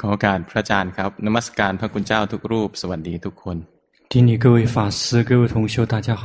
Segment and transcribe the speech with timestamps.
[0.00, 3.56] ขอการพระอาจารย์ครับนมัสการพระคุณเจ้าทุกรูปสวัสดีทุกคน
[4.12, 6.24] 顶礼各位法师各位同修大家好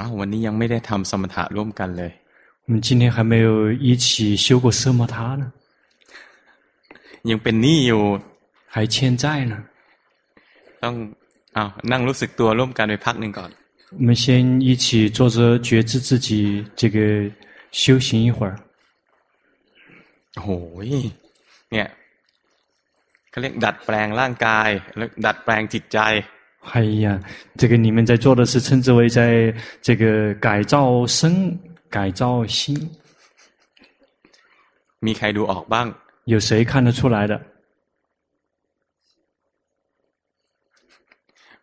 [0.00, 2.12] อ้าววันนี้ยังไม่ได้ทำสมถะร่วมกันเลย
[2.66, 5.44] 我们今天还没有一起修过奢摩他呢
[7.30, 8.02] ยังเป็นหนี้อยู่
[8.72, 9.54] 还欠债呢
[10.82, 10.94] ต้อง
[11.56, 13.50] อ้าวนั่งรู้สึกตัวร่วมกันไปพักหนึ่งก่อน
[13.98, 17.30] 我们先一起坐着觉知自己这个
[17.70, 18.54] 修行一会儿
[20.42, 20.58] โอ้
[20.88, 20.90] ย
[21.72, 21.88] เนี่ย
[23.30, 26.00] เขาเรียกดัดแปลงร่างกายแล้วดัดแปลงจิตใจ
[26.72, 27.06] 哎呀，
[27.56, 31.56] 这个你们在做的是称之为在这个改造身、
[31.88, 32.90] 改造心。
[35.06, 35.86] มีใครดูออกบ้าง
[36.32, 37.34] 有谁看得出来的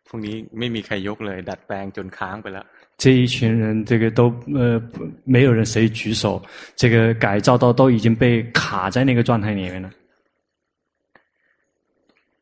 [0.08, 2.66] พรุ่งนี้ไม่มีใครยกเลย ดัดแปลงจนค้างไปแล้ว
[3.00, 4.82] 这一群人，这个都呃，
[5.26, 6.42] 没有人谁举手，
[6.76, 9.90] 这个改造到都已经被卡在那个状态里面了。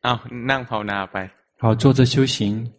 [0.02, 0.18] อ้าว
[0.50, 1.16] นั่งภาวนาไป
[1.58, 2.70] 好，坐着修行。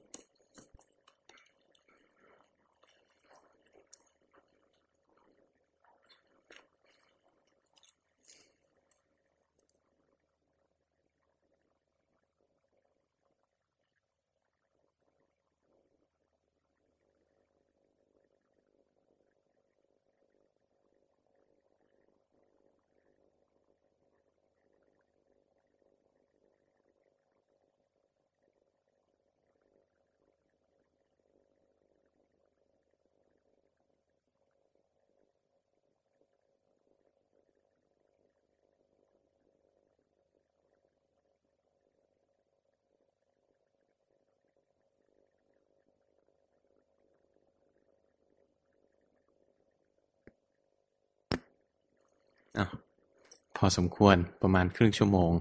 [53.59, 55.31] พอสมควรประมาณครึ่งชั่วโมง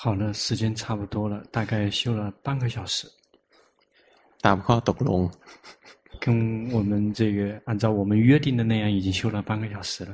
[0.00, 2.96] 好了，时间差不多了，大概修了半个小时。
[4.44, 5.20] ตามข้อตกลง
[6.24, 6.26] 跟
[6.74, 10.12] 我们这个按照我们约定的那样，已经修了半个小时了。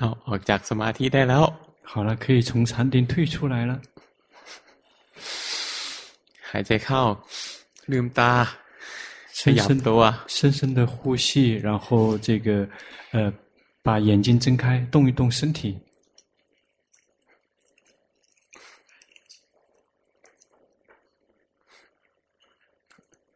[0.00, 1.44] 好，ออกจากสมาธิได้แล้ว
[1.90, 3.80] 好了，可以从禅定退出来了。
[6.50, 7.02] หายใจเข้า
[7.90, 8.32] ลืมตา
[9.32, 9.88] 深深的
[10.26, 12.68] 深深的呼吸，然后这个，
[13.12, 13.32] 呃，
[13.82, 15.78] 把眼睛睁开，动一动身体。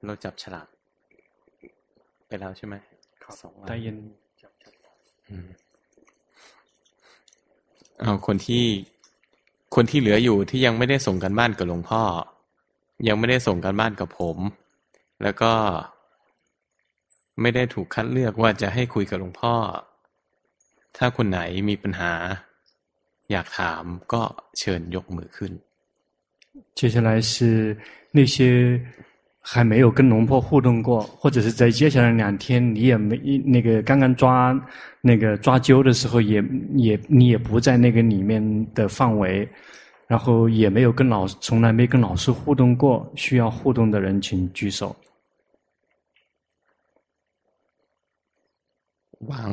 [0.07, 0.67] เราจับฉลาก
[2.27, 2.75] ไปแล้วใช่ไหม
[3.41, 3.97] สองวันได้ยิน
[8.01, 8.65] เอาคนที่
[9.75, 12.03] คนที่เหลืออยู่ที่ยังไม่ได้ส่งกันบ้านกับหลวงพ่อ
[13.09, 14.37] ยังไม่ได้ส่งกันบ้านกับผม
[15.23, 15.53] แล้วก็
[17.41, 19.55] ไม่ได้ถูกคัดเลือกว่าจะให้คุยกับหลวงพ่อ
[20.97, 22.13] ถ้าคนไหนมีปัญหา
[23.31, 23.83] อยากถาม
[24.13, 24.23] ก็
[24.59, 25.53] เชิญยกมือขึ้น
[26.79, 27.77] 接下来是
[28.13, 28.37] 那些
[29.41, 34.53] 还没有跟龙婆互动过，或者是在接下来两天你也没那个刚刚抓
[35.01, 36.43] 那个抓阄的时候也
[36.75, 38.43] 也你也不在那个里面
[38.75, 39.49] 的范围，
[40.11, 44.97] 然后也没有跟老从来没跟老师互动过，需要互动的人请举手。
[49.27, 49.53] หวัง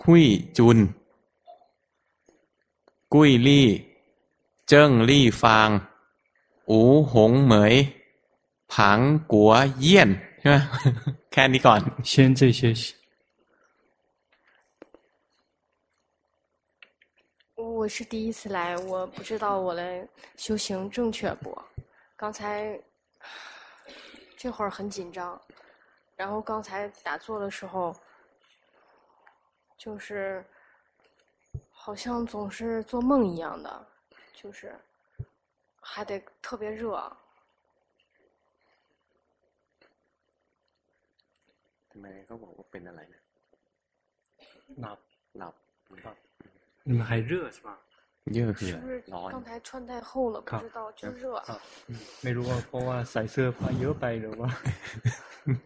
[0.00, 0.24] หุย
[0.56, 0.78] จุน
[3.12, 3.68] กุ้ยลี่
[4.68, 5.70] เจิ้งลี่ฟาง
[6.70, 6.80] อู
[7.12, 7.74] หงเหมย
[8.72, 8.98] ผัง
[9.32, 9.50] กัว
[9.80, 10.10] เยี่ยน
[10.40, 10.56] ใช่ไหม
[11.32, 12.60] แค่นี้ก่อน先这些
[17.84, 21.56] 我是第一次来，我不知道我的修行正确不？
[22.16, 22.80] 刚才
[24.36, 25.38] 这会儿很紧张，
[26.16, 27.94] 然后刚才打坐的时候。
[29.76, 30.44] 就是，
[31.70, 33.86] 好像总是做梦一样的，
[34.34, 34.78] 就是，
[35.80, 37.00] 还得特别热。
[41.88, 43.16] ทำไมเขาบอกว่าเป็นอะไร呢？
[44.80, 44.98] หลับ
[45.38, 45.54] หลับ
[46.84, 47.78] 你们还热是吧？
[48.24, 48.66] 热是。
[48.68, 50.40] 是不是刚才穿太厚了？
[50.40, 51.42] 不知道就热。
[52.22, 54.50] 没รู้ว่าเพราะว่าใส่เสื้อผ้าเยอะไปหรือว่า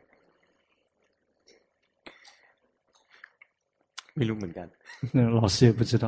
[4.17, 4.67] 没รู้เหมือนกัน
[5.15, 6.05] 那老师也不知道。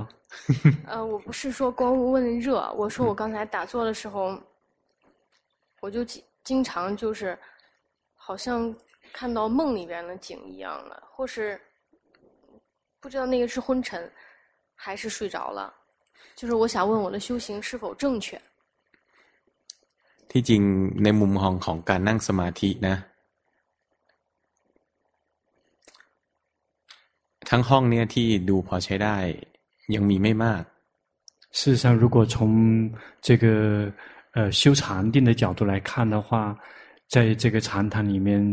[0.87, 4.41] 呃，我不是说光问热，我说我刚才打坐的时候，
[5.81, 7.37] 我就经经常就是，
[8.15, 8.75] 好像
[9.13, 11.61] 看到梦里边的景一样的，或是
[13.01, 14.11] 不知道那个是昏沉，
[14.81, 15.73] 还是睡着了。
[16.35, 18.41] 就是我想问我的修行是否正确。
[20.31, 20.63] ที่จริง
[21.03, 22.97] ในมุมของของการนั่งสมาธินะ
[27.51, 29.17] ทั้งห้องเนี่ยที่ดูพอใช้ได้
[29.95, 30.63] ยังมีไม่มาก
[31.59, 32.93] 事实上，如果从
[33.23, 33.91] 这个
[34.33, 36.55] 呃修禅定的角度来看的话，
[37.09, 38.45] 在这个禅堂里面，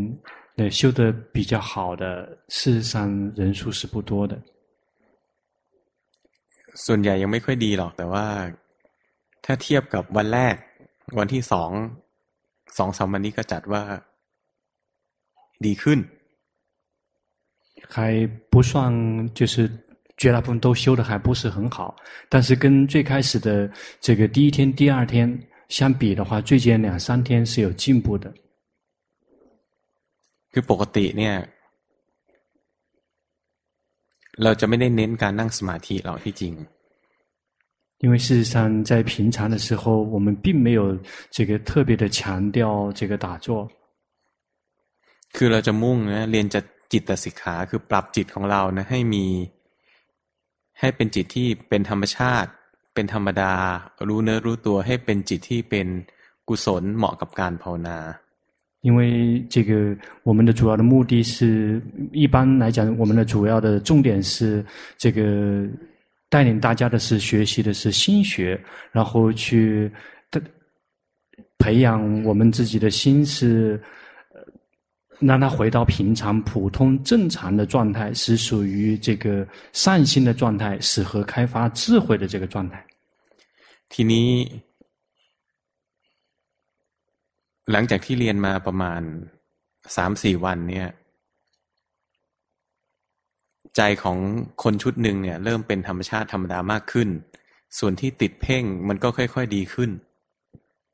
[0.55, 2.05] 呃修得比较好的，
[2.47, 4.41] 事实上人数是不多的。
[6.85, 8.25] ส่วนใหญ่ยังไม่ค่อยดีหรอกแต่ว่า
[9.45, 10.55] ถ้าเทียบกับวันแรก
[11.19, 11.71] วันที่สอง
[12.77, 13.83] สองสามวันนี้ก็จัดว่า
[15.65, 15.99] ดีขึ้น
[17.93, 17.95] 还
[18.51, 18.71] 不算
[19.39, 19.55] 就是。
[20.15, 21.95] 绝大部分都修得还不是很好，
[22.29, 23.69] 但是跟最开始的
[23.99, 25.27] 这个第一天、第二天
[25.69, 28.31] 相比的话，最近两三天是有进步的。
[30.51, 31.35] คือปกติเนี่ย
[34.43, 36.53] เราจะไม่ได้เน้นการนั่งสมาธิหรอกที่จริง。
[38.03, 39.83] 因为事实上，在平常的时候，
[40.13, 40.81] 我们并没有
[41.35, 43.47] 这个特别的强调这个打坐。
[45.35, 49.25] คือเราจะมุ่งนะเรียนจะจิตสิกขาคือปรับจิตของเรานะให้มี
[50.79, 52.49] ให้เป็นจิตที่เป็นธรรมชาติ
[52.93, 53.53] เป็นธรรมดา
[54.07, 55.87] รู้เนื้อรู้ตัวให้เป็นจิตที่เป็น
[56.49, 57.97] กุศลเหมาะกับการภาวนา
[58.80, 61.82] 因为这个我们的主要的目的是，
[62.12, 64.64] 一般来讲，我们的主要的重点是
[64.96, 65.66] 这个
[66.28, 68.60] 带领大家的是学习的是心学，
[68.92, 69.90] 然后去
[70.30, 70.40] 的
[71.58, 73.80] 培养我们自己的心是。
[75.20, 82.86] 让他回到平常、普通、正常的状态，是属于这个善心的状态，适合开发智慧的这个状态。
[83.88, 84.46] ทีนี้
[87.71, 89.01] หลังจากที่เรียนมาประมาณ
[89.95, 90.87] สามสี่วันเนี่ย
[93.75, 94.17] ใจของ
[94.63, 97.09] คนชุดหนึ่งเนี่ย เริ่มเป็นธรรมชาติธรรมดามากขึ้น
[97.79, 99.91] ส่วนที่ติดเพ่งมันก็ค่อยๆดีขึ้น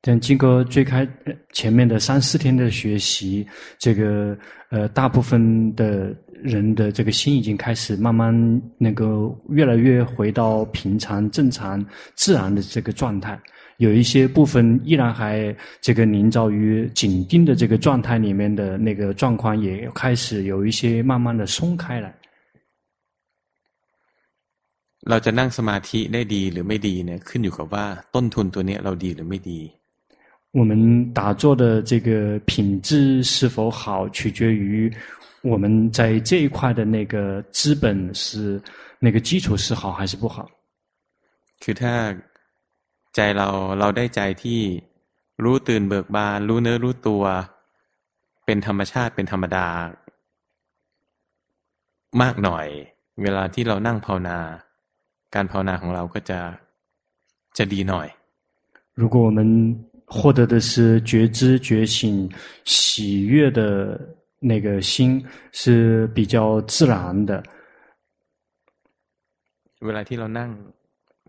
[0.01, 1.05] 但经过最开
[1.51, 3.45] 前面的三四天的学习，
[3.77, 4.37] 这个
[4.69, 8.33] 呃大部分的人的这个心已经开始慢慢
[8.77, 9.03] 那个
[9.49, 13.37] 越来越回到平常、正常、自然的这个状态。
[13.63, 22.13] ิ 有一些部分依然还这个凝造于紧盯的这个状态里面的那个状况，也开始有一些慢慢的松开来。
[25.09, 29.59] เราจะนั่งสมาธิได้ดีหรือไม่ดีเนี่ยขึ้นอยู่กับว่าต้นทุนตัวนี้เราดีหรือไม่ดี
[30.59, 30.71] 我们
[31.13, 34.91] 打坐的这个品质是否好，取决于
[35.41, 38.59] 我们在这一块的那个资本是
[38.99, 40.49] 那个基础是好还是不好。
[41.61, 41.93] คือถ้า
[43.15, 43.47] ใจเรา
[43.79, 44.59] เราได้ใจที่
[45.43, 47.23] รู้ตื่นเบิกบานรู้เนื้อรู้ตัว
[48.45, 49.67] เป็นธรรมชาติเป็นธรรมดา
[52.21, 52.67] มากหน่อย
[53.21, 54.39] เวลาที่เรานั่งภาวนา
[55.35, 56.39] การภาวนาของเราก็จะ
[57.57, 58.07] จะดีหน่อย
[59.01, 59.39] 如果我们
[60.09, 62.29] 获得的是觉知、觉醒、
[62.65, 67.43] 喜悦的那个心是比较自然的。
[69.85, 70.49] เวลาที่เรานั่ง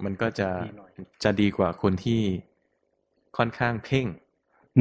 [0.04, 0.48] มันก็จะ
[1.22, 2.20] จะดีกว่าคนที่
[3.36, 4.06] ค่อนข้างเพ่ง。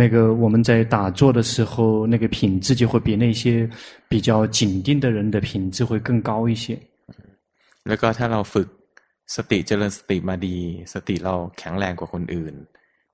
[0.02, 3.44] 那个我们在打坐的时候，那个品质就会比那些
[4.08, 6.66] 比较紧盯的人的品质会更高一些。
[7.88, 8.68] แล้วก็ถ้าเราฝึก
[9.36, 10.58] สติเจริญสติมาดี
[10.94, 12.54] สติเราแข็งแรงกว่าคนอื่น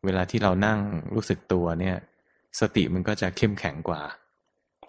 [0.05, 0.79] เวลาที่เรานั่ง
[1.15, 1.97] รู้สึกตัวเนี่ย
[2.59, 4.01] สติมันก็จะเข้มแข็งกว่า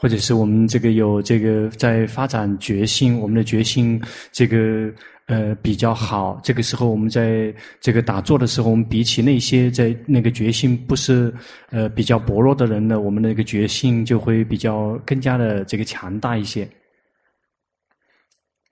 [0.00, 4.92] 或者是我们这个有这个在发展觉性，我们的觉性这个
[5.26, 6.38] 呃比较好。
[6.42, 11.32] 这个时候我们在这个打坐的时候，我们比起那些在那个觉性不是
[11.70, 16.68] 呃比较薄弱的人呢，我们的那个觉性就会比较更加的这个强大一些。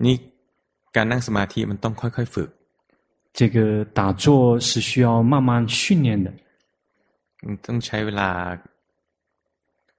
[0.05, 0.19] 你
[0.97, 2.51] การนั่งสมาธิมันต้องค่อยๆฝึก
[3.39, 6.29] 这个打坐是需要慢慢训练的。
[7.67, 8.29] ต้องใช้เวลา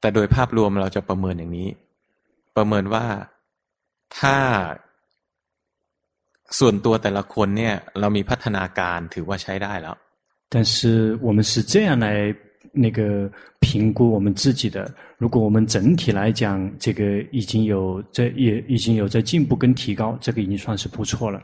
[0.00, 1.68] แต่โดยภาพรวมเราจะประเมินอย่างนี้
[2.56, 3.04] ประเมินว่า
[4.18, 4.36] ถ้า
[6.58, 9.96] ส่วนตัวแต่ละคนเนี่ยเรามีพัฒนาการถือว่าใช้ได้แล้ว
[10.52, 10.74] 但是
[11.26, 12.08] 我们是这样来
[12.84, 13.00] 那个
[13.60, 14.92] 评估我们自己的。
[15.16, 21.42] 如果我们整体来讲，这个已经有在也已经有在进步跟提高，这个已经算是不错了。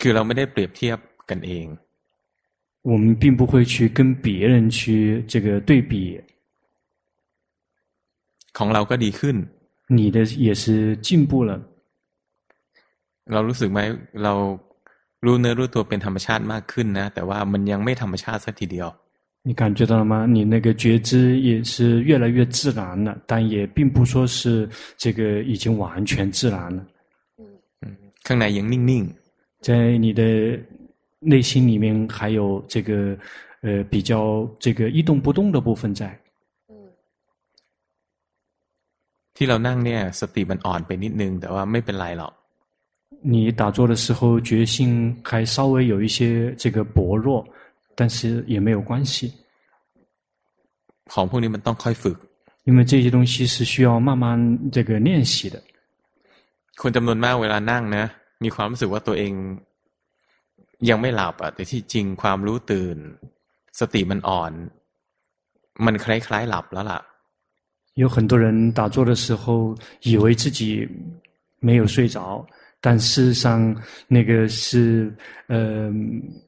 [0.00, 0.98] คือเราไม่ได้เปรียบเทียบ
[1.30, 1.66] กันเอง。
[2.82, 6.20] 我们并不会去跟别人去这个对比。
[8.58, 9.36] ของเราก็ดีขึ้น
[9.98, 10.64] 你的也是
[11.06, 11.50] 进步了。
[13.32, 13.80] เรารู้สึกไหม
[14.24, 14.34] เรา
[15.24, 18.88] รู้เนื้อรู้ตัวเป็นธรรมชาติมากขึ้นนะแต่ว่ามันยังไม่ธรรมชาติสักทีเดียว
[19.42, 20.26] 你感觉到了吗？
[20.26, 26.86] 你那个觉知也是越来越自然了，但也并不说是这个已经完全自然了。
[27.82, 27.96] 嗯，
[28.26, 30.22] ข้างในยังนิ่งๆ，在你的
[31.20, 33.16] 内心里面还有这个
[33.62, 36.04] 呃比较这个一动不动的部分在。
[39.36, 42.34] ที่เรานั่งเนี่ยสติมันอ่อนไปนิดนึงแต่ว่าไม่เป็นไรหรอก。
[43.32, 44.74] 你打坐的时候觉性
[45.28, 46.18] 还稍微有一些
[46.62, 47.44] 这个薄弱。
[48.00, 49.30] 但是也没有关系。
[51.12, 52.16] ของพวกนี้มันต้องค่อยฝึก。
[52.68, 54.24] 因为这些东西是需要慢慢
[54.74, 55.56] 这个练习的。
[56.80, 58.04] คนจำนวนมากเวลานั่งนะ
[58.44, 59.32] มีความรู้สึกว่าตัวเอง
[60.88, 62.96] ยังไม่หลับอ่ะแต่ที่จริงความรู้ตื่น
[63.80, 64.52] สติมันอ่อน
[65.84, 67.00] มันคล้ายๆหลับแล้วล่ะ。
[67.94, 70.88] 有很多人打坐的时候以为自己
[71.58, 72.46] 没有睡着，
[72.80, 73.74] 但事实上
[74.08, 75.14] 那个是
[75.48, 75.90] 呃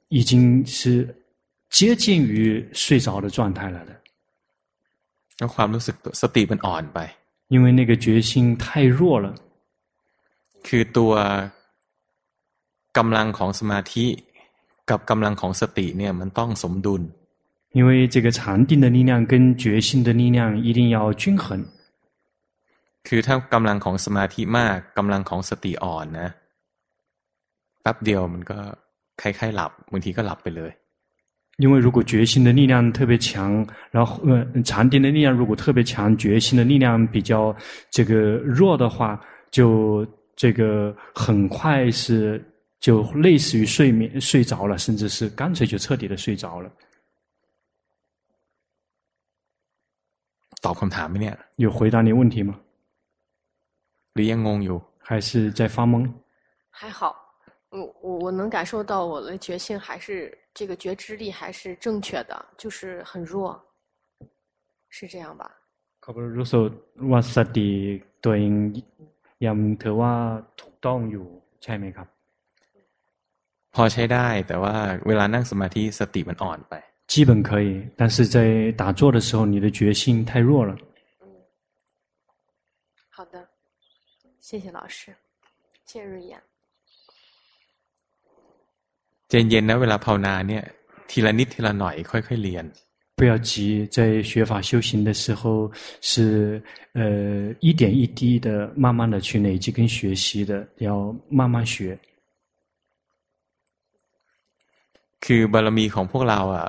[0.08, 1.14] 已经是。
[1.72, 3.92] 接近于睡着的状态了的。
[5.54, 6.98] ความรู้สึกสติมันอ่อนไป。
[7.48, 9.34] 因为那个决心太弱了。
[10.66, 11.12] คือตัว
[12.98, 14.06] กำลังของสมาธิ
[14.90, 17.02] กับกำลังของสติเนี่ยมันต้องสมดุล。
[17.72, 21.64] 因为这个禅定的力量跟决心的力量一定要均衡。
[23.06, 26.28] คือถ้ากำลังของสมาธิมากกำลังของสติอ่อนนะ
[27.82, 28.58] แป๊บเดียวมันก็
[29.20, 30.70] คล้ายๆหลับบางทีก็หลับไปเลย。
[31.58, 37.54] 因为如果决心的力量特别强，然后呃禅定的力量如果特别强，决心的力量比较
[37.90, 38.14] 这个
[38.58, 42.42] 弱的话，就这个很快是
[42.80, 46.70] 就类似于睡眠睡着了，甚至是干脆就彻底的睡着了。
[50.64, 51.36] ตอบคำถามไหมเนี่ย？
[51.64, 52.50] 有回答你问题吗？
[54.14, 54.80] หรือยังงงอยู่？
[55.08, 55.94] 还是在发懵？
[56.70, 57.00] 还好，
[57.70, 60.38] 我我我能感受到我的决心还是。
[60.54, 63.58] 这个觉知力还是正确的，就是很弱，
[64.90, 65.50] 是这样吧？
[66.02, 66.68] เขารู้สึก
[67.10, 67.68] ว่าสติ
[68.24, 68.52] ตัวเอง
[69.46, 70.12] ยังถือว่า
[70.60, 71.26] ถูกต้องอยู่
[71.62, 72.08] ใช่ไหมครับ？
[73.74, 74.74] พอใช้ได้แต่ว่า
[75.06, 76.74] เวลานั่งสมาธิสติมันอ่อนไป。
[77.06, 80.76] 基本可以，但是在打坐的时候，你的决心太弱了。
[81.20, 81.26] 嗯，
[83.10, 83.46] 好的，
[84.40, 85.14] 谢谢老师，
[85.84, 86.40] 谢谢瑞妍。
[89.28, 90.62] ใจเย็นนะเวลาภาวนาเนี่ย
[91.10, 92.66] ทีละนิดทีละหน่อยค่อยๆเรียน
[93.18, 96.62] 不要急，在学法修行的时候是
[96.94, 101.98] 呃一点一滴的，慢慢的去累积跟学习的，要慢慢学。
[105.24, 106.68] คือบารมีของพวกเราอ่ะ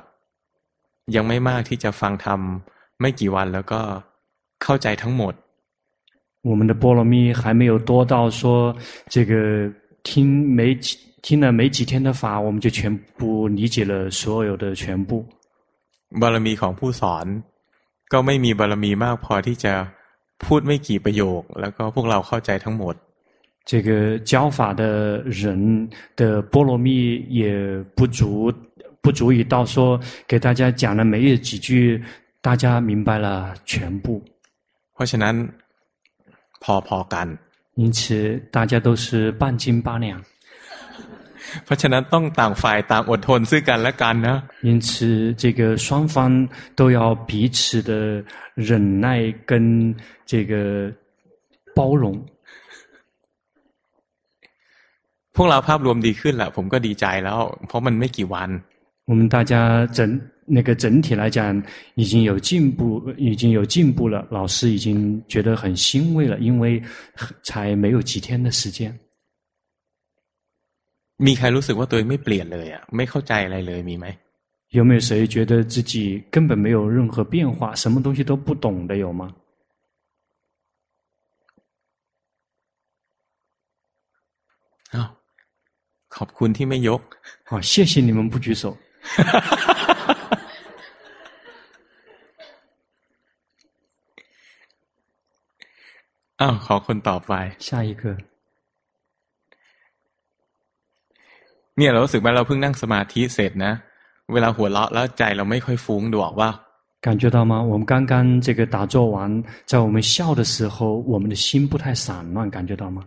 [1.15, 2.39] ยังไม่มากที่จะฟังธรรม
[3.01, 3.81] ไม่กี่วันแล้วก็
[4.63, 5.33] เข้าใจทั้งหมด。
[6.50, 8.75] 我们的波罗蜜还没有多到说
[9.13, 9.33] 这个
[10.03, 10.13] 听
[10.57, 10.98] 没几。
[11.25, 15.25] 听了没几天的法，我们就全部理解了所有的全部。
[16.22, 17.25] บารมีของผู้สอน
[18.12, 19.74] ก็ไม่มีบารมีมากพอที่จะ
[20.45, 22.95] พูดไม่กี่ประโยคแล้วก็พวกเราเข้าใจทั้งหมด。
[23.69, 24.83] 这个教法的
[25.41, 26.88] 人的波罗蜜
[27.29, 27.41] 也
[27.95, 28.53] 不足，
[29.01, 32.01] 不足以到说给大家讲了没有几句，
[32.41, 34.24] 大家明白了全部。
[34.93, 35.36] เพราะฉะนั้น
[36.63, 37.27] พอๆกัน。
[37.75, 40.22] 因此，大家都是半斤八两。
[41.65, 46.15] เพราะฉะนั้นต้องต่างฝ่ายต่างอดทนซึ่งกันและกันนะ因此这个双方
[46.79, 47.91] 都要彼此的
[48.55, 49.07] 忍耐
[49.50, 49.51] 跟
[50.31, 50.53] 这个
[51.77, 52.05] 包容
[55.36, 58.50] พวกเราภาพรวมดีขึ้นแหละผมก็ดีใจแล้วเพราะมันไม่กี่วัน
[59.07, 60.00] 我们大家整
[60.45, 61.62] 那个整体来讲
[61.95, 62.79] 已经有进步
[63.17, 66.81] 已经有进步了老师已经觉得很欣慰了因为
[67.43, 68.98] 才没有几天的时间
[71.25, 74.05] มีใครรู้สึกว่าตัวเองไม่เปลี่ยนเลยอ่ะไม่เข้าใจอะไรเลยมีไหม
[74.77, 75.93] 有没有谁觉得自己
[76.31, 79.24] 根本没有任何变化，什么东西都不懂的有吗？
[84.93, 85.10] อ้าว
[86.15, 87.01] ขอบคุณที่ไม่ยก
[87.50, 88.75] 好，谢谢你们不举手。
[96.41, 97.33] อ้าวขอคนต่อไป
[97.67, 98.03] 下一个。
[101.77, 103.74] เนี่ยเรารู้สึกว่าเราเพิ่งนั่งสมาธิเสร็จนะ
[104.33, 106.50] เวลาหัวเราะแล้วใจเราไม่ค่อยฟุ้งดูออกว่า
[107.05, 107.53] 感觉到吗？
[107.62, 113.05] 我们刚刚这个打坐完，在我们笑的时候，我们的心不太散乱，感觉到吗？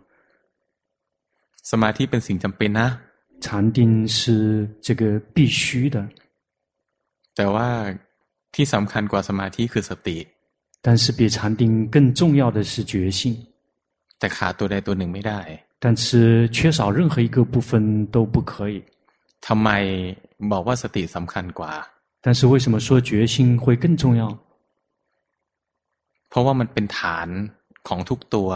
[1.71, 2.89] สมาธิเป็นสิ่งจำเป็นนะ
[3.41, 5.97] 禅定是这个必须的，
[7.37, 7.69] แต่ว่า
[8.55, 10.19] ที่สำคัญกว่าสมาธิคือสติ
[10.85, 11.63] 但是比禅定
[11.95, 13.21] 更重要的是决心。
[14.19, 15.41] แต่ขาดตัวใดตัวหนึ่งไม่ได้
[15.85, 17.71] 但是缺少任何一个部分
[18.15, 18.83] 都不可以。
[19.47, 19.69] ทำไม
[20.53, 21.73] บอกว่าสติสำคัญกว่า
[22.25, 24.23] 但是为什么说决心会更重要？
[26.29, 27.29] เพราะว่ามันเป็นฐาน
[27.89, 28.49] ของทุกตัว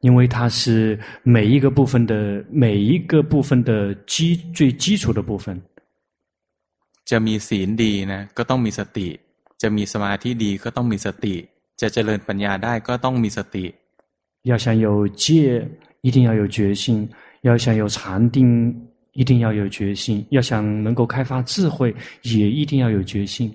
[0.00, 5.60] 因为它是每一个部分的每一个部分的基最基础的部分。
[7.10, 9.08] จะมีศีลดีนะ ก็ต้องมีสติ
[9.62, 11.34] จะมีสมาธิดีก็ต้องมีสติ
[11.80, 13.64] จะเจริญปัญญาได้ก็ต้องมีสติ
[14.50, 15.66] 要想有戒，
[16.02, 17.08] 一定要有决心；
[17.40, 18.42] 要想有禅定，
[19.12, 23.52] 一定要有决心；要想能够开发智慧，也一定要有决心。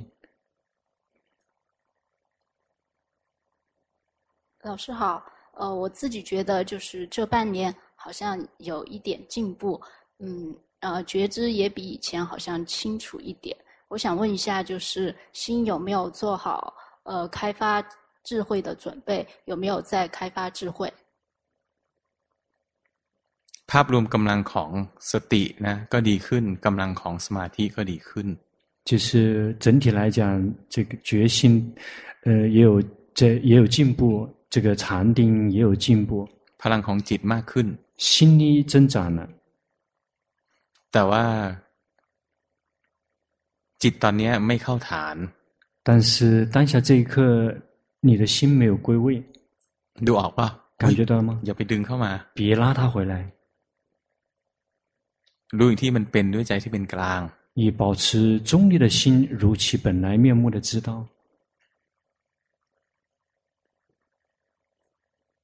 [4.63, 9.79] 老师好， 呃，我自己觉得就是这半年好像有一点进步，
[10.19, 13.55] 嗯，呃，觉知也比以前好像清楚一点。
[13.89, 17.84] 我想问一下，就是心有没有做好呃开发
[18.24, 19.27] 智慧的准备？
[19.46, 20.91] 有没有在开发智慧？
[23.72, 24.72] ภาพรวมกำลังของ
[25.12, 28.27] สตินะก็ดีขึ้นกำลังของสมาธิก็ดีขึ้น
[28.89, 30.19] 就是整体来讲，
[30.67, 31.72] 这个决心，
[32.24, 32.81] 呃，也有
[33.13, 36.12] 这也有进步， 这个禅定也有进步，
[36.62, 37.67] พลังของจิตมากขึ้น
[37.98, 39.19] 心力增长了。
[40.91, 41.25] แต่ว่า
[43.81, 45.15] จิตตอนนี้ไม่เข้าฐาน
[45.88, 47.13] 但是当下这一刻，
[48.01, 49.08] 你的心没有归位，
[50.05, 51.31] ดูออกป่ะ 感觉到了吗？
[51.46, 53.13] อย่าไปดึงเข้ามา 别拉他回来，
[55.58, 57.22] รู้อย่างที่มันเป็นด้วยใจที่เป็นกลาง
[57.60, 60.89] 以保持中立的心，如其本来面目的知道。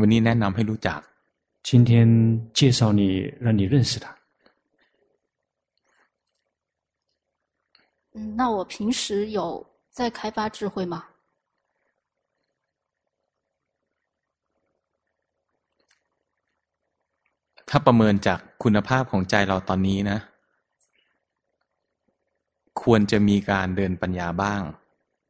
[0.00, 1.00] วันนี้แนะนำให้รู้จัก
[1.68, 1.90] 今天
[2.58, 3.02] 介绍你，
[3.44, 4.06] 让你认识它。
[8.14, 11.04] 嗯，那我平时有在开发智慧吗？
[17.68, 20.18] ถ้าประเมินจากคุณภาพของใจเราตอนนี้นะ
[22.82, 24.60] ควรจะมีการเดินปัญญาบ้าง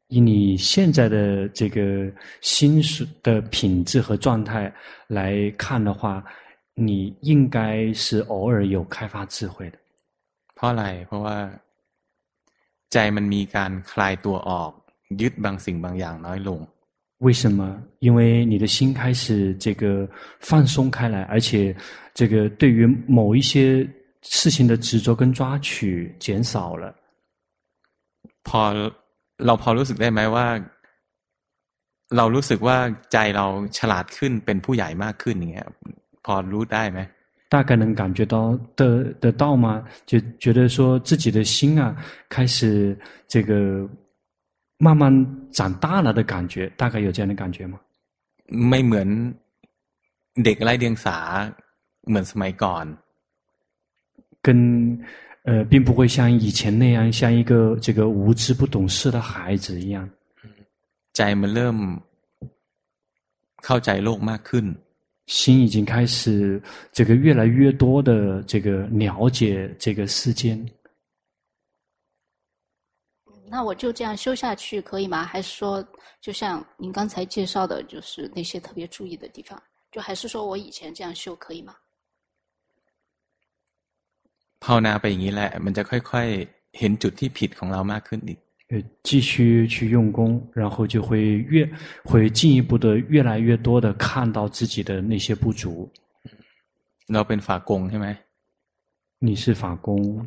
[0.09, 2.83] 以你现在的这个心
[3.23, 4.73] 的品质和状态
[5.07, 6.23] 来看的话，
[6.75, 9.79] 你应该是偶尔有开发智慧的。
[10.55, 11.37] เพราะอะไร เพราะว่า
[12.93, 14.71] ใจมันมีการคลายตัวออก
[15.21, 16.61] ยึดบางสิ่งบางอย่างน้อยลง
[17.25, 17.61] 为什么？
[18.01, 20.09] 因为你的心开始这个
[20.41, 21.75] 放松开来，而且
[22.13, 23.89] 这个对于某一些
[24.23, 26.93] 事情的执着跟抓取减少了。
[28.43, 28.93] พอ
[29.47, 30.47] เราพอรู้สึกได้ไหมว่า
[32.17, 32.77] เรารู้สึกว่า
[33.13, 33.47] ใจเรา
[33.79, 35.69] ฉลาดขึ้นเป็นผู้ใหญ่มากขึ้นอย่างเงี้ย
[36.25, 37.01] พอรู้ได้ไหม
[37.53, 38.37] 大概能感觉到
[38.79, 38.81] 得
[39.23, 39.67] 得到吗？
[40.07, 41.95] 就觉得说自己的心啊，
[42.35, 42.99] 开始
[43.33, 43.53] 这个
[44.79, 45.03] 慢慢
[45.53, 47.79] 长大了的感觉，大概有这样的感觉吗？
[48.71, 49.09] ไม่เหมือน
[50.45, 51.19] เด็กไร้เดียงสา
[52.09, 52.85] เหมือนสมัยก่อน
[54.47, 54.49] 跟
[55.47, 60.09] 呃，并不会像以前那样，像一个这个无知不懂事的孩子一样。
[61.13, 61.77] ใจมันเริ่ม
[63.65, 64.67] เข้าใจโลกมากขึ้น
[65.27, 70.43] 心已经开始这个越来越多的这个了解这个世间。
[73.49, 75.25] 那我就这样修下去可以吗？
[75.25, 75.87] 还是说，
[76.21, 81.77] 就像您刚才介绍的，就是那些特别注意的地方，就还是说我以前这样修可以吗？
[84.65, 88.39] ภาวนาไปอย่างนี้แหละ มันจะค่อยๆ เห็นจุดที่ผิดของเรามากขึ้นอีก
[88.71, 90.19] 呃，继续去用功，
[90.55, 91.11] 然后就会
[91.53, 91.71] 越
[92.05, 95.91] 会进一步的越来越多的看到自己的那些不足。
[97.13, 98.09] เราเป็นฝากงใช่ไหม
[99.27, 100.27] 你是法工，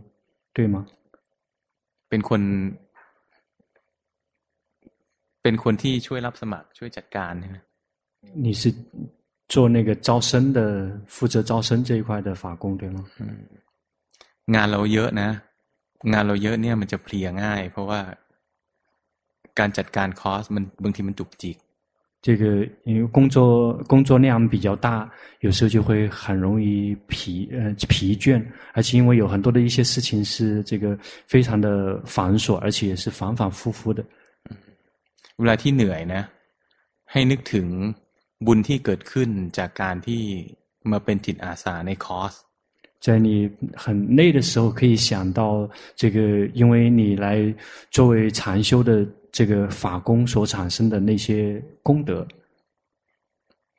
[0.54, 0.86] 对吗？
[2.10, 2.42] เป็นคน
[5.42, 7.58] เป็นคนที่ช่วยรับสมัคร ช่วยจัดการใช่ไหม
[8.46, 8.62] 你是
[9.48, 10.60] 做那个招生的，
[11.08, 13.00] 负责招生这一块的法工，对吗？
[14.56, 15.30] งานเราเยอะนะ
[16.14, 18.02] งานเราเยอะเนี่ยมันจะเพลียง่าย เพราะว่า
[19.60, 21.58] การจัดการคอร์สมันบางทีมันจุกจิก
[22.28, 22.44] 这个
[22.90, 23.38] 因为工作
[23.92, 24.88] 工作量比较大，
[25.42, 34.04] 有时候就会很容易疲呃疲倦，而且因为有很多的一些事情是这个非常的繁琐，而且也是反反复复的。
[35.38, 36.24] เวลาที่เหนื่อยนะ
[37.12, 37.68] ให้นึกถึง
[38.46, 40.22] บุญที่เกิดขึ้นจากการที่
[40.92, 42.34] มาเป็นจิตอาสาในคอร์ส
[43.00, 47.54] 在你很累的时候，可以想到这个，因为你来
[47.92, 52.28] 作为禅修的这个法功所产生的那些功德。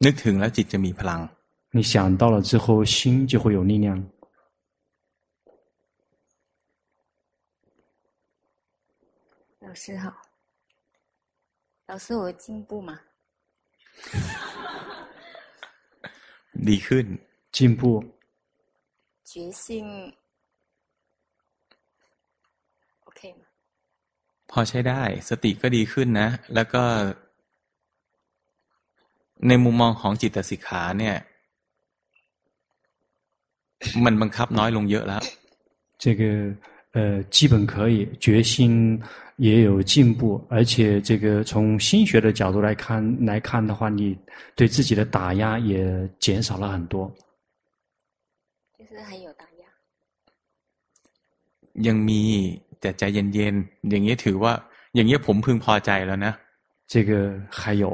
[0.01, 1.29] นึกถึงแล้วจิตจะมีพลัง。
[1.73, 4.03] 你想到了之后，心就会有力量。
[9.61, 10.15] 老师好，
[11.87, 13.01] 老师，我有进步吗？
[16.55, 17.19] ดีขึ้น，
[17.51, 18.05] 进步。
[19.31, 20.13] 觉性，
[23.07, 23.45] OK 吗？
[24.51, 26.83] พอใช้ได้ สติก็ดีขึ้นนะ แล้วก็
[29.49, 31.17] ในมุมมองของจิตสิกขาเนี่ย
[34.05, 35.23] มันบังคับน้อยลงเยอะแล้ว
[36.03, 36.23] 这个
[36.97, 38.99] 呃，基本可以，决心
[39.37, 44.17] 也有进步，而且这个从心学的角度来看来看的话，你
[44.55, 47.15] 对自己的打压也减少了很多。
[48.91, 49.65] 就是还有打压，
[51.87, 52.23] ยังมี
[52.81, 54.53] แต่ใจเย็นๆอย่างนี้ถือว่า
[54.95, 56.33] อย่างนี้ผมพึงพอใจแล้วนะ
[56.93, 57.11] 这个
[57.51, 57.85] 还有，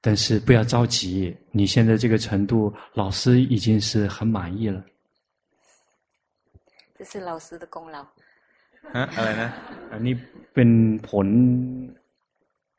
[0.00, 4.84] 但是不要着急，你现在这个程度，老师已经是很满意了。
[6.96, 7.98] 这是老师的功劳。
[8.92, 9.50] 啊，อะไรนะ
[9.92, 10.14] อันนี้
[10.54, 10.70] เป็น
[11.08, 11.26] ผล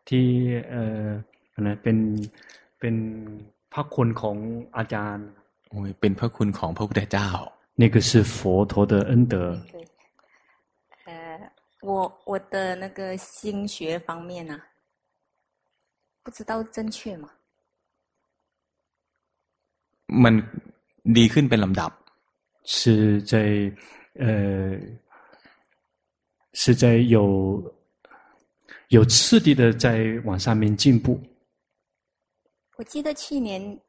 [0.10, 0.28] ที่
[0.70, 1.08] เอ่อ
[1.54, 1.98] อะไรเป็น
[2.80, 2.96] เป็น
[3.74, 4.38] พระคุณของ
[4.78, 5.28] อาจารย์
[5.74, 7.30] โอ้ยเป็นพระคุณของพระพุทธเจ้า
[7.82, 9.36] 那个是佛陀的恩德。
[9.72, 9.88] 对，
[11.06, 11.90] 呃，我
[12.26, 14.54] 我的那个心学方面啊，
[16.24, 17.30] 不知道正确吗？
[20.24, 20.34] มัน
[21.18, 21.92] ดีขึ้นเป็นลำดับ
[22.66, 23.34] 是在
[24.26, 24.26] 呃
[26.54, 27.18] 是在有
[28.90, 31.20] 有次第的在往上面进步。
[32.78, 33.80] 我记得去年。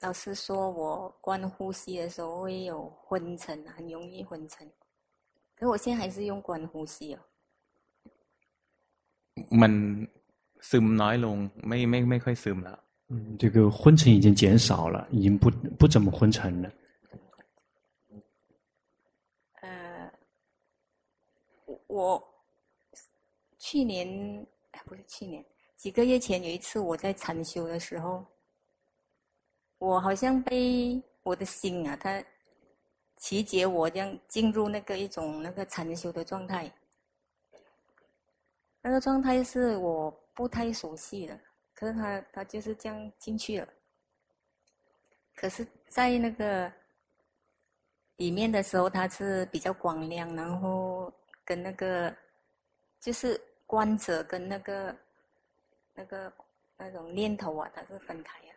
[0.00, 4.64] 老师说我观呼吸的时候会有昏沉，很容易昏沉。
[5.56, 7.18] 可是我现在还是用观呼吸哦。
[9.50, 9.72] มัน
[10.68, 12.78] ซึมน้อยลง，ไม่ไม่ไม่ค่อยซึม了。
[13.08, 16.72] 嗯，这个昏沉已经减少了，已经不不怎么昏沉了。
[19.62, 20.12] 呃，
[21.88, 22.22] 我
[23.58, 24.46] 去年，
[24.84, 25.44] 不是去年，
[25.76, 28.24] 几个月前有一次我在禅修的时候。
[29.83, 32.23] 我好像被我的心啊，它
[33.17, 36.71] 启结我这样进入那个一种那个禅修的状态。
[38.81, 41.37] 那个状态是我不太熟悉的，
[41.73, 43.67] 可是他他就是这样进去了。
[45.35, 46.71] 可是，在那个
[48.15, 51.11] 里面的时候，它是比较光亮，然后
[51.43, 52.15] 跟那个
[53.01, 54.95] 就是观者跟那个
[55.93, 56.33] 那个
[56.77, 58.52] 那种念头啊，它是分开啊。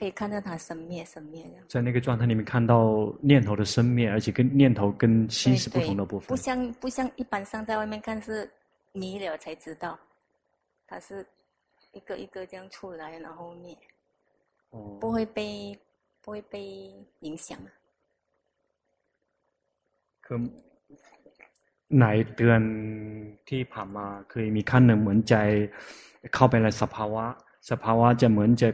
[0.00, 6.28] 可以看到它生灭生灭，在那个状态里面看到念头的生灭，而且跟念头跟心是不同的部分。
[6.28, 8.50] 不像不像一般上在外面看是
[8.92, 9.98] 迷了才知道，
[10.86, 11.26] 它是
[11.92, 13.74] 一个一个这样出来然后灭，
[14.70, 15.78] 哦，不会被
[16.22, 17.58] 不会被影响。
[20.24, 20.38] คือ
[22.00, 22.04] ใน
[22.36, 22.62] เดือน
[23.48, 25.34] ที่ผ่านมาเคยมีขั้นหนึ่งเหมือนใจ
[26.34, 27.24] เข้าไปในสภาวะ
[27.70, 28.68] สภาวะจะเหมือนจะ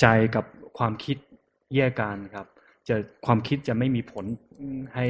[0.00, 0.44] ใจกับ
[0.78, 1.16] ความคิด
[1.74, 2.46] แยกกันครับ
[2.88, 4.24] จะความคิดจะไม่มีผล
[4.94, 5.06] ให้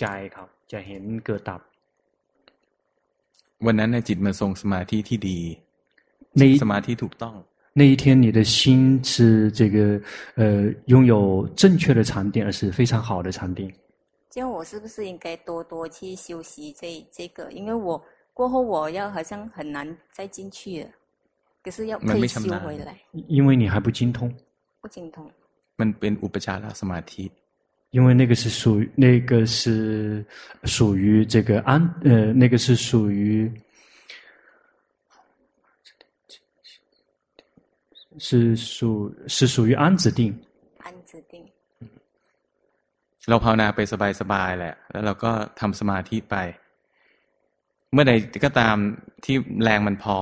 [0.00, 1.60] ใจครับ จะเห็นเกิดดับ
[3.66, 5.38] วันนั้นจิตมันทรงสมาธิที่ดี
[6.62, 7.34] สมาธิถูกต้อง
[7.72, 10.00] 那一天你的心是这个
[10.34, 13.72] 呃拥有正确的禅定，而是非常好的禅定。
[14.28, 17.48] 这样我是不是应该多多去修习这这个？
[17.52, 18.02] 因为我
[18.34, 20.90] 过后我要好像很难再进去了，
[21.62, 22.98] 可是要可以修回来。
[23.12, 24.32] 因为你还不精通。
[24.84, 25.16] 不精通，
[25.80, 27.24] มันเป็นอุปจารสมาธิ，
[27.96, 30.24] 因为那个是属于那个是
[30.64, 31.70] 属于这个安
[32.08, 33.52] 呃，那个是属于
[38.18, 40.20] 是属是属于安止定。
[40.84, 41.34] 安止定。
[43.28, 43.80] เราภาวนาไป
[44.20, 46.36] สบายๆแหละ แล้วเราก็ทำสมาธิไป
[47.92, 48.12] เมื่อใด
[48.44, 48.76] ก็ตาม
[49.24, 50.18] ที่แรงมันพอ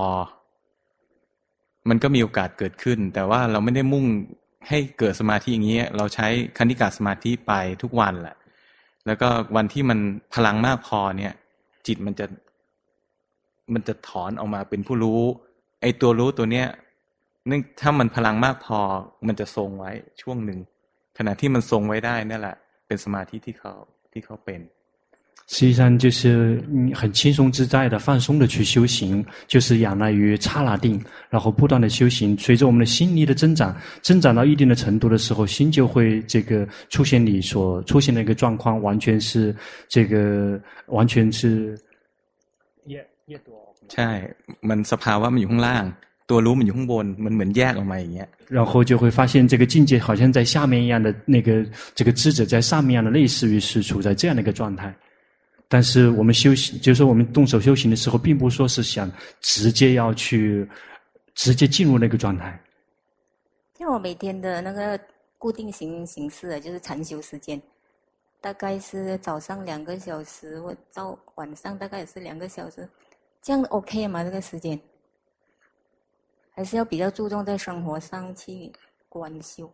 [1.89, 4.05] มันก็มีโอกาสเกิดขึ้น แต่ว่าเราไม่ได้มุ่ง
[4.68, 8.36] ให้เกิดสมาธิอย่างนี้ เราใช้คณิกาสมาธิไปทุกวันแหละ
[9.06, 9.98] แล้วก็วันที่มัน
[10.34, 11.32] พลังมากพอเนี่ย
[11.86, 12.26] จิตมันจะ
[13.74, 15.22] มันจะถอนออกมาเป็นผู้รู้
[15.80, 16.66] ไอ้ตัวรู้ตัวเนี้ย
[17.50, 18.78] นึกถ้ามันพลังมากพอ
[19.26, 19.90] มันจะทรงไว้
[20.22, 20.58] ช่วงหนึ่ง
[21.18, 23.74] ขณะที่มันทรงไว้ได้นั่นแหละ เป็นสมาธิที่เขา
[24.12, 24.60] ที่เขาเป็น
[25.47, 32.37] 实际上就是很轻松自在的、放松的去修行，就是仰赖于刹那定，然后不断的修行。
[32.37, 39.55] 随着我们的心力的增长，增长到一定的程度的时候，心就会这个出现你所出现的一个状况，完全是
[39.87, 41.77] 这个完全是。
[43.95, 44.09] ใช่
[44.69, 45.83] มันสภาวะมันอยู่ข้างล่าง
[46.29, 54.93] ตัวรู้มันอยู่ข้างบนมันเหมือนแยกออกมาอย่างเงี้ย然后就会发现这个境界好像在下面一样的那个这个智者在上面一样的，类似于是处在这样的一个状态。
[55.74, 59.10] 但是我们修行，就是说我们动手修行的时候，并不说是想
[59.40, 60.64] 直接要去
[61.34, 62.62] 直接进入那个状态。
[63.76, 64.96] 像我每天的那个
[65.36, 67.60] 固定形形式，就是禅修时间，
[68.40, 72.88] 大概是早上两个小时，或到晚上大概也是两个小时，
[73.42, 74.22] 这样 OK 吗？
[74.22, 74.78] 这个时间？
[76.52, 78.70] 还是要比较注重在生活上去
[79.08, 79.68] 观修。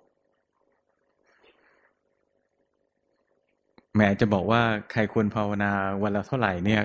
[3.97, 5.71] แม้จะบอกว่าใครควรภาวนา
[6.03, 6.83] วันละเท่าไหร่เนี่ย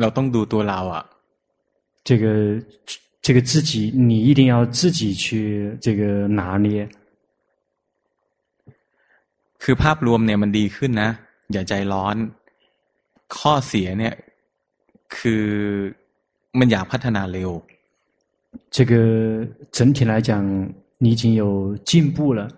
[0.00, 1.04] เราต้องดูตัวเราอ่ะ
[2.08, 2.24] 这个
[3.26, 3.70] 这个自己
[4.08, 5.24] 你一定要自己去
[5.84, 6.02] 这个
[6.38, 6.68] 拿捏
[9.62, 11.10] คือภาพรวมเนี่ยมันดีขึ้นนะ
[11.52, 12.16] อย่าใจร้อน
[13.36, 14.14] ข้อเสียเนี่ย
[15.16, 15.46] คือ
[16.58, 17.50] มันอยากพัฒนาเร็ว
[18.76, 18.92] 这个
[19.70, 20.30] 整体来讲，
[20.98, 22.50] 你已经有进步了，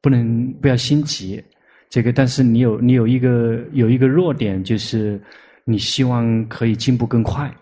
[0.00, 1.42] 不能不要心急。
[1.88, 5.20] 这个，但是你有你有一个有一个弱点，就是
[5.64, 7.52] 你希望可以进步更快。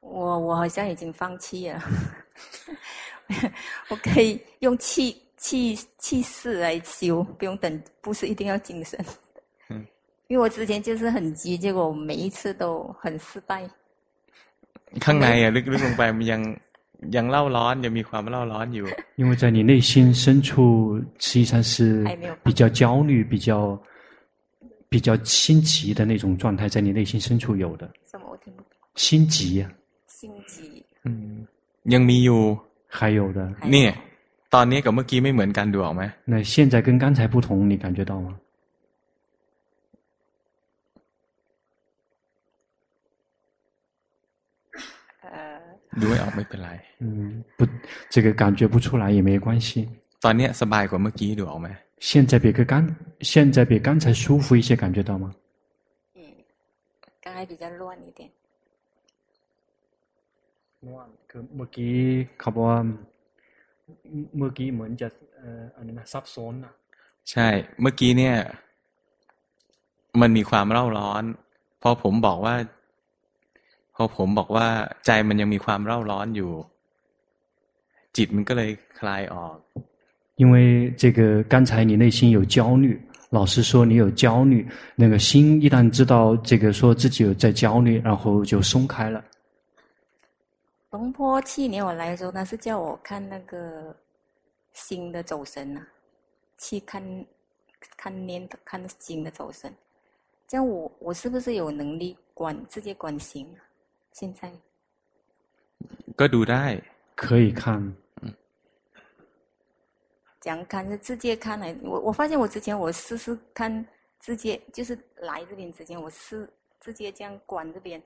[0.00, 1.82] 我我好像已经放弃了，
[3.88, 8.98] 我可以用气气气势来修，不用等，不是一定要精神。
[9.70, 9.84] 嗯，
[10.28, 13.68] 因为我之前就是很急，结果每一次都很失败。
[15.00, 16.40] ข้างใน啊，ลึกๆลงไปมันยัง
[17.16, 18.86] ยังเล่าร้อนยังมีความเล่าร้อนอยู่。
[19.20, 20.50] 因为在你内心深处，
[21.18, 22.04] 实际上是
[22.44, 23.80] 比较焦虑、比较
[24.88, 27.90] 比较心急的那种状态，在你内心深处有的。
[28.10, 28.24] 什么？
[28.30, 28.70] 我听不懂。
[28.96, 29.70] 心急呀。
[30.06, 30.84] 心急。
[31.04, 31.46] 嗯，
[31.92, 32.58] ยังมีอยู่。
[32.90, 33.38] 还有的。
[33.72, 33.92] เนี่ย
[34.54, 36.02] ตอนนี้กับเมื่อกี้ไม่เหมือนกันดูออกไหม？
[36.24, 38.28] 那现在跟刚才不同，你感觉到吗？
[46.00, 46.70] ดูไม่ออกไม่เป็นไร
[47.02, 47.04] 嗯
[47.58, 47.60] 不
[48.12, 49.68] 这个感觉不出来也没关系
[50.24, 51.68] ตอนนี้สบายกว่าเมื่อกี้ดูออกไหม
[52.08, 52.74] 现在比个刚
[53.30, 55.24] 现在比刚才舒服一些感觉到吗
[56.16, 56.20] 嗯
[57.24, 58.20] 刚才比较乱一点
[60.86, 60.88] 乱
[61.30, 61.96] คือเมื่อกี้
[62.40, 62.80] เขาบอกว่า
[64.36, 66.72] เมื่อกี้เหมือนจะเอ่ออะไรนะซับซ้อนนะ
[67.30, 67.48] ใช่
[67.82, 68.36] เมื่อกี้เนี่ย
[70.20, 71.22] มันมีความเร่าร้อน
[71.82, 72.54] พอผมบอกว่า
[73.94, 74.66] พอผมบอกว่า
[75.06, 76.52] ใจมันยังมีความเร่าร้อนอยู่
[78.16, 79.56] จิตมันก็เลยคลายออก
[80.40, 80.56] 因为
[80.92, 82.96] 这个刚才你内心有焦虑，
[83.30, 84.64] 老师说你有焦虑，
[84.94, 89.24] 那个心一旦知道这个说自己有在焦虑，然后就松开了。
[90.90, 93.94] 龙坡去年我来的时候，他是叫我看那个
[94.72, 95.84] 心的走神啊，
[96.56, 97.02] 去看
[97.96, 99.74] 看念的看心的走神，
[100.46, 103.60] 这样我我是不是有能力观直接观心啊？
[104.12, 104.40] 现在，
[106.18, 106.64] ก็ดูได้
[107.16, 107.62] 可以看。
[110.40, 113.84] 讲看是直接看来，我我发现我之前我试试看
[114.20, 116.48] 直接就是来这边之前我试
[116.80, 118.00] 直接这样观这边，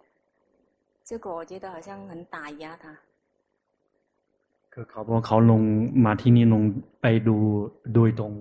[1.04, 2.96] 结果我觉得好像很打压他。
[4.72, 5.62] คือเขาบอกเขาลง
[6.04, 6.62] มาที่นี่ลง
[7.02, 7.36] ไปดู
[7.94, 8.32] โดยตรง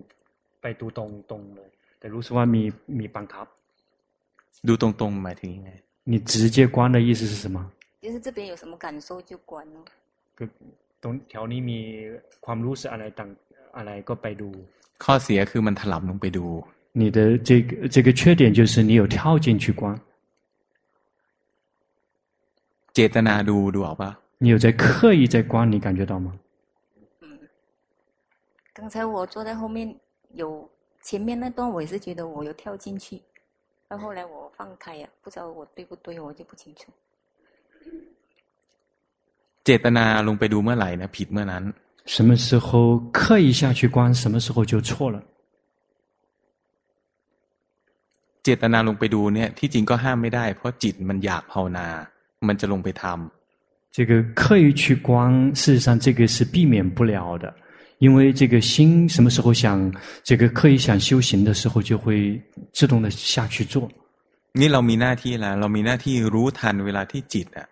[0.62, 2.64] ไปดูตรงตรงเลยแต่รู้สึกว่ามี
[3.00, 3.48] มีบังคับ
[4.68, 5.72] ดูตรงตรงหมายถึงยังไง
[6.06, 7.58] 你直接观的意思是什么？
[8.02, 9.86] 就是这边有什么感受就观咯。
[10.36, 10.48] 个
[11.00, 11.70] 当条里面
[12.40, 13.30] ความรู้สึกอะไรต่าง
[13.78, 14.50] อะไรก็ไปดู。
[15.04, 16.48] ข้อเสียคือมันถลำลงไปดู。
[16.94, 19.82] 你的这个这个缺点就是你有跳进去观。
[22.94, 24.12] เจตนาดูดูออกปะ？
[24.44, 26.38] 你有在刻意在观，你感觉到吗？
[27.22, 27.40] 嗯，
[28.74, 29.96] 刚才我坐在后面，
[30.34, 30.70] 有
[31.02, 33.22] 前面那段，我也是觉得我有跳进去。
[33.90, 36.92] 到后来我放开呀，不知道我对不对，我就不清楚。
[39.64, 41.64] เจตนาลงไปดูเมื่อไหร่นะผิดเมื่อนั้น。
[42.06, 45.22] 什么时候刻意下去观，什么时候就错了。
[48.44, 51.88] เจตนาลงไปดูเนี่ยที่จริงก็ห้ามไม่ได้เพราะจิตมันอยากภาวนา
[52.48, 53.92] มันจะลงไปทำ。
[53.96, 57.54] 这个刻意去观，事实上这个是避免不了的。
[58.00, 62.42] 因为这个心什么时候想这个刻意想修行的时候，就会
[62.74, 63.90] 自动的下去做。
[64.60, 67.68] นี่เรามีหน้าที่แล้วเรามีหน้าที่รู้ทันเวลาที่จิตอ่ะ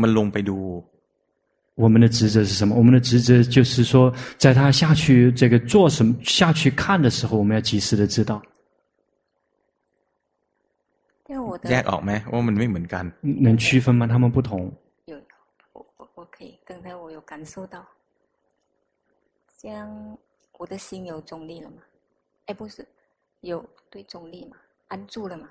[0.00, 0.58] มันลงไปดู
[1.82, 2.70] 我们的职责是什么？
[2.76, 8.40] 我们的职责就是说，在他下去这个做什么下去看的时候，我们要及时的知道。
[11.70, 13.04] แยกออกไหมว่ามันไม่เหมือนกัน
[13.46, 14.06] 能区分吗？
[14.06, 14.50] 他们不同。
[15.06, 15.16] 有，
[15.72, 17.84] 我我我可以，刚才我有感受到，
[19.58, 20.18] 这样
[20.58, 21.82] 我的心有中立了吗？
[22.46, 22.86] 哎，不是，
[23.40, 24.56] 有对中立吗？
[24.88, 25.48] 安住了吗？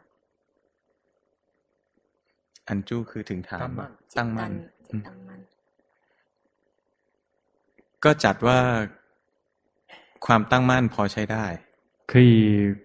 [2.65, 3.59] 安住คือถึงฐาน
[4.17, 4.51] ตั้งมั่น
[5.07, 5.41] ตั้งมั่น
[8.03, 8.59] ก็จัดว่า
[10.25, 11.45] ความตั้งมั่นพอใช้ได้
[12.11, 12.31] 可以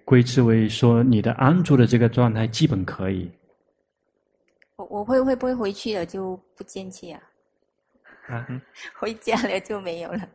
[0.08, 3.30] 归之为说你的安住的这个状态基本可以。
[4.76, 7.20] 我我会会不会回去了就不见去啊？
[8.28, 8.32] 啊，
[8.98, 10.28] 回家了就没有了。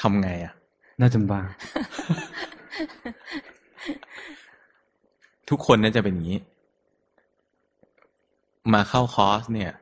[0.00, 0.48] ทำไง啊？
[1.00, 1.32] 那怎么办？
[5.48, 6.38] ทุกคนน่าจะเป็นอย่างนี้
[8.72, 9.72] มาเข้าคอร์สเนี่ย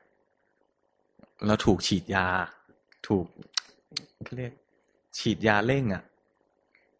[1.46, 2.26] เราถูกฉีดยา
[3.06, 3.26] ถูก
[4.36, 4.52] เรียก
[5.18, 6.02] ฉีดยาเร่งอ่ะ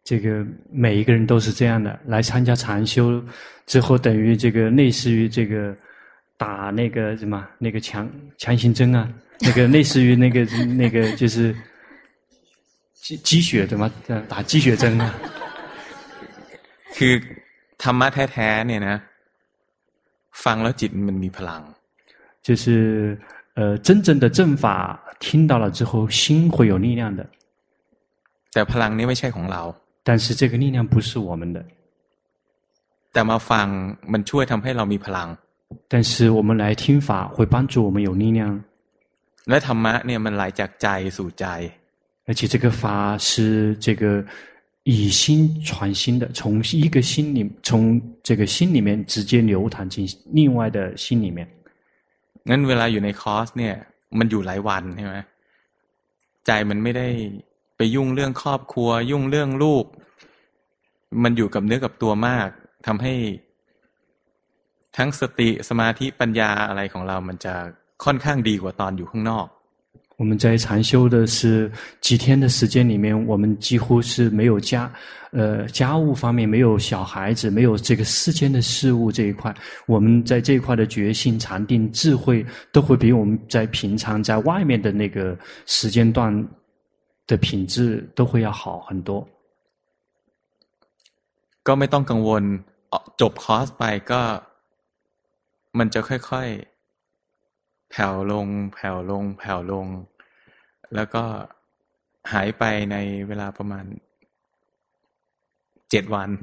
[0.03, 0.25] 这个
[0.71, 3.23] 每一个人都是这样的，来参加禅修
[3.67, 5.77] 之后，等于这个类似于这个
[6.37, 9.07] 打那个什么那个强强心针啊，
[9.45, 10.37] 那个类似于那个
[10.81, 11.55] 那个就是
[13.03, 13.91] 鸡鸡血的嘛，
[14.31, 15.03] 打鸡血针啊。
[16.95, 17.13] คือ
[17.83, 18.97] ธรรมะแท้ๆเนี่ยนะ
[20.43, 21.61] ฟังแล้วจิตมันมีพลัง
[22.47, 23.17] 就是
[23.57, 24.65] 呃真正的正法
[25.19, 27.21] 听到了之后，心会有力量的。
[28.53, 29.61] แต่พลังนี้ไม่ใช่ของเรา
[30.07, 31.57] 但是这个力量不是我们的。
[33.13, 33.67] แต่มาฟัง
[34.11, 35.27] มันช่วยทำให้เรามีพลัง。
[35.87, 38.41] 但是我们来听法会帮助我们有力量。
[39.49, 40.87] และธรรมะเนี่ยมันไหลจากใจ
[41.17, 41.47] สู่ใจ。
[42.27, 44.03] 而且这个法是这个
[44.83, 51.39] 以心传心的，从一个心里，从这个心里面直接流淌进另外的心里面。
[52.49, 53.75] งั้นเวลาอยู่ในคอร์สเนี่ย
[54.17, 55.15] มันอยู่หลายวันใช่ไหม
[56.45, 57.07] ใจมันไม่ได้
[57.77, 59.85] ไปยุ่งเรื่องครอบครัว ยุ่งเรื่องลูก
[61.23, 62.49] มันอยู่กับเนื้อกับตัวมาก
[62.87, 63.13] ทำให้
[64.97, 67.55] ทั้งสติสมาธิปัญญาอะไรของเรา มันจะ
[68.03, 69.47] ค่อนข้างดีกว่าตอนอยู่ข้างนอก
[70.19, 74.91] 我们在禅修的是几天的时间里面，我们几乎是没有家，
[75.31, 79.51] 呃，家务方面没有小孩子，没有这个世间的事物这一块，
[79.87, 86.31] 我们在这一块的觉性、禅定、智慧，都会比我们在平常在外面的那个时间段。
[87.27, 89.25] 的品质都会要好很多。
[91.63, 92.43] ก็ไม่ต้องกังวล
[93.21, 94.21] จบคอร์สไปก็
[95.77, 96.74] มันจะค่อยๆ
[97.91, 99.87] แผ่วลงแผ่วลงแผ่วลง
[100.95, 101.23] แล้วก็
[102.31, 102.95] หายไปใน
[103.27, 103.85] เวลาประมาณ
[105.89, 106.37] เจ็ดวัน。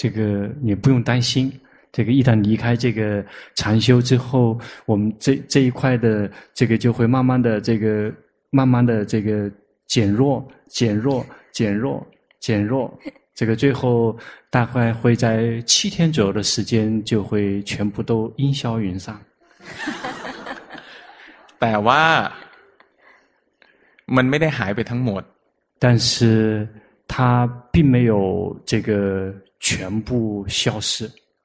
[0.00, 0.18] 这个
[0.66, 1.52] 你不用担心，
[1.92, 8.12] 这个一旦离开这个禅修之后，我们这这一块的这个就会慢慢的这个
[8.50, 9.50] 慢慢的这个。
[9.86, 12.04] 减弱，减弱，减弱，
[12.40, 12.92] 减弱，
[13.36, 14.18] 这个最后
[14.50, 19.16] 大概会在七天左右的时间，就会全部都烟消云散。
[21.60, 22.02] แต่ว่า
[24.16, 25.22] มันไม่ได้หายไปทั้งหมด，
[25.82, 26.10] 但是
[27.12, 27.14] 它
[27.72, 28.14] 并没有
[28.70, 28.90] 这个
[29.66, 29.68] 全
[30.06, 30.08] 部
[30.58, 30.90] 消失。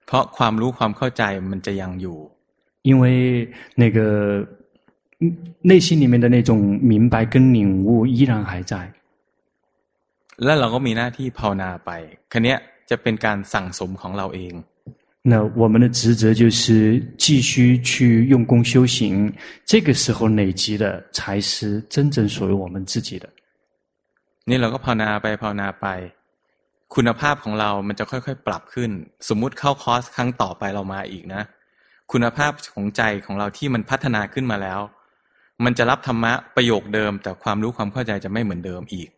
[0.06, 2.18] เพราะความรู้ความเข้าใจมันจะยังอยู่，
[2.90, 3.04] 因为
[3.82, 4.00] 那个。
[5.72, 8.74] 内心里面的那种明白跟领悟依然还在。
[10.44, 11.90] แล้วเราก็มีหน้าที่ภาวนาไป
[12.32, 12.56] คันนี้
[12.90, 14.54] จะเป็นการสั่งสมของเราเอง。
[15.26, 19.32] 那我们的职责就是继续去用功修行，
[19.66, 23.30] 这个时候累积的才是真正属于我们自己的。
[24.50, 25.88] นี่เราก็ภาวนาไปภาวนาไป
[26.96, 28.92] คุณภาพของเรามันจะค่อยๆปรับขึ้น
[29.30, 31.42] สมมุติเข้าคอร์สครั้งต่อไปเรามาอีกนะ
[32.12, 34.80] คุณภาพของใจของเราที่มันพัฒนาขึ้นมาแล้ว
[35.64, 39.10] มันจะรับธรรมะประโยคเดิมแต่ความรู้ความเข้าใจจะไม่เหมือนเดิมอีก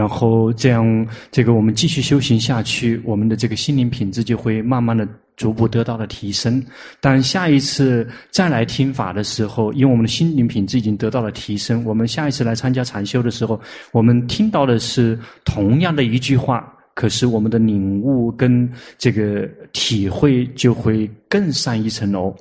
[0.00, 6.63] 然后这样，这个我们继续修行下去，我们的这个心灵品质就会慢慢的 逐步得到了提升。
[6.99, 13.59] 但下一次再来听法的时候因为我们的心灵品质已经得到了提升我们下一次来参加禅修的时候
[13.91, 22.35] 我们听到的是同样的一句话可是我们的领悟跟这个体会就会更上一层楼。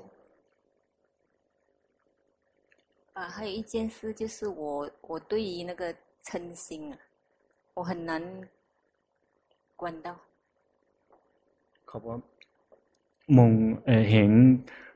[3.15, 5.95] 啊还有一件事就是我我对于那个
[6.27, 6.99] 嗔心啊
[7.73, 8.23] 我很难
[9.75, 10.15] 关到。
[11.93, 12.21] 考官
[13.38, 13.52] มอง
[14.12, 14.32] เห็น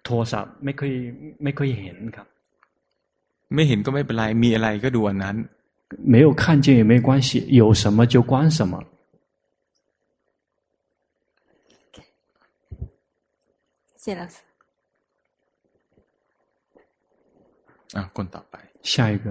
[0.05, 0.91] โทรศัพท์ไม่ค่อย
[1.43, 2.28] ไม่ค่อยเห็นครับ
[3.53, 5.38] ไม่เห็นก็ไม่เป็นไรมีอะไรก็ดูอันนั้น
[6.13, 8.74] 没有看见也没关系有什么就关什么
[14.03, 14.36] 谢谢老师
[17.95, 19.26] อ่ะคนต่อไป 下一个。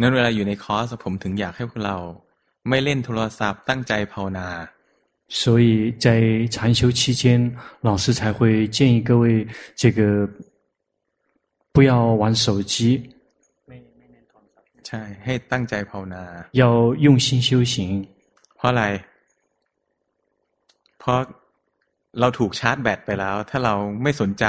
[0.00, 1.96] นั้นเวลาอยู่ในคอร์สผมถึงอยากให้พวกเรา
[2.68, 4.48] ไม่เล่นโทรศัพท์ตั้งใจภาวนา
[5.40, 6.06] 所以在
[6.54, 7.22] 禅修期间，
[7.80, 9.24] 老师才会建议各位，
[9.80, 10.28] 这个
[11.72, 11.90] 不要
[12.20, 12.74] 玩手机。
[14.86, 16.22] ใช่ ให้ตั้งใจภาวนา
[16.60, 16.62] 要
[17.06, 17.74] 用心修行。
[18.56, 18.84] เพราะอะไร
[20.98, 21.18] เพราะ
[22.20, 24.44] เราถูกชาร์จแบตไปแล้ว ถ้าเราไม่สนใจ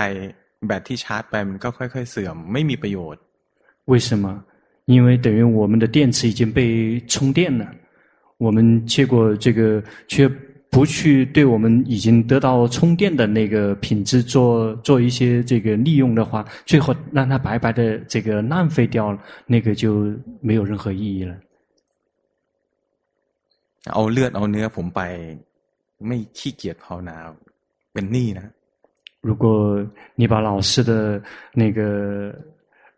[0.66, 3.22] แบตที่ชาร์จไปมันก็ค่อยๆเสื่อม ไม่มีประโยชน์
[3.92, 4.26] 为什么？
[4.88, 7.66] 因为等于我们的电池已经被充电了，
[8.38, 10.30] 我们结果这个却
[10.70, 20.12] 不去对我们已经得到充电的那个品质做做一些这个利用的话，最后让它白白的这个浪费掉了，那个就
[20.42, 21.36] 没有任何意义了。
[23.94, 25.02] เอาเลือดเอาเนื้อผมไป
[26.08, 27.16] ไม่ขี้เกียจภาวนา
[27.94, 28.48] เป็นหนี้นะ
[29.28, 29.46] 如果
[30.20, 30.92] 你把老师的
[31.54, 31.80] 那个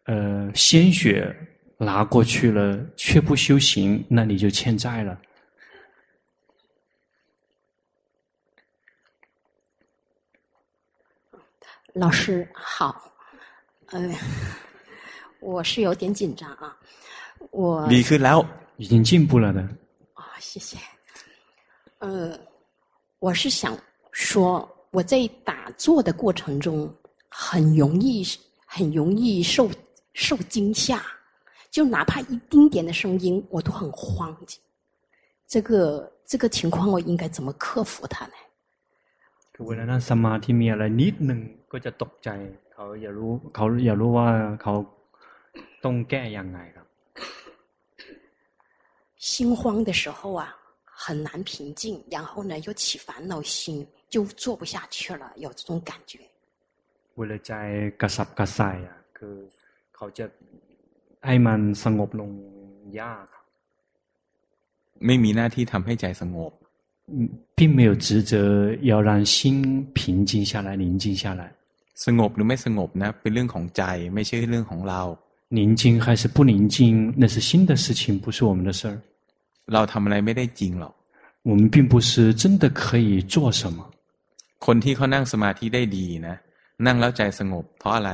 [0.06, 1.36] 呃鲜血
[1.83, 5.19] 拿过去了却不修行那你就欠债了。
[11.95, 13.11] 老师好。
[13.93, 14.15] 嗯
[15.41, 16.77] 我是有点紧张啊。
[17.51, 18.33] 我你可以来
[18.77, 19.63] 已经进步了的
[20.13, 20.77] 啊谢谢。
[21.99, 22.39] 呃
[23.21, 23.77] 我是想
[24.13, 26.95] 说我在打坐的过程中
[27.31, 28.23] 很容易
[28.67, 29.71] 很容易受
[30.13, 31.03] 受惊吓。
[31.72, 34.36] 就哪怕一丁点的声音，我都很慌。
[35.48, 38.34] 这个这个情况，我应该怎么克服它呢？
[39.54, 41.40] คือเวลานั่งสมาธิมีอะไรนิดหนึ่ง
[41.72, 42.30] ก็จะตกใจ
[42.74, 44.28] เขาอยากรู้เขาอยากรู้ว่า
[44.62, 44.74] เขา
[45.84, 46.88] ต้องแก้ยังไงครับ
[49.18, 50.44] 心慌的时候啊，
[50.86, 56.20] 很难平静，然后呢又起烦恼心，就做不下去了，有这种感觉。
[57.16, 57.52] เวลาใจ
[58.02, 59.36] กระสับกระส่ายอ่ะคือ
[59.96, 60.26] เขาจะ
[61.26, 62.30] ให้มันสงบลง
[63.00, 63.28] ยาก
[65.06, 66.52] ไม่มีหน้าที่ทำให้ใจสงบ
[67.58, 68.34] 并没有职责
[68.92, 69.36] 要让心
[69.98, 71.44] 平静下来、宁静下来。
[72.06, 75.02] สงบหรือไม่สงบนะ เป็นเรื่องของใจ ไม่ใช่เรื่องของเรา
[75.58, 76.78] 宁静还是不宁静，
[77.22, 78.96] 那是心的事情，不是我们的事儿。
[79.74, 80.94] เราทำอะไรไม่ได้จริงหรอก
[81.50, 83.78] 我们并不是真的可以做什么。
[84.66, 86.36] คนที่เขานั่งสมาธิได้ดีนะ
[86.86, 88.12] นั่งแล้วใจสงบ เพราะอะไร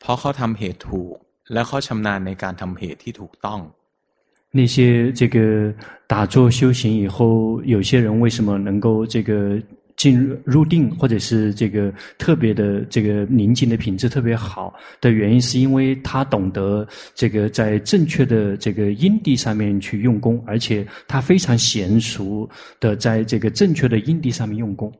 [0.00, 1.16] เพราะเขาทำเหตุถูก
[1.52, 3.60] แล้วเขาชำนาญในการทำเหตุที่ถูกต้อง
[4.58, 5.72] 那些这个
[6.08, 9.62] 打坐修行以后，有些人为什么能够这个
[9.96, 16.84] 进入入定，或者是这个特别的这个宁静的品质特别好的原因，是因为他懂得
[17.14, 22.48] 这个在正确的这个因地上面去用功，而且他非常娴熟
[22.80, 24.92] 的在这个正确的因地上面用功。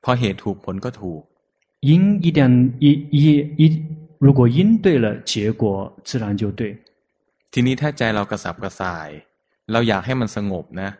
[0.00, 1.20] เพราะเหตุถูกผลก็ถูก
[1.80, 3.18] 因一旦一一
[3.56, 3.82] 一，
[4.22, 5.62] 如果因对了，结果
[6.04, 6.62] 自然就对。
[7.52, 9.08] ทีนี้ถ้าใจเรากระสับกระส่าย
[9.72, 10.90] เราอยากให้มันสงบนะ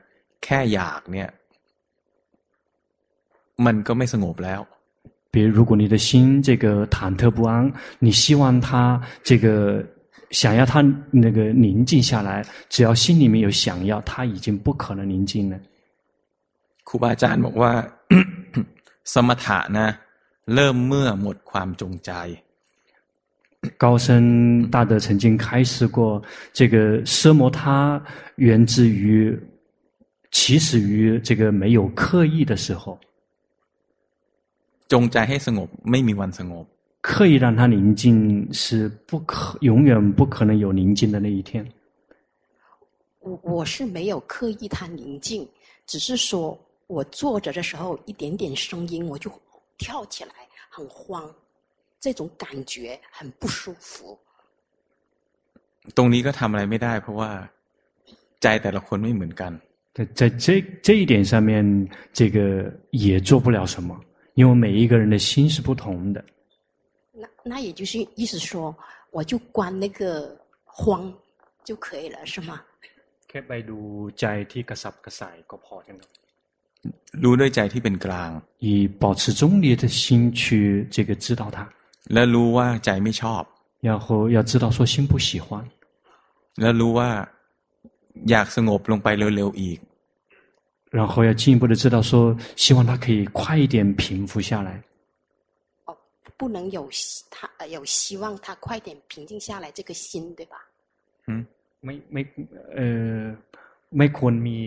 [0.45, 1.29] แค่อยากเนี่ย
[3.67, 4.61] มันก็ไม่สงบแล้ว
[5.33, 8.69] 比如，如果你的心这个忐忑不安，你希望他
[9.23, 9.85] 这个
[10.31, 12.31] 想要他那个宁静下来，
[12.71, 15.59] 只要心里面有想要，他已经不可能宁静了。
[16.89, 17.73] ครูบาอาจารย์บอกว่า
[19.13, 19.89] สมถะนะ
[20.55, 22.11] เริ่มเมื่อหมดความจงใจ
[23.77, 26.23] 高僧大德曾经开示过，
[26.53, 28.03] 这个奢摩他
[28.37, 29.39] 源自于
[30.31, 32.99] 起始于这个没有刻意的时候。
[34.89, 36.67] จงใจให้สงบไม่มีวันสงบ。
[37.01, 41.67] 刻意让它宁静是不可永远不可能有宁静的那一天。
[43.21, 45.47] 我我是没有刻意它宁静，
[45.87, 49.31] 只是说我坐着的时候一点点声音我就
[49.79, 50.31] 跳起来，
[50.71, 51.31] 很慌。
[52.05, 54.19] 这种感觉很不舒服。
[55.97, 57.31] ตรงนี้ก็ทำอะไรไม่ได้เพราะว่า
[58.43, 59.53] ใจแต่ละคนไม่เหมือนกัน
[59.97, 60.47] 在在这
[60.87, 61.51] 这一点上面，
[62.13, 62.39] 这个
[62.91, 63.91] 也做不了什么，
[64.35, 66.25] 因为每一个人的心是不同的。
[67.13, 68.73] 那那也就是意思说，
[69.11, 71.13] 我就关那个慌
[71.65, 72.61] 就可以了，是吗？
[73.29, 73.79] แค่ไปดู
[74.21, 76.05] ใจที่กระสับกระส่ายก็พอแล้ว。
[77.23, 78.31] รู้ด้วยใจที่เป็นกลาง
[78.67, 81.59] 以保持中立的心去这个知道它。
[82.13, 83.43] แล้วรู้ว่าใจไม่ชอบ
[83.89, 84.07] 然后
[84.37, 85.49] 要知道说心不喜欢
[86.61, 87.09] แล้วรู้ว่า
[88.31, 89.79] อยากสงบลงไปเร็วๆอีก
[90.99, 94.71] 然后要进一步的知道说希望它可以快一点平复下来
[95.87, 95.97] 哦
[96.39, 96.89] 不能有
[97.31, 100.57] 他有希望他快点平静下来这个心对吧
[101.27, 101.45] 嗯
[101.85, 102.23] ไม่ไม่
[102.75, 102.87] เอ่
[103.19, 103.23] อ
[103.97, 104.59] ไม่ควรมี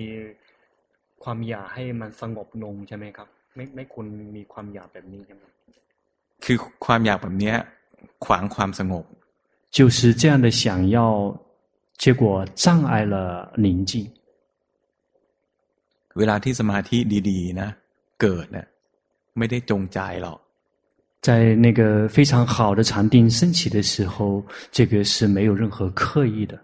[1.23, 4.05] ความอยากให้มันสงบลงใช่ไหมครับไม่ไม่ควร
[4.35, 5.43] มีความอยากแบบนี้ใช่ไหม
[6.43, 7.53] คือความอยากแบบนี้
[8.25, 9.05] ขวางความสงบ
[9.77, 10.63] 就是这样的想
[10.95, 10.97] 要
[12.01, 12.23] 结果
[12.63, 13.15] 障碍了
[13.65, 13.91] 宁静
[16.17, 16.97] เวลาที่สมาธิ
[17.29, 17.69] ดีๆนะ
[18.21, 18.67] เกิดเนี่ย
[19.37, 20.37] ไม่ได้จงใจหรอก
[21.27, 26.57] 在那个非常好的禅定升起的时候，这个是没有任何刻意的。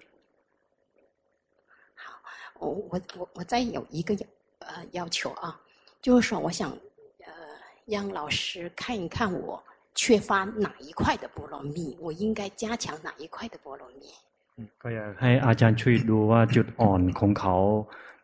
[1.94, 2.20] 好，
[2.60, 4.26] 我我我我再有一个要
[4.60, 5.56] 呃要求啊，
[6.02, 6.78] 就是说，我想呃
[7.86, 9.64] 让老师看一看我
[9.96, 14.02] 缺乏哪一块的波罗蜜，我应该加强哪一块的波罗蜜。
[14.58, 17.56] 嗯，ก็อยากให้อาจารย์ช่วยดูว่าจุดอ่อนของเขา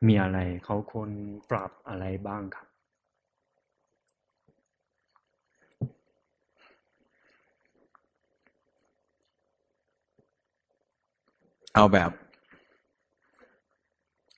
[0.08, 1.10] มีอะไรเขาควร
[1.50, 2.68] ปรับอะไรบ้างครับ
[11.76, 12.12] เอาแบบ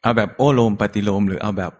[0.01, 1.73] เอาแบบโอโลมปฏิโลมหรือเอาแบบ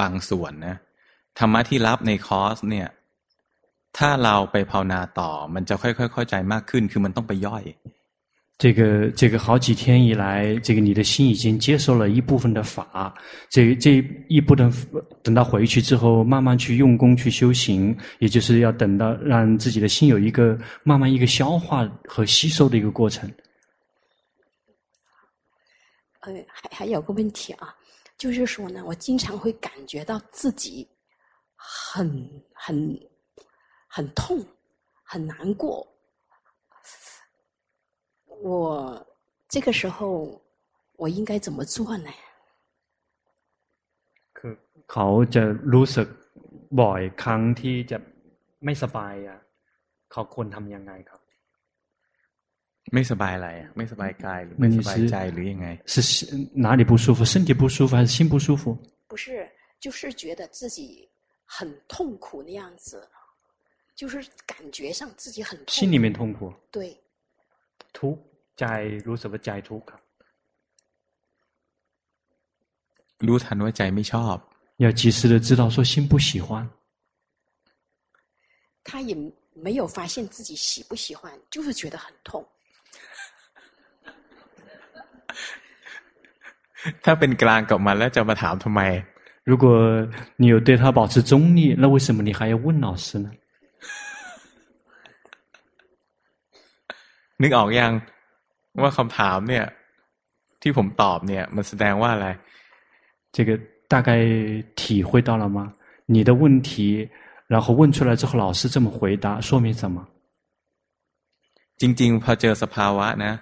[0.00, 0.76] บางส่วนนะ
[1.38, 2.88] ธรรมะที่รับในคอร์สเนี่ย
[3.98, 7.64] ถ้าเราไปภาวนาต่อมันจะค่อยๆเข้าใจมากขึ้นคือมันต้องไปย่อย
[8.62, 13.14] 这个这个好几天以来，这个你的心已经接受了一部分的法，
[13.48, 14.68] 这这一部分
[15.22, 23.32] 等到回去之后，慢慢去用功去修行，也就是要等到让自己的心有一个慢慢一个消化和吸收的一个过程。
[26.22, 27.72] 呃，还还有个问题啊，
[28.16, 30.88] 就是说呢，我经常会感觉到自己
[31.56, 33.08] 很很
[33.86, 34.44] 很痛，
[35.04, 35.86] 很难过。
[38.40, 39.06] 我
[39.48, 40.40] 这个时候
[40.96, 42.10] 我应该怎么做呢？
[44.36, 44.52] คือ
[44.92, 45.42] เขาจะ
[45.72, 46.08] รู้สึก
[46.80, 47.98] บ่อยครั้งที่จะ
[48.64, 49.38] ไม่สบายอ่ะ
[50.12, 51.20] เขาควรทำยังไงครับ
[52.94, 55.94] ไม่สบายอะไรอ่ะไม่สบายกายหรือไม่สบายใจหรือยังไง是
[56.64, 58.62] 哪里不舒服身体不舒服还是心不舒服
[59.10, 59.24] 不是
[59.84, 61.08] 就是觉得自己
[61.44, 61.56] 很
[61.86, 62.90] 痛苦的样子
[63.94, 64.14] 就是
[64.46, 66.38] 感觉上自己很痛苦心里面痛苦
[66.70, 66.78] 对
[67.98, 68.22] ทุกข์
[68.58, 68.64] ใจ
[69.06, 70.02] รู้สึกว่าใจทุกข์ครับ
[73.26, 74.36] รู้ทันว่าใจไม่ชอบ
[74.82, 76.48] 要及时的知道说心不喜欢
[78.84, 79.12] 他也
[79.54, 82.46] 没有发现自己喜不喜欢就是觉得很痛
[87.04, 88.80] ถ้าเป็นกลางกับมันแล้วจะมาถามทำไม
[89.50, 89.64] 如果
[90.40, 93.28] 你有对他保持中立那为什么你还要问老师呢
[97.40, 97.92] นึกออกยัง
[98.82, 99.64] ว่าคำถามเนี่ย
[100.62, 102.28] ที่ผมตอบเนี่ยมันแสดงว่าอะไร
[103.34, 103.50] 这个
[103.92, 104.10] 大概
[104.80, 105.58] 体会到了吗？
[106.06, 107.08] 你的问题，
[107.46, 110.06] 然后问出来之后，老师这么回答，说明什么？
[111.80, 113.32] จริงๆพอเจอสภาวะนะ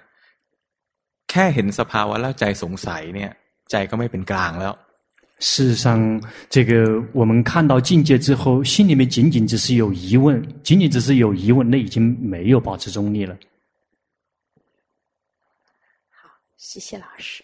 [1.31, 3.31] แค่เห็นสภาวะแล้วใจสงสัยเนี่ย
[3.71, 4.75] ใจก็ไม่เป็นกลางแล้ว
[5.39, 6.71] 事实上，这个
[7.13, 13.37] 我们看到境界之后，心里面仅仅只是有疑问，仅仅只是有疑问，那已经没有保持中立了。
[16.57, 17.43] 谢谢老师。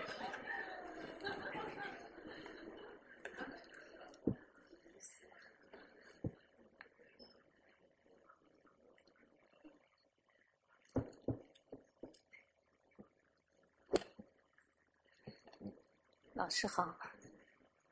[16.41, 16.97] 老师好。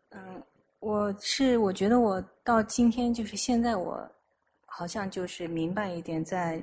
[0.10, 0.44] 嗯，
[0.80, 4.10] 我是我觉得我到今天就是现在我
[4.66, 6.60] 好像就是明白一点，在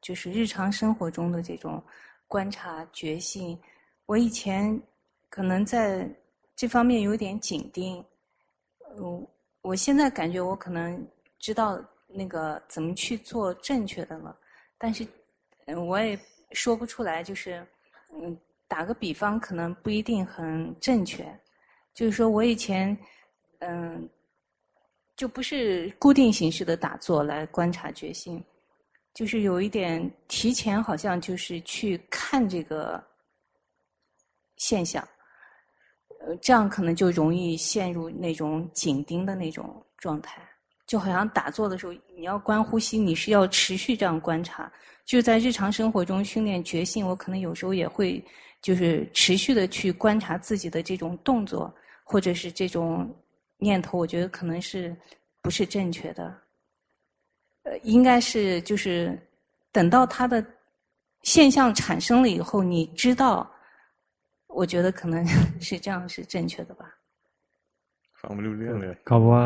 [0.00, 1.82] 就是日常生活中的这种
[2.28, 3.60] 观察觉性，
[4.06, 4.80] 我以前
[5.28, 6.08] 可能在
[6.54, 8.04] 这方面有点紧盯。
[8.96, 9.26] 嗯，
[9.62, 11.04] 我现在感觉我可能
[11.40, 14.38] 知道那个怎么去做正确的了，
[14.78, 15.04] 但是，
[15.66, 16.16] 我也
[16.52, 17.66] 说不出来，就是
[18.12, 18.38] 嗯。
[18.74, 21.24] 打个比方，可能不一定很正确。
[21.94, 22.96] 就是说我以前，
[23.60, 24.08] 嗯，
[25.14, 28.44] 就不是固定形式的打坐来观察觉性，
[29.14, 33.00] 就是有一点提前，好像就是去看这个
[34.56, 35.06] 现象，
[36.26, 40.42] 呃，这样可能就容易陷入那种紧盯的那种状态。
[40.84, 44.68] 就好像打坐的时候，你要观呼吸，你是要持续这样观察。
[45.04, 48.20] 就在日常生活中训练觉性，我可能有时候也会。
[48.63, 53.09] 就是持续的去观察自己的这种动作，或者是这种
[53.57, 54.95] 念头，我觉得可能是
[55.41, 56.35] 不是正确的。
[57.63, 59.17] 呃，应该是就是
[59.71, 60.45] 等到它的
[61.23, 63.49] 现象产生了以后，你知道，
[64.47, 65.25] 我觉得可能
[65.59, 66.85] 是这样是正确的吧。
[68.19, 69.43] ฟังไม่รู้เรื่องเลย เขาว่า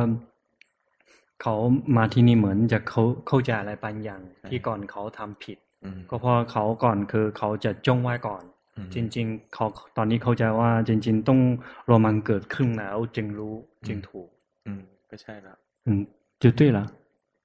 [1.42, 1.54] เขา
[1.96, 5.58] มาที่นี่เหมือนจะเขาเข้าใจอะไรบางอย่างที่ก่อนเขาทำผิด
[6.10, 8.44] ก็เพราะเขาก่อนคือเขาจะจ้องไว้ก่อน
[8.96, 9.66] จริงๆเขา
[9.98, 11.40] ตอนนี้เข้าใจว่าจริงๆต้อง
[11.90, 13.54] รอมันเกิดขึ้นแล้วจึงรู้
[13.88, 14.28] จึงถูก
[14.68, 14.70] 嗯
[15.10, 15.54] ก็ใช่ละ
[15.88, 15.90] 嗯
[16.42, 16.80] 就对了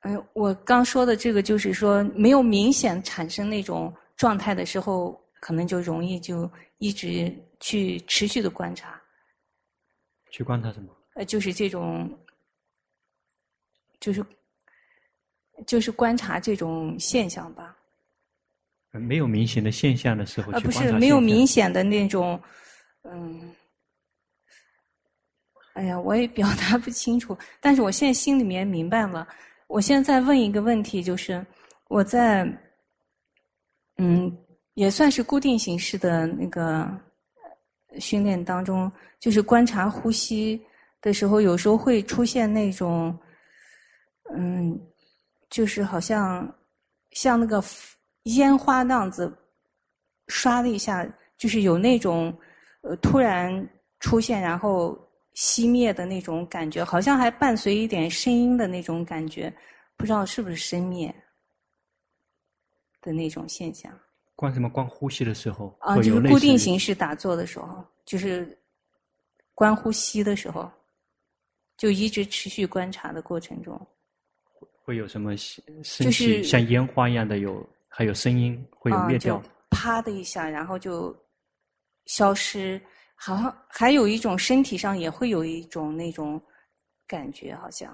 [0.04, 9.00] 哎我刚说的这个就是说没有明显产生那种状态的时候可能就容易就一直去持续的观察
[10.30, 12.08] 去观察什么呃就是这种
[14.00, 14.24] 就是
[15.66, 17.76] 就是观察这种现象吧
[18.99, 22.39] 没有明显的现象的时候，啊，不是没有明显的那种，
[23.01, 23.51] 嗯，
[25.73, 27.35] 哎呀，我也表达不清楚。
[27.59, 29.27] 但是我现在心里面明白了。
[29.65, 31.43] 我现在问一个问题，就是
[31.87, 32.47] 我在，
[33.97, 34.31] 嗯，
[34.75, 36.87] 也算是固定形式的那个
[37.97, 40.61] 训练当中，就是观察呼吸
[41.01, 43.17] 的时候，有时候会出现那种，
[44.35, 44.79] 嗯，
[45.49, 46.55] 就是好像
[47.09, 47.63] 像那个。
[48.23, 49.31] 烟花那样子
[50.27, 51.05] 刷了一下，
[51.37, 52.33] 就是有那种
[52.81, 53.69] 呃突然
[53.99, 54.97] 出现然后
[55.35, 59.53] 熄灭的那种感觉，好像还伴随一点声音的那种感觉，
[59.97, 61.13] 不知道是不是生灭
[63.01, 63.91] 的那种现象。
[64.35, 64.69] 观什么？
[64.69, 65.75] 观呼吸的时候？
[65.81, 68.57] 啊，就是固定形式打坐的时候，就是
[69.53, 70.71] 观呼吸的时候，
[71.77, 73.79] 就一直持续观察的过程中，
[74.83, 75.35] 会有什么
[75.99, 76.41] 就是？
[76.43, 77.67] 像烟花一样的有。
[77.92, 81.16] 还有声音会有灭掉，啪的一下，然后就
[82.06, 82.80] 消失。
[83.20, 86.40] 好像还有一种身体上也会有一种那种
[87.06, 87.92] 感觉，好像。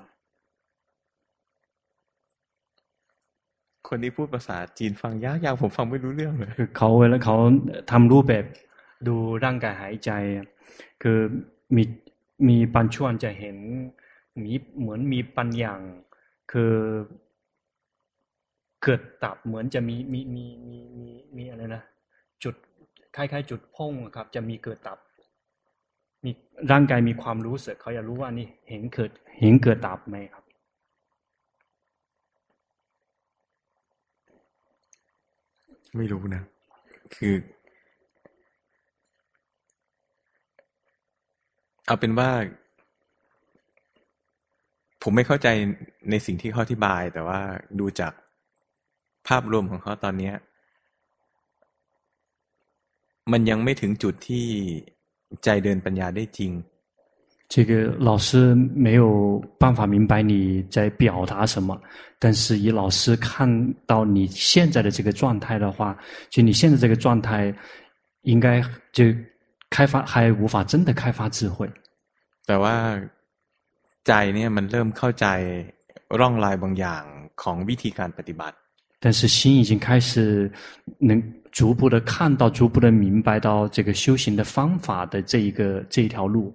[3.88, 7.36] คนที่พูดภาษาจีนฟังยากยากผมฟังไม่รู้เรื่องเลยเขาเวลาเขา
[7.90, 8.44] ทำรูปแบบ
[9.08, 10.10] ดูร่างกายหายใจ
[11.02, 11.18] คือ
[11.76, 11.82] มี
[12.48, 13.56] มีปัญชวนจะเห็น
[14.42, 15.74] มีเหมือนมีปัญญา
[16.52, 16.72] คือ
[18.83, 21.83] เกิดตับเหมือนจะมีมีมีมีมีมีอะไรนะ
[22.43, 22.55] จุด
[23.15, 24.97] คล้ายๆ จุดพ่งครับ จะมีเกิดตับ
[26.25, 26.31] มี
[26.71, 30.43] ร่างกายมีความรู้สึกเขาอยากรู้ว่านี่เห็นเกิดเห็นเกิดตับไหมครับ
[35.97, 36.43] ไม่รู้นะ
[37.15, 37.35] คือ
[41.85, 42.29] เอาเป็นว่า
[45.03, 45.47] ผมไม่เข้าใจ
[46.09, 47.39] ในสิ่งที่เขาอธิบาย แต่ว่า
[47.79, 48.13] ดูจาก
[49.28, 50.32] ภาพรวมของเขาตอนนี้
[53.32, 54.46] มันยังไม่ถึงจุดที่
[55.44, 56.52] ใจเดินปัญญาได้จริง
[57.52, 57.72] 这个
[58.08, 58.54] 老师
[58.86, 61.78] 没有办法明白你在表达什么，
[62.18, 65.96] 但是以老师看到你现在的这个状态的话，
[66.30, 67.54] 就你现在这个状态
[68.22, 68.62] 应该
[68.92, 69.04] 就
[69.68, 71.70] 开发还无法真的开发智慧。
[72.46, 72.76] แต่ว่า
[74.06, 75.26] ใจเนี่ยมันเริ่มเข้าใจ
[76.18, 77.02] ร่องรอยบางอย่าง
[77.42, 78.56] ของวิธีการปฏิบัติ
[79.00, 80.50] 但是心已经开始
[80.98, 81.10] 能
[81.52, 86.54] 逐步的看到、逐步的明白到这个修行的方法的这一个这一条路。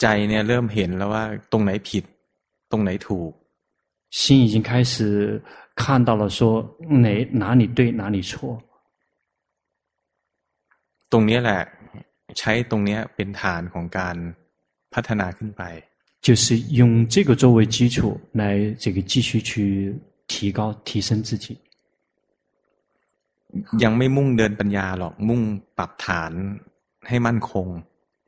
[0.00, 2.04] ใจเนี่ยเริ่มเห็นแล้วว่าตรงไหนผิด
[2.70, 3.30] ตรงไหนถูก
[4.18, 4.94] 心已经开始
[5.76, 6.38] 看到了，说
[7.04, 7.08] 哪
[7.42, 8.58] 哪里对哪里错。
[11.12, 11.62] ตรงนี้แหละ
[12.38, 14.16] ใช้ตรงนี้เป็นฐานของการ
[14.94, 15.62] พัฒนาขึ้นไป
[16.26, 16.44] 就是
[16.80, 17.96] 用这个作为基础
[18.32, 18.42] 来
[18.82, 19.52] 这个继续去。
[20.28, 21.46] 提高、提升自己，
[23.82, 25.40] ยังไม่มุ่งเดินปัญญาหรอกมุ่ง
[25.76, 26.32] ปรับฐาน
[27.08, 27.66] ให้มั่นคง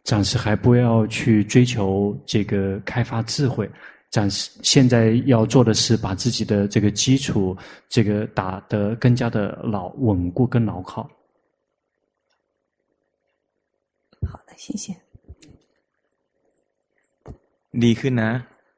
[0.08, 3.68] 暂时还不要去追求这个开发智慧，
[4.08, 7.56] 暂时现在要做的是把自己的这个基础
[7.88, 11.02] 这个打得更加的牢稳固跟牢靠。
[14.30, 14.94] 好的，谢谢。
[17.72, 18.30] ดีขึ้นนะ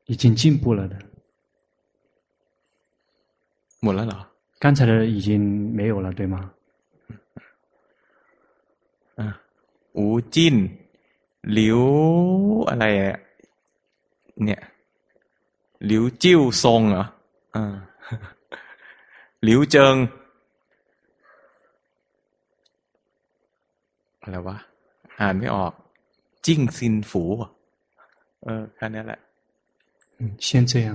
[0.06, 0.96] 已经进步了的。
[3.82, 4.20] หมดแล้วเหรอ
[4.62, 5.28] 刚才的已经
[5.78, 6.36] 没有了，对吗？
[9.20, 9.40] 啊，
[9.92, 10.36] 吴静，
[11.42, 13.20] 刘อะไร啊？
[14.44, 14.60] เนี่ย
[15.90, 15.92] 刘
[16.22, 17.04] จิ้วทรงเหรอ
[17.54, 17.76] อ่า
[19.44, 19.96] หลิวเจิง
[24.22, 24.56] อะไรวะ
[25.20, 25.72] อ่านไม่ออก
[26.44, 27.22] จิ้งซินฝู
[28.44, 29.20] เออแค่นี้แหละ
[30.18, 30.88] 嗯先这样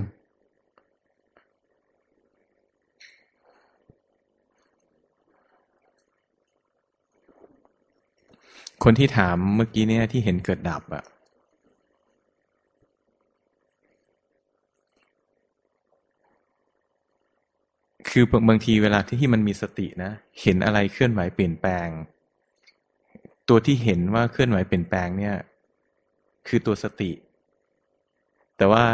[8.83, 11.03] คนที่ถามเมื่อกี้เนี่ยที่เห็นเกิดดับอะ
[18.09, 20.11] คือบางทีเวลาที่ที่มันมีสตินะ
[20.41, 21.87] เห็นอะไรเคลื่อนไหวเปลี่ยนแปลง
[23.49, 25.35] ตัวที่เห็นว่าเคลื่อนไหวเปลี่ยนแปลงเนี่ย
[26.47, 27.11] คือตัวสติ
[28.57, 28.85] แต่ว่า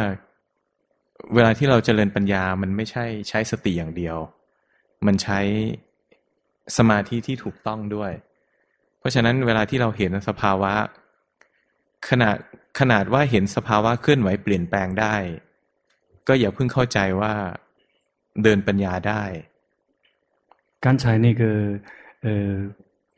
[1.34, 4.18] เวลาที่เราจเจริญปัญญามันไม่ใช่ใช้สติอย่างเดียว
[5.06, 5.40] มันใช้
[6.78, 8.12] สมาธิที่ถูกต้องด้วย
[9.05, 10.72] ราะฉะนั้นเวลาที่เราเห็นสภาวะ
[12.09, 12.37] ขนาด
[12.78, 15.14] ขนาดว่าเห็นสภาวะเคลื่อนไหวเปลี่ยนแปลงได้
[16.28, 17.33] ก็อย่าเพิ่งเข้าใจว่า
[18.43, 19.22] เดินปัญญาได้
[20.85, 21.43] 刚才那个
[22.24, 22.28] 呃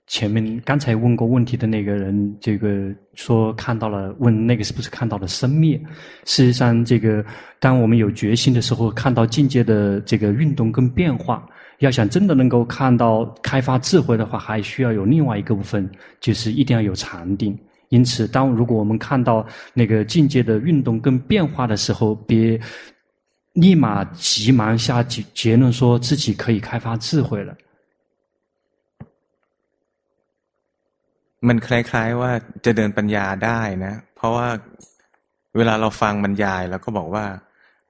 [0.08, 5.80] 前面刚才问过问题的那个人，这个说看到了，问那个是不是看到了生灭？
[6.24, 7.24] 事实上，这个
[7.60, 11.48] 当我们有决心的时候，看到境界的这个运动跟变化。
[11.78, 15.90] 要想真的能够看到开发智慧的话，还需要有另外一个部分，
[16.20, 17.58] 就是一定要有禅定。
[17.88, 22.58] 因此，当如果我们看到那个境界的运动跟变化的时候，别
[23.52, 27.54] 立马急忙下结结论，说自己可以开发智慧了。
[31.48, 32.30] มันคล้ายๆว่า
[32.64, 34.48] จะเดินปัญญาได้นะ เพราะว่า
[35.56, 37.24] เวลาเราฟังบรรยายแล้วก็บอกว่า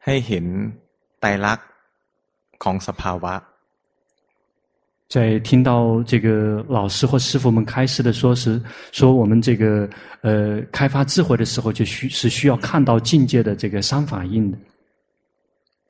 [0.05, 0.45] ให้เห็น
[1.21, 1.69] ไตรลักษณ์
[2.63, 3.35] ของสภาวะ
[5.09, 8.59] 在听到这个老师或师父们开示的说是
[8.93, 9.87] 说我们这个
[10.23, 14.57] 呃开发智慧的时候，就需是需要看到境界的这个三法印的。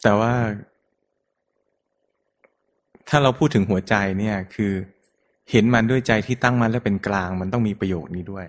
[0.03, 0.35] แต่ว่า
[3.09, 4.73] ถ้าเราพูดถึงหัวใจเนี่ยคือ
[5.51, 8.47] เห็นมันด้วยใจที่ตั้งมั่นและเป็นกลางมันต้องมีประโยชน์นี้ด้วย。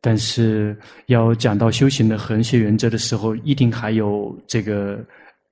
[0.00, 5.04] 但是要讲到修行的和谐原则的时候，一定还有这个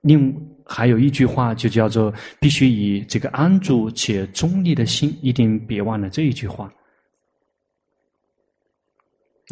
[0.02, 0.32] 另。
[0.66, 6.70] 还有一句话就叫做必须以这个安住且中立的心，一定别忘了这一句话。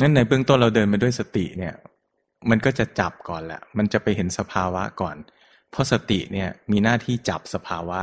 [0.00, 1.74] งั้นในเบื้องต้นเราเดินมาด้วยสติเนี่ย
[2.50, 5.16] มันก็จะจับก่อนแหละ มันจะไปเห็นสภาวะก่อน
[5.70, 7.98] เพราะสติเนี่ยมีหน้าที่จับสภาวะ。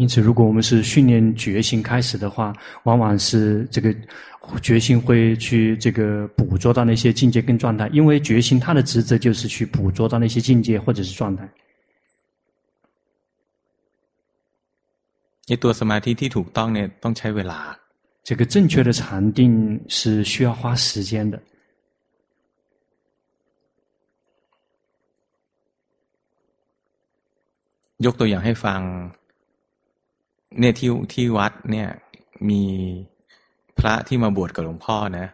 [0.00, 2.54] 因此，如果我们是训练觉性开始的话，
[2.84, 3.92] 往往是这个
[4.62, 11.48] 觉性会去这个捕捉到那些境界跟状态，因为觉性它的职责就是去捕捉到那些境界或者是状态。
[15.46, 17.60] ไอตัวสมาธิที่ถูกต้องเนี่ยต้องใช้เวลา
[18.28, 19.40] 这个正确的禅定
[19.88, 21.40] 是需要花时间的。
[28.04, 28.80] ยกตัวอย่างให้ฟัง
[30.58, 31.88] เนี่ยที่ที่วัดเนี่ย
[32.48, 32.62] มี
[33.78, 35.26] พระที่มาบวชกับหลวงพ่อนะ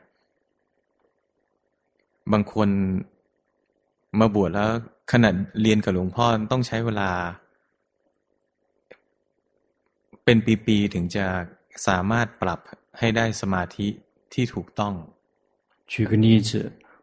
[2.33, 2.69] บางคน
[4.21, 4.71] มาบวชแล้ว
[5.13, 7.11] ขนาดเรียนกับหลวงพ่อต้องใช้เวลา
[10.29, 10.37] เป็น
[10.67, 11.27] ปีๆถึงจะ
[11.87, 12.61] สามารถปรับ
[12.99, 13.87] ให้ได้สมาธิ
[14.33, 14.95] ที่ถูกต้อง
[15.93, 16.51] 举个例子，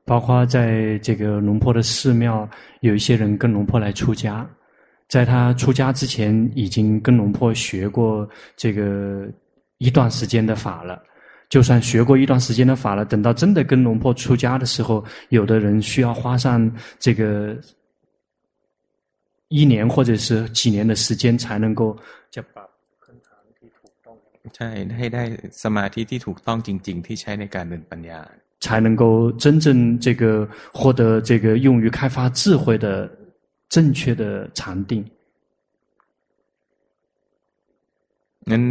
[0.06, 4.48] 包括在这个龙坡的寺庙，有一些人跟龙坡来出家，
[5.08, 9.28] 在他出家之前，已经跟龙坡学过这个
[9.78, 11.04] 一段时间的法了。
[11.50, 17.58] 就算学过一段时间的法了，等到真的跟龙坡出家的时候，有的人需要花上这个
[19.50, 22.25] 一年或者是几年的时间，才能够叫
[24.56, 25.24] ใช่ให้ได้
[25.64, 28.22] สมาธิที่ถูกต้องจริง ๆ ที่ใช้ในการเดินปัญญา
[28.64, 32.88] 才能够真正这个获得这个用于开发智慧的
[33.74, 34.24] 正确的
[34.54, 34.92] 禅定。
[38.52, 38.64] งั้น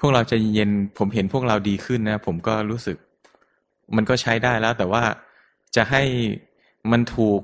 [0.00, 2.96] พวกเราจะเย็นผมเห็นพวกเราดีขึ้นนะ ผมก็รู้สึก
[3.96, 5.02] มันก็ใช้ได้แล้ว แต่ว่า
[5.76, 6.02] จะให้
[6.90, 7.40] มันถูก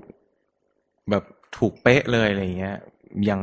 [1.10, 1.24] แบบ
[1.56, 2.78] ถูกเป๊ะเลยอะไรเงี้ย
[3.30, 3.40] ยัง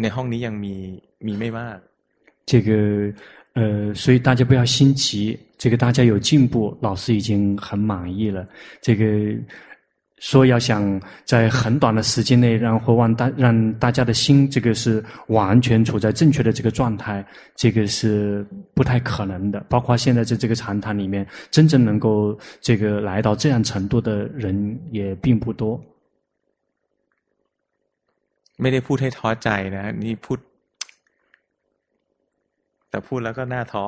[0.00, 0.74] ในห้องนี้ยังมี
[1.26, 1.78] มีไม่มาก
[2.50, 2.70] 这个
[3.54, 8.48] 呃，所以大家不要心急，这个大家有进步，老师已经很满意了。
[8.80, 9.04] 这个
[10.18, 19.60] 说要想在很短的时间内，然后让大让大家的心，这个是完全处在正确的这个状态，这个是不太可能的。
[19.68, 25.78] 包括现在在这个禅堂里面，真正能够这个来到这样程度的人也并不多。
[28.62, 30.38] 没得พูดให้ท้อใจนะ你พูด
[32.90, 33.84] แต่พูดแล้วก็น่าท้อ。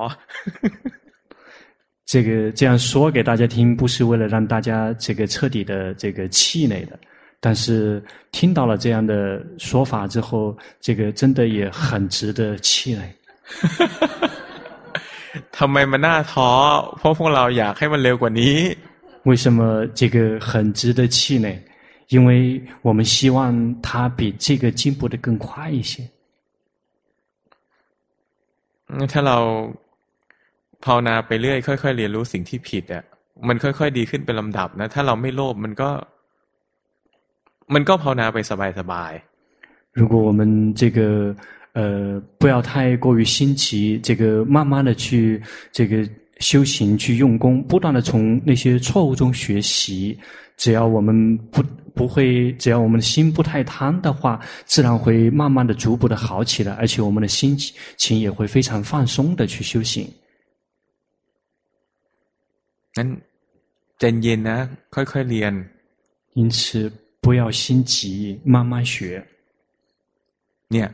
[2.10, 6.98] 这个这样说给大家听，不是为了让大家这个彻底的这个气馁的，
[7.40, 9.12] 但是听到了这样的
[9.58, 13.02] 说法之后，这个真的也很值得气馁。
[15.56, 16.48] ทำไมมันน่าท้อ
[16.98, 18.66] เพราะพวกเราอยากให้มันเร็วกว่านี้。
[19.28, 21.46] 为什么这个很值得气馁？
[22.08, 23.38] 因为我们希望
[23.80, 26.08] 它比这个进步的更快一些。
[29.12, 29.38] ถ้าเรา
[30.84, 33.04] ภาวนาไปเรื่อยค่อยๆเรียนรู้สิ่งที่ผิดอ่ะ
[33.48, 35.90] มันค่อยๆดีขึ้นเป็นลำดับนะถ้าเราไม่โลภมันก็
[37.74, 38.38] มันก็ภาวนาไป
[38.78, 40.40] สบายๆ如果我们
[40.80, 40.98] 这个
[41.78, 41.80] 呃
[42.40, 43.64] 不要太过于心急
[44.06, 45.06] 这个慢慢的去
[45.76, 45.92] 这个
[46.48, 50.18] 修行去用功不断的从那些错误中学习
[50.58, 51.62] 只要我们不
[51.94, 57.56] 不会，只要我们的心不太贪的话，自然会慢慢的、逐步的好起来，而且我们的心
[57.96, 60.08] 情也会非常放松的去修行。
[62.96, 63.20] 嗯，
[63.98, 65.52] ใจเย็นนะ，ค่อยๆเรียน。
[66.34, 69.24] 因此，不要心急，慢慢学。
[70.70, 70.88] เนี่ย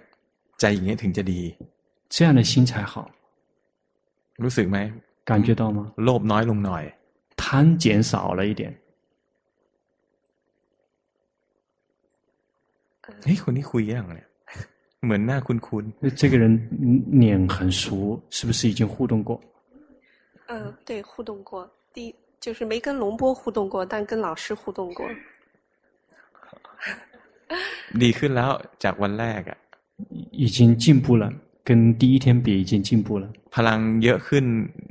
[0.59, 1.41] ใจอย่างนี้ถึงจะดี。
[2.09, 3.11] 这样的心才好。
[4.43, 4.93] รู้สึกไหม？
[5.25, 5.93] 感觉到吗？
[5.97, 6.85] โลภน้อยลงหน่อย。
[7.37, 8.75] 贪减少了一点。
[13.27, 14.29] 哎，คนนี้คุยยังเนี่ย
[15.05, 16.21] เหมือนหน้าคุ้นๆ。
[16.21, 16.45] 这个人
[17.21, 17.23] 脸
[17.55, 19.31] 很熟， 是不是已经互动过？
[20.51, 20.53] 嗯，
[20.87, 21.53] 对，互动过。
[21.95, 22.15] 第
[22.45, 25.01] 就是没跟龙波互动过，但跟老师互动过。
[28.03, 28.51] ดีขึ้นแล้ว
[28.85, 29.53] จากวันแรก啊。
[30.43, 31.25] 已经进步了，
[31.63, 33.25] 跟第一天比已经进步了。
[33.55, 34.45] พลังเยอะขึ้น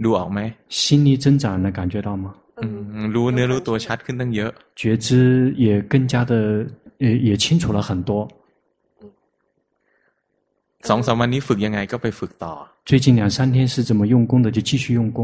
[0.04, 0.40] ดูออกไหม？
[0.70, 2.26] 心力增长了，感觉到吗？
[2.62, 2.68] 嗯，
[3.14, 4.52] รู้เนื้อรู้ตัวชัดขึ้นตั้งเยอะ。
[4.76, 6.34] 觉知也更加的。
[6.98, 8.28] 也也清楚了很多。
[10.88, 12.54] สองสามวันนี้ฝึกยังไงก็ไปฝึกต่อ。
[12.86, 15.20] 最近两三天是怎么用功的，就继续用功。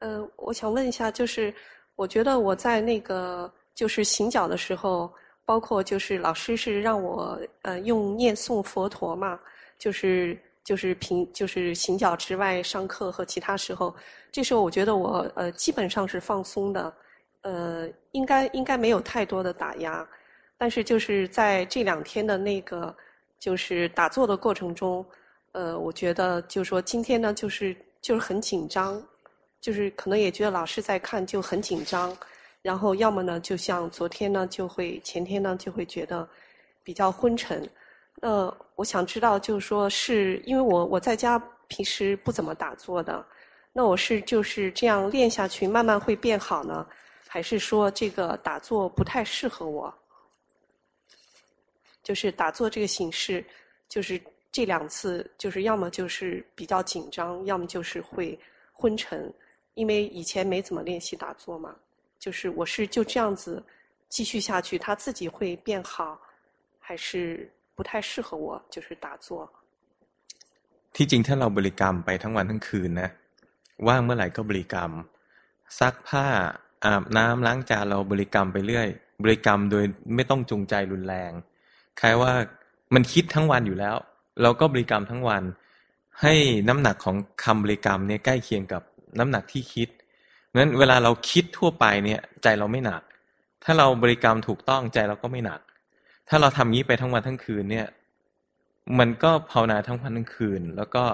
[0.00, 1.52] 呃，我想问一下，就是
[1.96, 5.10] 我觉得我在那个就是行脚的时候，
[5.46, 9.40] 包括就是老师是让我呃用念诵佛陀嘛，
[9.78, 13.94] 就是就是平就是行脚之外上课和其他时候，
[14.30, 16.92] 这时候我觉得我呃基本上是放松的。
[17.41, 20.07] 呃，应该应该没有太多的打压，
[20.57, 22.95] 但是就是在这两天的那个
[23.39, 25.05] 就是打坐的过程中，
[25.53, 29.01] 呃，我觉得就是说今天呢，就是就是很紧张，
[29.59, 32.15] 就是可能也觉得老师在看就很紧张，
[32.61, 36.27] 然后要么呢，就像昨天呢，就会前天呢，就会觉得
[36.83, 37.67] 比较昏沉。
[38.21, 43.25] 呃，我想知道就是说是因为我我在家平时不怎么打坐的，
[43.73, 46.85] 那我是就是这样练下去，慢慢会变好呢？
[47.30, 49.92] 还是说这个打坐不太适合我？
[52.02, 53.44] 就是打坐这个形式，
[53.88, 54.20] 就是
[54.52, 58.38] 这两次，就是要么就是比较紧张，要么就是会
[58.72, 59.32] 昏沉，
[59.74, 61.74] 因为以前没怎么练习打坐嘛。
[62.18, 63.62] 就是我是就这样子
[64.08, 66.18] 继续下去，他自己会变好，
[66.78, 68.62] 还是不太适合我？
[68.70, 69.48] 就是打坐。
[70.94, 73.08] ที่จริงถ้าเราบริกรรมไปทั้งวันทั้งคืนนะ
[73.86, 74.90] ว่างเมื่อไหร่ก็บริกรรม
[75.78, 76.26] ซักผ้า
[76.85, 78.87] อาบน้ำล้างจานเราบริกรรมไปเรื่อย
[79.23, 79.83] บริกรรมโดย
[80.15, 81.31] ไม่ต้องจงใจรุนแรง
[81.99, 82.33] คล้ายว่า
[82.93, 83.95] มันคิดทั้งวันอยู่แล้ว
[84.41, 85.43] เราก็บริกรรมทั้งวัน
[86.21, 86.33] ให้
[86.69, 88.81] น้ำหนักของคำบริกรรมเนี่ยใกล้เคียงกับ
[89.19, 89.89] น้ำหนักที่คิด
[90.57, 93.01] งั้นเวลาเราคิดทั่วไปเนี่ยใจเราไม่หนัก
[93.63, 95.59] ถ้าเราบริกรรมถูกต้องใจเราก็ไม่หนัก
[96.29, 97.87] ถ้าเราทำงี้ไปทั้งวันทั้งคืนเนี่ย
[98.99, 101.05] มันก็ภาวนาทั้งวันทั้งคืน แล้วก็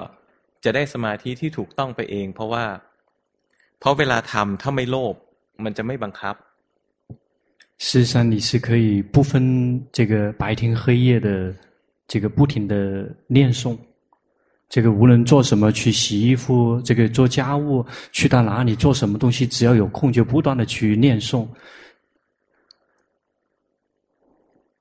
[0.64, 2.66] จะได้สมาธิที่ถูกต้องไปเอง เพราะว่า
[3.80, 5.16] เพราะเวลาทำถ้าไม่โลภ
[5.65, 6.37] มันจะไม่บังคับ。
[7.79, 11.53] 事实上，你是可以不分这个白天黑夜的，
[12.07, 13.77] 这个不停的念诵。
[14.69, 21.47] 这个无论做什么，去洗衣服，这个做家务，去到哪里做什么东西，只要有空就不断的去念诵。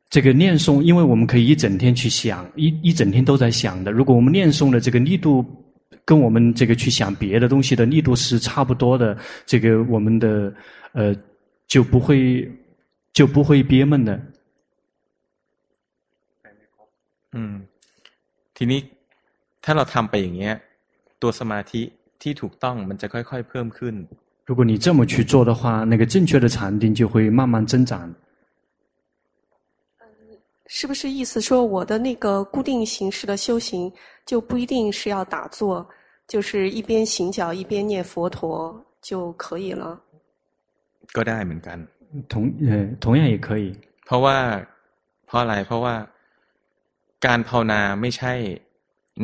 [0.09, 3.91] 这个念诵，因为我们可以一整天去想，一一整天都在想的。
[3.91, 5.43] 如果我们念诵的这个力度，
[6.03, 10.53] 跟我们这个去想别的东西的力度是差不多的，这个我们的
[10.93, 11.15] 呃
[11.67, 12.49] 就不会
[13.13, 14.19] 就不会憋闷的。
[17.33, 17.61] 嗯，
[18.55, 18.79] ทีนี้
[19.63, 20.53] ถ้าเราทำไปอย่างเงี้ย
[21.21, 21.81] ตัวสมาธิ
[22.21, 23.95] ที่ถูกต้องมันจะค่อยๆเพิ่มขึ้น
[24.47, 28.13] 如果你这么去做的话，那个正确的禅定就会慢慢增长。
[30.67, 33.91] 是不是意思说我的那个固定形式的修行
[34.25, 35.87] 就不一定是要打坐，
[36.27, 39.99] 就是一边行脚一边念佛陀就可以了？
[41.15, 41.77] ก็ได้เหมือนกัน
[42.31, 42.33] 同
[42.69, 43.73] 呃同样也可以。
[44.05, 44.37] เพราะว่า
[45.27, 45.95] เพราะอะไรเพราะว่า
[47.25, 48.33] การภาวนาไม่ใช่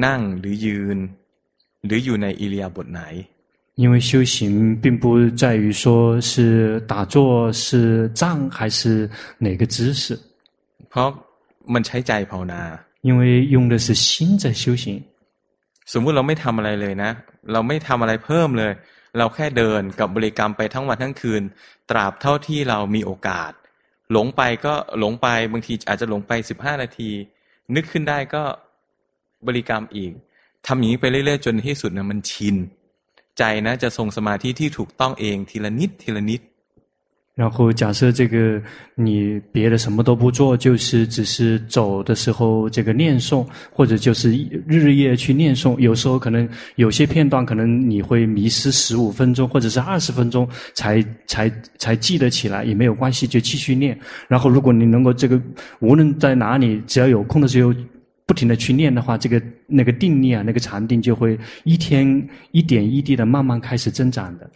[0.05, 0.97] นั่งหรือยืน
[1.85, 3.01] หรืออยู่ในอิริยาบถไหน
[3.81, 4.35] 因为修行
[4.81, 10.19] 并不在于说是打坐、是站还是哪个姿势，
[10.89, 11.09] เพราะ
[11.73, 12.61] มันใช้ใจภาวนา。
[13.07, 13.21] 因为
[13.55, 14.85] 用的是心在修行。
[15.93, 17.11] สมมุติเราไม่ทำอะไรเลยนะ
[17.51, 18.71] เราไม่ทำอะไรเพิ่มเลย
[19.17, 21.41] เราแค่เดินกับบริกรรมไปทั้งวันทั้งคืน
[21.89, 23.51] ตราบเท่าที่เรามีโอกาส
[24.11, 27.09] หลงไปก็หลงไปบางทีอาจจะหลงไปสิบห้านาที
[27.75, 28.43] นึกขึ้นได้ก็
[29.47, 30.11] บริกรรมอีก
[30.67, 32.55] ทำอย่างนี้ไปเรื่อยๆจนที่สุดนะมันชิน
[33.37, 36.41] ใจนะจะทรงสมาธิที่ถูกต้องเองทีละนิดทีละนิด
[37.34, 38.60] 然后假设这个
[38.94, 44.32] 你别的什么都不做，就是只是走的时候这个念诵，或者就是
[44.66, 45.78] 日夜去念诵。
[45.78, 53.98] 有时候可能有些片段可能你会迷失十五分钟或者是二十分钟才才才记得起来，也没有关系，就继续念。
[54.28, 55.40] 然后如果你能够这个
[55.80, 57.74] 无论在哪里，只要有空的时候。
[58.24, 64.48] 不停的去念的话，这个那个定力啊，那个禅定就会一天一点一滴的慢慢开始增长的。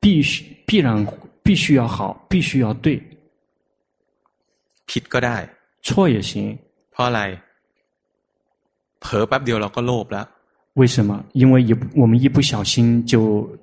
[0.00, 1.06] 必须必然
[1.42, 3.00] 必须要好，必须要对。
[4.88, 5.36] ผิดก็ได้
[5.86, 6.58] 错也行。
[6.92, 7.20] เพราะอะไร
[9.00, 10.26] เผลอแป๊บเดียวเราก็โลภแล้ว
[10.80, 11.10] 为什么？
[11.40, 13.14] 因为一我们一不小心就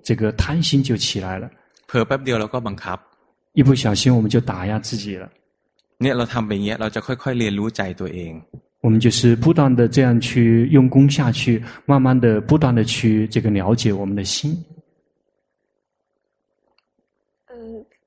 [0.03, 1.49] 这个贪心就起来了。
[1.87, 2.97] เผลอแป๊บเดียวเราก็บังคับ
[3.53, 5.25] 一不小心我们就打压自己了。
[6.01, 8.31] เนี่ยเราทำแบบนี้เราจะค่อยๆเรียนรู้ใจตัวเอง
[8.81, 14.55] 我们就是不断的这样去用功下去，慢慢的不断的去这个了解我们的心。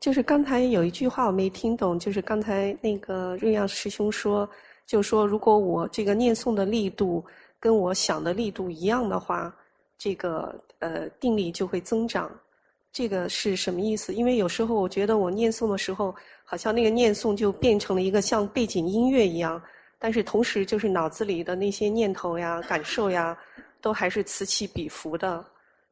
[0.07, 4.49] 就是刚才有一句话我没听懂，就是刚才那个瑞阳师兄说，
[4.85, 7.21] 就说如果我这个念诵的力度
[7.59, 9.53] 跟我想的力度一样的话，
[9.97, 12.31] 这个呃定力就会增长。
[12.93, 14.13] 这个是什么意思？
[14.13, 19.61] 因为有时候我觉得我念诵的时候，好像那个念诵就变成了一个像背景音乐一样，
[19.99, 23.37] 但是同时就是脑子里的那些念头呀、感受呀，
[23.81, 25.43] 都还是此起彼伏的。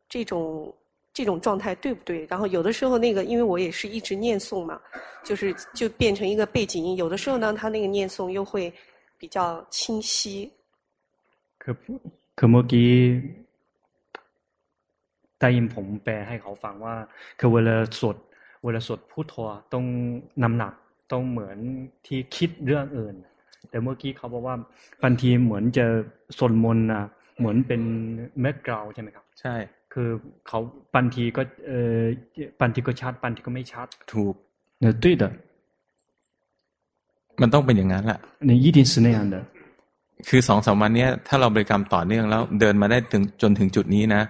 [0.08, 0.74] 这种
[1.15, 2.27] 这种状态对不对？
[2.31, 4.81] 然后有的时候那个，因为我也是一直念诵嘛，
[5.25, 6.97] 就是就变成一个背景音。
[6.97, 8.73] 有的时候呢，他那个念诵又会
[9.19, 10.51] 比较清晰。
[11.59, 12.01] 可不
[12.35, 12.75] 可莫给？
[15.43, 16.95] ได้ยินผมแปลให้เขาฟังว่า
[17.39, 18.17] คือเวลาสวด
[18.65, 19.35] เวลาสวดพุทโธ
[19.73, 19.85] ต้อง
[20.43, 20.73] น้ำหนัก
[21.13, 21.59] ต้องเหมือน
[22.07, 23.15] ที่คิดเรื่องอื่น
[23.71, 24.57] แต่เมื่อกี้เขาบอกว่า
[25.03, 25.87] บางทีเหมือนจะ
[26.39, 27.03] สวดมนต์นะ
[27.39, 27.83] เหมือนเป็น
[28.41, 29.55] แม็กกราวใช่ไหมครับ ใช่
[29.95, 30.09] คือ
[30.47, 30.59] เขา
[30.95, 32.01] บางทีก็เออ
[32.61, 34.35] บางทีก็ชัดบางทีก็ไม่ชัดถูก
[34.81, 35.25] เออ对的
[37.41, 39.37] มันต้องเป็นอย่างนั้นแหละ你一定是那样的
[40.29, 44.23] คือสองสามวันนี้ถ้าเราบริกรรมต่อเนื่องแล้วเดินมาได้ถึงจนถึงจุดนี้นะ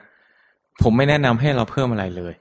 [0.82, 2.34] ผมไม่แนะนำให้เราเพิ่มอะไรเลย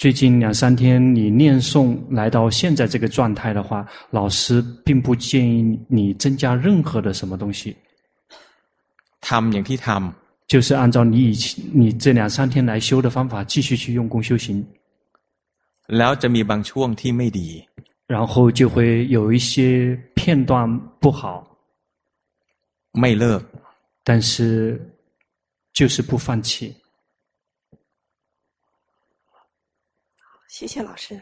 [0.00, 0.82] 最近两三天，
[1.14, 1.72] 你念诵
[2.10, 4.40] 来到现在这个状态的话，老师
[4.84, 7.76] 并不建议你增加任何的什么东西。
[9.20, 14.64] ทำอย่างที่ทำ 就是按照你以前你这两三天来修的方法，继续去用功修行。
[15.88, 17.48] แล้วจะมีบางช่วงที่ไม่ดี，
[18.06, 20.52] 然后就会有一些片段
[21.00, 21.22] 不好。
[23.00, 23.42] ไม่เลิก，
[24.04, 24.78] 但是
[25.72, 26.74] 就是不放弃。
[30.48, 31.20] 谢谢老师。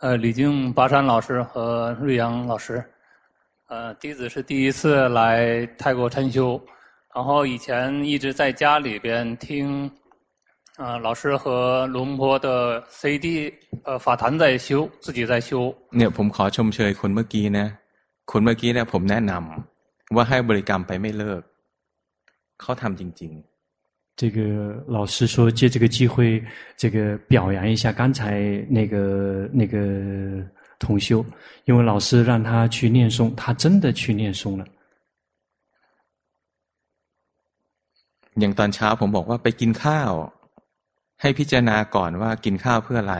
[0.00, 2.84] 呃，礼敬巴山老师和瑞阳老师。
[3.68, 6.60] 呃，弟子是第一次来泰国参修，
[7.14, 9.90] 然后以前一直在家里边听。
[10.76, 13.50] 啊，老师和龙婆的 CD，
[13.84, 15.74] 呃，法坛在修，自己在修。
[15.96, 17.66] เนี่ยผมขอชมเชยคนเมื่อกี้นะ
[18.30, 21.42] คนเมื่อกี้เนี่ยผมแนะนำว่าให้บริกรรมไปไม่เลิก
[22.60, 23.49] เขาทำจริงๆ
[24.16, 26.42] 这个老师说，借这个机会，
[26.76, 28.40] 这个表扬一下刚才
[28.70, 29.76] 那个那个
[30.78, 31.24] 同修，
[31.66, 34.64] 因为老师让他去念诵，他真的去念诵了。
[38.40, 40.10] อย่างตอนเช้าผมบอกว่าไปกินข้าว
[41.20, 43.16] ให้พิจารณาก่อนว่ากินข้าวเพื่ออะไร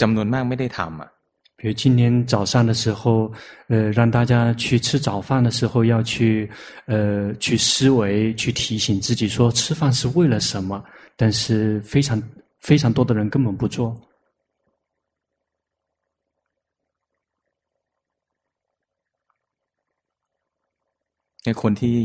[0.00, 1.10] จำนวนมากไม่ได้ทำอ่ะ
[1.56, 3.32] 比如今天早上的时候，
[3.68, 6.50] 呃，让大家去吃早饭的时候要去，
[6.86, 10.84] 呃，去思维，去提醒自己说吃饭是为了什么。
[11.14, 12.20] 但是非常
[12.58, 13.96] 非常多的人根本不做。
[21.44, 21.98] 那คนที่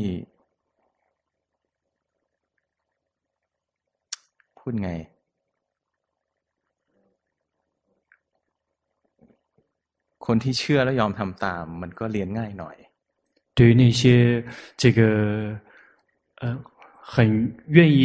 [4.58, 4.90] พูดไง
[10.26, 12.76] คนที่เชื่อและยอมทำตามมันก็เรียนง่ายหน่อย
[13.58, 14.02] 对于那些
[14.82, 15.60] 这个
[16.42, 16.44] 呃
[17.14, 17.18] 很
[17.68, 18.00] 愿意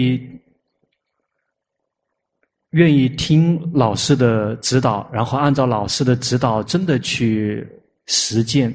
[2.71, 7.67] 愿意听老师的指导，然后按照老师的指导真的去
[8.07, 8.73] 实践，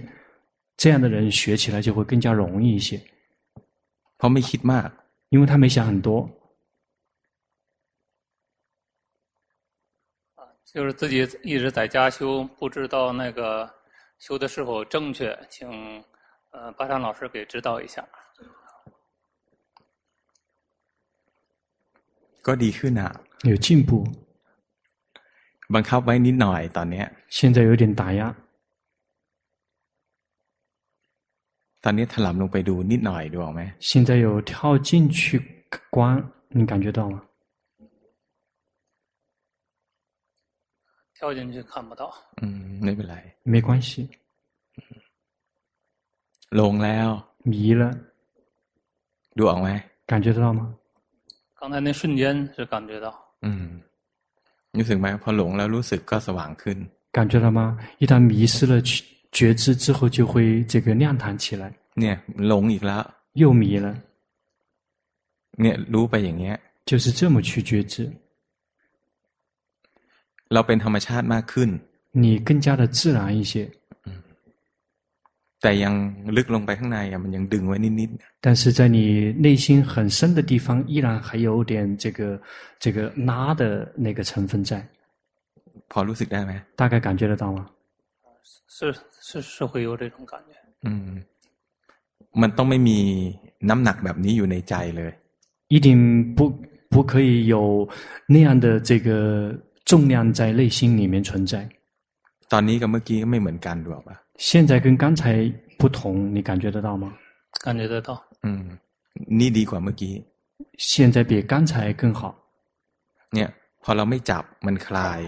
[0.77, 3.01] 这样的人学起来就会更加容易一些。
[4.17, 4.89] เพราะไม่คิดมาก
[5.29, 6.29] 因为他没想很多。
[10.71, 13.69] 就是自己一直在家修，不知道那个
[14.19, 16.03] 修的是否正确，请
[16.51, 18.07] 呃巴山老师给指导一下。
[22.41, 23.91] ก็ดีขึ้น啊，有进步。
[25.73, 28.21] บังคับไว้นิดหน่อยตอนนี้现在有点打压。
[31.83, 35.19] ตอนนี้ถลำลงไปดูนิดหน่อยดูออกไหม现在有跳进去
[35.89, 35.97] 观，
[36.49, 37.15] 你感觉到吗？
[41.21, 42.13] 跳进去看不到。
[42.41, 42.45] 嗯，
[42.83, 43.89] ไม่เป็นไร没关系。
[46.59, 47.09] ลงแล้ว
[47.51, 47.83] 迷了。
[49.37, 49.69] ดูออกไหม
[50.05, 50.61] 感觉得到吗？
[51.59, 53.07] 刚才那瞬间是感觉到。
[53.41, 53.81] 嗯，
[54.77, 56.77] รู้สึกไหมพอหลงแล้วรู้สึกก็สว่างขึ้น。
[57.11, 57.77] 感觉到吗？
[57.99, 58.73] 一旦迷失了
[59.31, 61.63] 觉知之后，就会这个亮堂起来。
[61.99, 62.15] เนี่ย
[62.47, 63.03] หลงอีกแล้ว
[63.41, 63.87] 又迷了。
[65.61, 66.55] เนี่ยรู้ไปอย่างเงี้ย
[66.85, 67.95] 就是这么去觉知。
[70.53, 71.69] เราเป็นธรรมชาติมากขึ้น
[72.23, 73.53] 你更加的自然一些
[75.61, 75.93] แต่ยัง
[76.35, 78.99] ลึกลงไปข้างในมันยังดึงไว้นิดๆ但是在你
[79.45, 82.19] 内心很深的地方依然还有点这个
[82.83, 82.97] 这个
[83.29, 83.63] 拉的
[84.05, 84.71] 那个成分在
[85.91, 87.59] พอรู้สึกได้ไหม大概感觉得到吗
[88.75, 88.79] 是
[89.27, 90.51] 是是会有这种感觉
[90.85, 91.09] อืม
[92.41, 92.99] มันต้องไม่มี
[93.69, 95.11] น้ำหนักแบบนี้อยู่ในใจเลย
[95.73, 95.87] 一定
[96.35, 96.39] 不
[96.89, 97.87] 不可以有
[98.33, 99.09] 那样的这个
[99.91, 101.53] 重量在内心里面存在。
[102.51, 104.15] ตอนนี้กับเมื่อกี้ก็ไม่เหมือนกันหรอกปะ
[104.47, 105.21] 现在跟刚才
[105.79, 105.99] 不同，
[106.35, 107.05] 你感觉得到吗？
[107.65, 108.09] 感觉得到。
[108.43, 108.47] 嗯，
[109.39, 110.13] นี่ดีกว่าเมื่อกี้。
[110.77, 112.21] 现在比刚才更好。
[113.33, 113.49] เนี่ย
[113.83, 115.19] พอเราไม่จับมันคลาย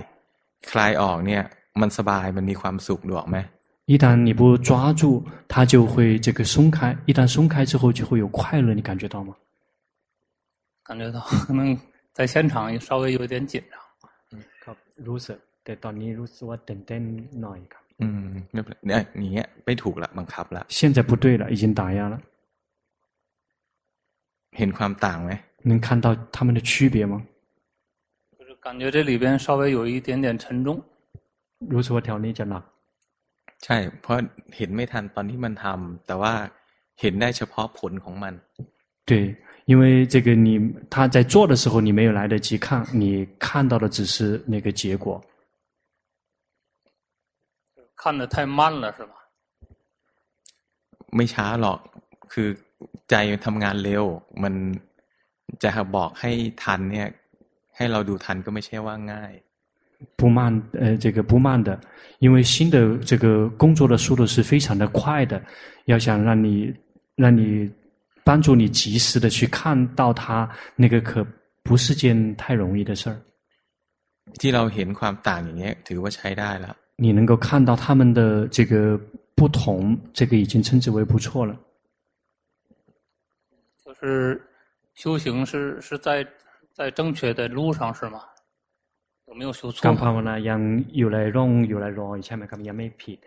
[0.72, 1.44] คลายออกเนี่ย
[1.82, 3.38] มันสบายมันมีความสุขหรอกไหม
[3.92, 5.04] 一旦你不抓住，
[5.48, 6.96] 它就会这个松开。
[7.08, 8.76] 一旦松开之后，就会有快乐。
[8.76, 9.34] 你感觉到吗？
[10.84, 11.76] 感觉到，可能
[12.14, 13.80] 在现场也稍微有点紧张。
[14.94, 17.02] ครับรู้สึกแต่ตอนนี้รู้สึกว่าตื่นเต้น
[17.42, 22.16] หน่อยครับอืมเนี่ยอย่างเงี้ยไม่ถูกละบังคับละ现在不对了已经打压了
[24.58, 25.32] เห็นความต่างไหม
[25.70, 27.14] 能看到他们的区别吗
[28.38, 30.68] 就是感觉这里边稍微有一点点沉重
[31.74, 32.64] รู้สึกว่าแถวนี้จะหนัก
[33.66, 34.16] ใช่เพราะ
[34.58, 36.34] เห็นไม่ทันตอนที่มันทำแต่ว่า
[37.02, 38.34] เห็นได้เฉพาะผลของมัน
[39.10, 39.14] 对
[39.66, 45.24] 因为这个你他在做的时候，你没有来得及看，你看到的只是那个结果。
[47.96, 49.14] 看得太慢了，是吧？
[51.16, 51.80] ไม่ช้าหรอก
[52.32, 52.48] คือ
[53.10, 53.16] ใจ
[53.46, 54.06] ทำงานเร็ว
[54.44, 54.54] มัน
[55.64, 56.32] จะบอกให้
[56.64, 57.10] ทันเนี่ย
[57.76, 59.34] ให้เราดูทันก็ไม่ใช่ว่าง่าย
[60.20, 60.40] 不慢，
[60.82, 61.78] 呃，这个不慢的，
[62.20, 65.44] 因为新的这个工作的速度是非常的快的，
[65.86, 66.74] 要想让你
[67.16, 67.70] 让你。
[68.24, 71.26] 帮助你及时的去看到它，那个可
[71.64, 73.18] 不是件太容易的事儿。
[74.40, 76.76] ที่เราเห็นความต่างอย่างนี้ถือว่าใช้ได้了。
[77.04, 79.00] 你能够看到他们的这个
[79.36, 81.58] 不同，这个已经称之为不错了。
[83.84, 84.40] 就是
[84.94, 86.28] 修行是是在
[86.78, 88.22] 在正确的路上是吗？
[89.26, 89.82] 有没有修错？
[89.86, 90.62] การภาวนายัง
[90.98, 93.18] อยู่ในร่องอยู่ในรอยใช่ไหมครับยังไม่ผิด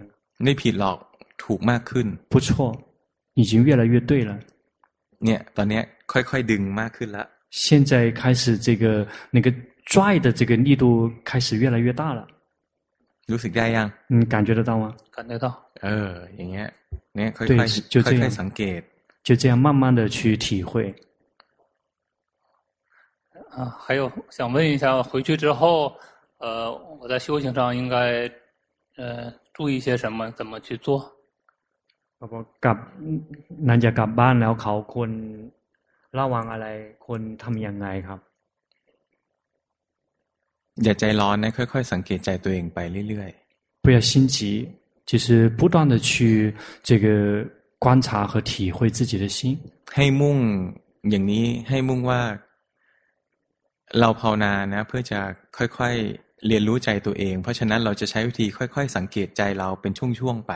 [0.45, 0.99] ไม่ผิดหรอก
[1.43, 2.49] ถูกมากขึ้น不错
[3.41, 4.33] 已经越来越对了
[5.25, 5.81] เนี่ยตอนนี้
[6.13, 7.27] ค่อยๆดึงมากขึ้นแล้ว
[7.63, 8.85] 现在开始这个
[9.31, 9.47] 那个
[9.93, 10.85] 拽的这个力度
[11.29, 12.21] 开始越来越大了
[13.33, 14.85] รู้สึกได้ยัง嗯感觉得到吗
[15.17, 15.47] 感觉到
[15.85, 16.69] เอออย่างเงี้ย
[17.17, 18.81] เนี่ยค่อยๆค่อยๆสังเกต
[19.27, 20.73] 就这样慢慢的去体会。
[23.55, 25.95] 啊，还有想问一下，回去之后，
[26.39, 28.31] 呃，我在修行上应该，
[28.97, 30.31] 呃，注意些什么？
[30.33, 31.13] 怎么去做？
[32.17, 32.79] เขาบอกกลับ
[33.69, 35.11] นั่นจะกลับบ้านแล้วเขาควร
[36.19, 36.67] ระวังอะไร
[37.05, 38.21] ควรทำยังไงครับ
[40.83, 44.37] อย่าใจร้อนนะค่อยๆสังเกตใจตัวเองไปเรื่อยๆ不要心急
[45.11, 45.27] 就是
[45.59, 46.11] 不断的去
[46.89, 47.07] 这个
[47.85, 49.39] 观察和体会自己的心
[49.97, 50.39] ให้มุ่ง
[51.11, 52.21] อย่างนี้ให้มุ่งว่า
[53.99, 55.21] เราภาวนานะเพื่อจะ
[55.57, 60.53] ค่อยๆเรียนรู้ใจตัวเอง เพราะฉะนั้นเราจะใช้วิธีค่อยๆสังเกตใจเราเป็นช่วงๆไป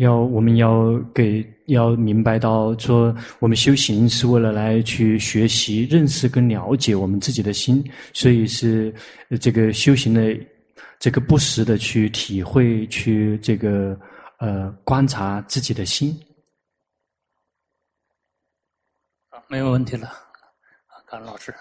[0.00, 8.94] 要我们要给要明白到说，我们修行是为了来去学习、认识跟了解我们自己的心，所以是
[9.38, 10.34] 这个修行的
[10.98, 13.94] 这个不时的去体会、去这个
[14.38, 16.18] 呃观察自己的心。
[19.28, 20.10] 啊，没有问题了，
[21.10, 21.54] 感恩老师。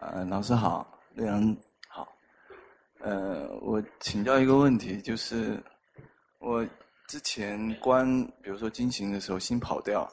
[0.00, 1.54] 呃，老师好，陆阳
[1.86, 2.08] 好。
[3.00, 5.62] 呃，我请教一个问题，就是。
[6.42, 6.66] 我
[7.06, 8.04] 之前观，
[8.42, 10.12] 比如说经行的时候，心跑掉，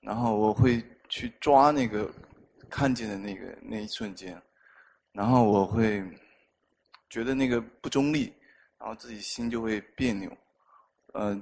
[0.00, 2.10] 然后我会去抓那个
[2.68, 4.42] 看见的那个那一瞬间，
[5.12, 6.02] 然后我会
[7.08, 8.32] 觉得那个不中立，
[8.76, 10.36] 然后自己心就会别扭。
[11.14, 11.40] 呃，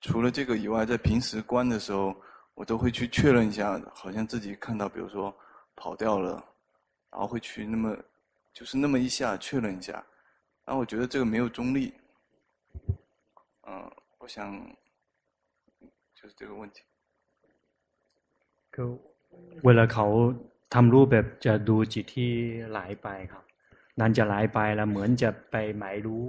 [0.00, 2.16] 除了这个以外，在平时观的时候，
[2.54, 5.36] 我都会去确认一下，好像自己看到，比如说
[5.76, 6.42] 跑掉了，
[7.10, 7.94] 然后会去那么
[8.54, 9.92] 就是那么一下确认一下，
[10.64, 11.92] 然后我觉得这个没有中立。
[13.69, 14.37] 嗯，我想
[16.17, 16.77] 就是这个问题。
[18.73, 18.89] คือ
[19.65, 20.07] เวลาเขา
[20.73, 22.31] ทำรูปแบบจะดูจิตที่
[22.69, 23.43] ไหลไปครับ
[23.99, 26.23] นั่นจะไหลไปแล้วเหมือนจะไปหมายรู้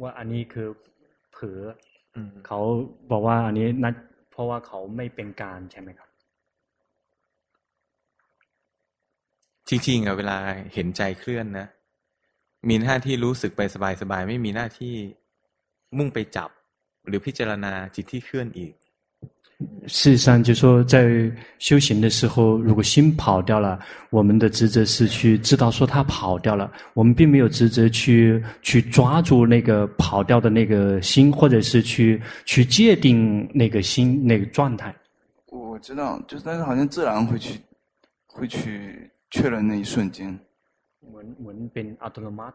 [0.00, 0.68] ว่าอันนี้คือ
[1.32, 1.60] เผลอ
[2.46, 2.60] เขา
[3.10, 3.94] บอกว่าอันนี้นัด
[4.30, 6.10] เพราะว่าเขาไม่เป็นการใช่ไหมครับ
[9.68, 10.36] จริงๆอะเวลา
[10.74, 11.66] เห็นใจเคลื่อนนะ
[12.68, 13.60] มีหน้าที่รู้สึกไป
[14.02, 14.94] สบายๆไม่มีหน้าที่
[15.96, 16.50] มุ่งไปจับ
[17.08, 18.72] หรือพิจารณาจิตที่เคลื่อนอีก
[19.86, 23.78] 事实上，就说在修行的时候，如果心跑掉了，
[24.10, 34.92] 我们的职责是去知道说它跑掉了，我们并没有职责去去抓住那个跑掉的那个心，或者是去去界定那个心那个状态。
[35.46, 37.60] 我知道，就是但是好像自然会去
[38.26, 40.36] 会去确认那一瞬间。
[41.00, 42.52] 我我变 autonomous，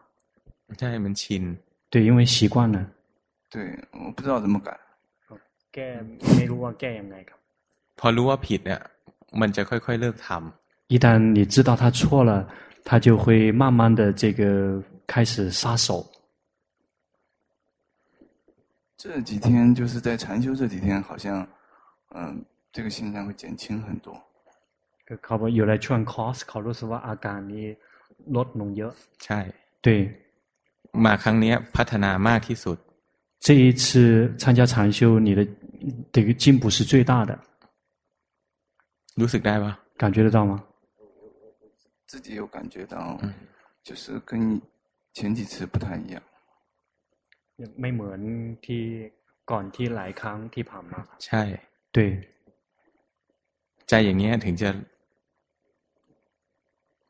[0.76, 1.56] ใช่มันชิน。
[1.88, 2.86] 对，因为习惯了。
[3.54, 3.54] 对，
[4.02, 4.70] 我不知道怎么改。
[5.74, 5.88] แก้
[6.36, 7.40] ไม่รู้ว่าแก้ยังไงครับ
[7.98, 8.80] พอรู้ว่าผิดเนี่ย
[9.40, 11.06] มันจะค่อยๆเลิกทำ一旦
[11.36, 12.32] 你知道他错了，
[12.88, 14.42] 他就会慢慢的这个
[15.12, 15.88] 开始撒手。
[19.02, 21.26] 这几天就是在禅修这几天，好像
[22.10, 22.34] 嗯、呃，
[22.72, 24.08] 这个现象会减轻很多。
[25.24, 27.66] เขาบอกอยู่ในช่วงคอร์สเขารู้สึกว่าอาการนี้
[28.36, 28.92] ลดลงเยอะ
[29.24, 29.40] ใช่
[29.84, 29.86] 对
[31.04, 32.78] มาครั้งนี้พัฒนามากที่สุด
[33.40, 35.46] 这一次参加禅修，你的
[36.12, 37.38] 这个进步是最大的。
[39.16, 39.78] รู้สึกได้吧？
[39.96, 40.62] 感觉得到吗？
[42.06, 43.18] 自己有感觉到，
[43.82, 44.60] 就是跟
[45.14, 46.22] 前几次不太一样。
[47.80, 48.20] ไม่เหมือน
[48.64, 48.82] ที่
[49.50, 51.00] ก่อนที่หลายครั้งที่ผ่านมา。
[51.26, 51.42] ใช่
[51.94, 51.98] 对。
[53.88, 54.70] ใจอย่างนี้ถึงจะ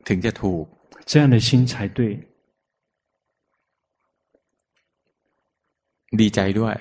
[0.09, 0.65] ถึงจะถูก。
[1.11, 2.01] 这样的心才对。
[6.21, 6.75] ดีใจด้วย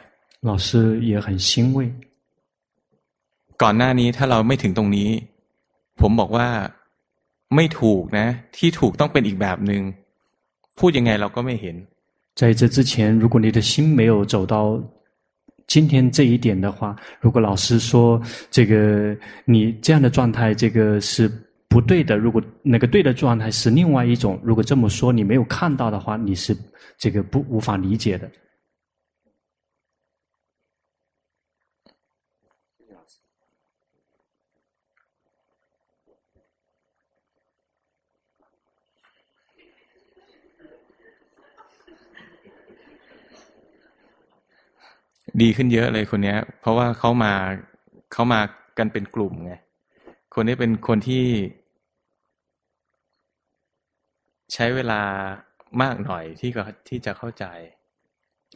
[0.49, 0.68] 老师
[1.10, 1.77] 也很欣慰。
[3.61, 5.10] ก่อนหน้านี้ถ้าเราไม่ถึงตรงนี้
[6.01, 6.47] ผมบอกว่า
[7.56, 8.27] ไม่ถูกนะ
[8.57, 9.81] ที่ถูกต้องเป็นอีกแบบหนึ่ง
[10.80, 11.76] พูดยังไงเราก็ไม่เห็น
[12.39, 14.81] 在这之前，如果你的心没有走到
[15.68, 18.73] 今天这一点的话，如果老师说这个
[19.43, 21.30] 你这样的状态，这个是
[21.68, 22.18] 不对的。
[22.18, 26.57] 如果那个对的状态是另外一种，如果这么说你没有看到的话，你是
[26.97, 28.31] 这个不无法理解的。
[45.41, 47.34] ดีขึ้นเยอะเลยคนนี้เพราะว่าเขามา
[48.11, 48.41] เขามา
[48.77, 49.53] กันเป็นกลุ่มไง
[50.34, 51.26] คนนี้เป็นคนที่
[54.53, 55.01] ใช้เวลา
[55.81, 57.45] มากหน่อยที่ก็ที่จะเข้าใจ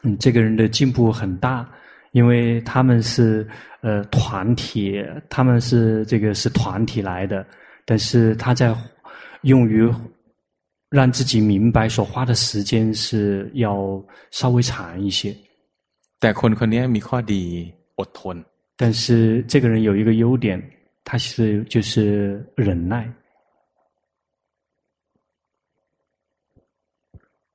[0.04, 1.66] 嗯，这个人的进步很大，
[2.12, 3.48] 因为他们是
[3.82, 7.46] 呃团体，他们是这个是团体来的，
[7.86, 8.76] 但是他在
[9.44, 9.88] 用于
[10.90, 15.34] 让自己明白所花的时间是要稍微长一些。
[16.20, 17.44] แต่คนคนนี้มีข้อดี
[18.00, 18.38] อดทน
[18.76, 20.60] 但是这个人有一个优点，
[21.04, 23.12] 他是就是忍耐。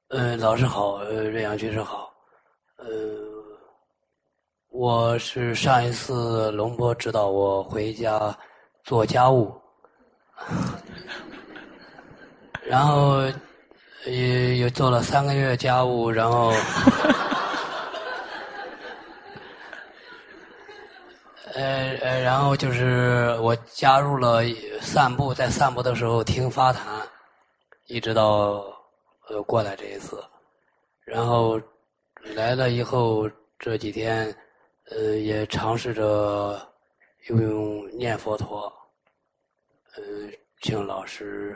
[0.09, 2.11] 呃，老师好，呃，瑞阳居士好，
[2.77, 2.86] 呃，
[4.70, 8.35] 我是上一次龙波指导我回家
[8.85, 9.53] 做家务，
[12.65, 13.20] 然后
[14.07, 16.53] 也也做了三个月家务，然后，
[21.55, 21.62] 呃
[22.05, 24.43] 呃，然后就是我加入了
[24.81, 27.07] 散步，在散步的时候听法坛，
[27.86, 28.74] 一直到。
[29.31, 30.24] 呃，过来这一次，
[31.05, 31.61] 然后
[32.35, 34.35] 来了以后这几天，
[34.89, 36.66] 呃，也尝试着
[37.27, 38.73] 用用念佛陀，
[39.97, 40.03] 呃，
[40.62, 41.55] 请老师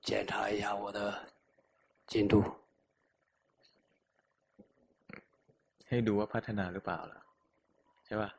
[0.00, 1.14] 检查一下我的
[2.06, 2.42] 进度。
[5.88, 7.20] ให้ดูว่าพัฒนาหรือเปล่าล่ะ
[8.06, 8.30] ใช่ป่ะ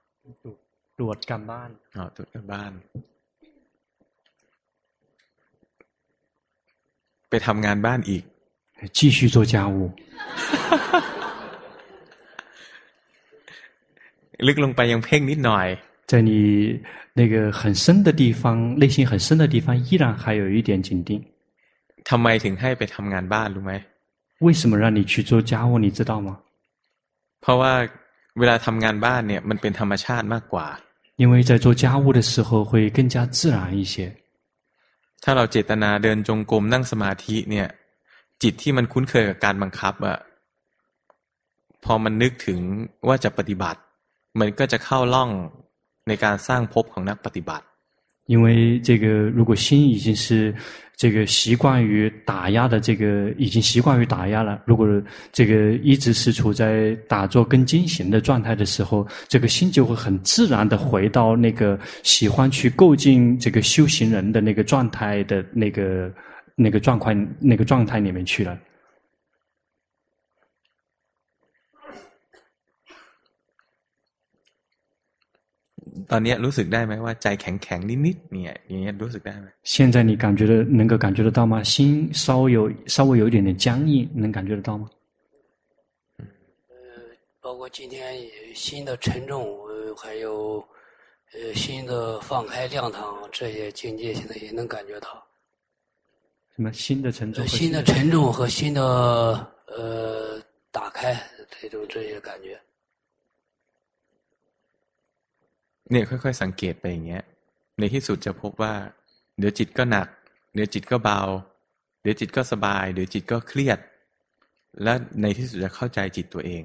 [0.97, 2.71] ตรวจการบ้านอ๋อตรวจการบ้าน
[7.29, 8.23] ไปทำงานบ้านอีก
[8.97, 9.75] 继续做家务
[14.47, 15.67] ลึกลงไปยังเพ่งนิดหน่อย
[16.09, 16.31] 在你
[17.19, 18.43] 那个很深的地方
[18.81, 21.09] 内心很深的地方依然还有一点紧盯
[22.09, 23.73] ทำไมถึงให้ไปทำงานบ้านรู้ไหม
[24.45, 26.29] 为什么让你去做家务你知道吗
[27.41, 27.73] เพราะว่า
[28.39, 30.67] เวลาทำงานบ้านเนี่ยมันเป็นธรรมชาติมากกว่า
[31.21, 33.95] 因为在做家务的时候会更加自然一些
[35.23, 37.67] ถ้าเราเจตนาเดินจงกรมนั่งสมาธิเนี่ย
[38.41, 40.17] จิตที่มันคุ้นเคยกับการบังคับอะ
[41.83, 42.59] พอมันนึกถึง
[43.07, 43.79] ว่าจะปฏิบัติ
[44.39, 45.29] มันก็จะเข้าล่อง
[46.07, 47.65] ในการสร้างภพของนักปฏิบัติ
[48.27, 49.05] 因为这个
[49.37, 50.53] 如果心已经是
[51.00, 54.86] 这个习惯于打压的这个已经习惯于打压了，如果
[55.32, 66.12] 这个一直是处在打坐跟经行的状态的时候，这个心就会很自然的回到那个喜欢去构建这个修行人的那个状态的那个
[66.54, 68.58] 那个状况那个状态里面去了。
[76.11, 81.63] ตอนนี้รู้สึกได้ไหมว่าใจแข็งแข็งนิดๆเนี่ยอย่างเงี้ยรู้สึกได้ไหม现在你感觉得能够感觉得到吗？
[81.63, 84.89] 心稍有稍微有一点点僵硬，能感觉得到吗？
[86.69, 86.75] 呃，
[87.41, 87.99] 包括今天
[88.53, 90.63] 心的沉重，呃，还有
[91.33, 95.07] 呃心的放开亮堂这些境界，现在也能感觉到。
[96.55, 97.45] 什么心的沉重？
[97.47, 98.81] 心的沉重和心的
[99.67, 101.15] 呃打开
[101.61, 102.59] 这种这些感觉。
[105.91, 107.23] เนี่ยค่อยๆสังเกตไปอย่างเงี้ย
[107.79, 108.73] ในที่สุดจะพบว่า
[109.39, 110.07] เดี๋ยวจิตก็หนัก
[110.53, 111.21] เดี๋ยวจิตก็เบา
[112.01, 113.79] เดี๋ยวจิตก็สบาย เดี๋ยวจิตก็เครียด
[114.83, 116.63] และในที่สุดจะเข้าใจจิตตัวเอง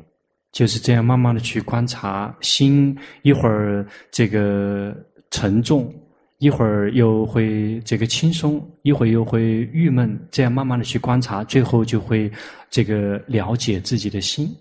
[0.56, 4.96] 就是这样慢慢的去观察心，一会儿这个
[5.30, 5.94] 沉重，
[6.38, 12.30] 一会儿又会这个轻松，一会儿又会郁闷，这样慢慢的去观察，最后就会
[12.68, 14.56] 这个了解自己的心。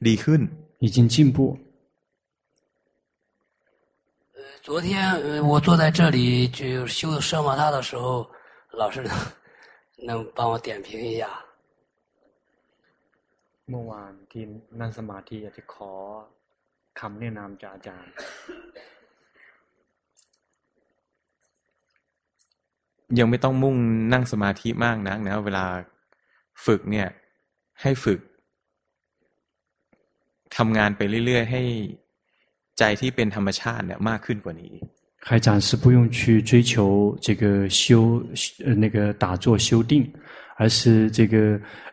[0.00, 0.48] ดีขึ้น
[0.78, 1.58] 已经进步。
[4.62, 8.28] 昨天我坐在这里就修奢摩他的时候，
[8.72, 9.14] 老师能
[10.08, 11.28] 能帮我点评一下。
[13.70, 14.44] เมื่อวานที่
[14.80, 15.92] นั่งสมาธิอยากจะขอ
[17.00, 18.12] คำแนะนำจากอาจารย์
[23.18, 23.76] ยังไม่ต้องมุ่ง
[24.12, 25.66] นั่งสมาธิมากนักนะเวลา
[26.64, 27.08] ฝึกเนี่ย
[27.82, 28.20] ให้ฝึก
[30.56, 31.62] ทำงานไปเรื่อยๆให้
[32.78, 34.74] ใจที่เป็นธรรมชาติเนี่ยมากขึ้นกว่านี้
[35.26, 36.20] 还暂时不用去
[36.50, 36.72] 追求
[37.26, 37.44] 这个
[37.80, 38.22] 修
[38.66, 39.92] 呃那个打坐修定，
[40.58, 41.36] 而是这个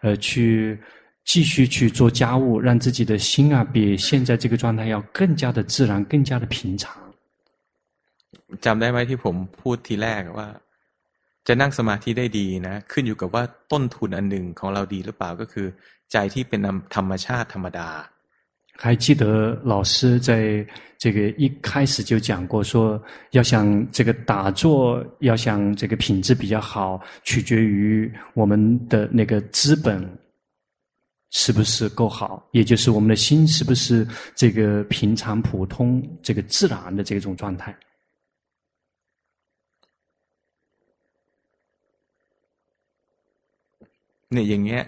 [0.01, 0.77] 呃去
[1.23, 6.91] 继续去做家务，让自己的心啊比现在这个状态要更加的自然，更加的平常。
[8.65, 10.49] จำได้ไหมที่ผมพูดทีแรกว่า
[11.47, 15.67] จะนั่งสมาธิได้ดีนะขึ้นอยู่กับว่าต้นทุนอันหนึ่งของเราดีหรือเปล่าก็คือ
[16.11, 16.59] ใจที่เป็น
[16.95, 17.89] ธรรมชาติธรรมดา
[18.83, 20.65] 还记得老师在
[20.97, 23.01] 这个一开始就讲过，说
[23.31, 30.01] 要想这个打坐，要想这个品质比较好，取决于我们的那个资本
[31.29, 37.75] 是不是够好，也就是我们的心是不是这个平常普通、这个自然的这种状态。
[44.33, 44.83] เนี่ยอย่างเงี้ย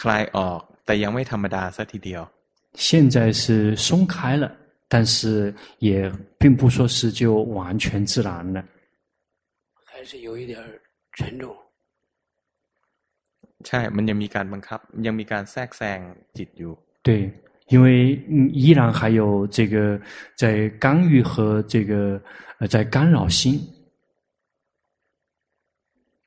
[0.00, 2.22] คลายออกแต่ยังไม่ธรรมดาสักทีเดียว
[2.74, 4.44] 现在是松开了，
[4.88, 8.64] 但是也并不说是就完全自然了，
[9.84, 10.58] 还是有一点
[11.12, 11.54] 沉重。
[13.66, 15.98] ใช่มันยังมีการบังคับยังมีการแทรกแซง
[16.36, 16.72] จิตอยู่
[17.06, 17.10] 对，
[17.72, 17.86] 因为
[18.64, 19.20] 依然还有
[19.56, 20.00] 这个
[20.36, 22.22] 在干预和这个
[22.60, 23.38] 呃在干扰心。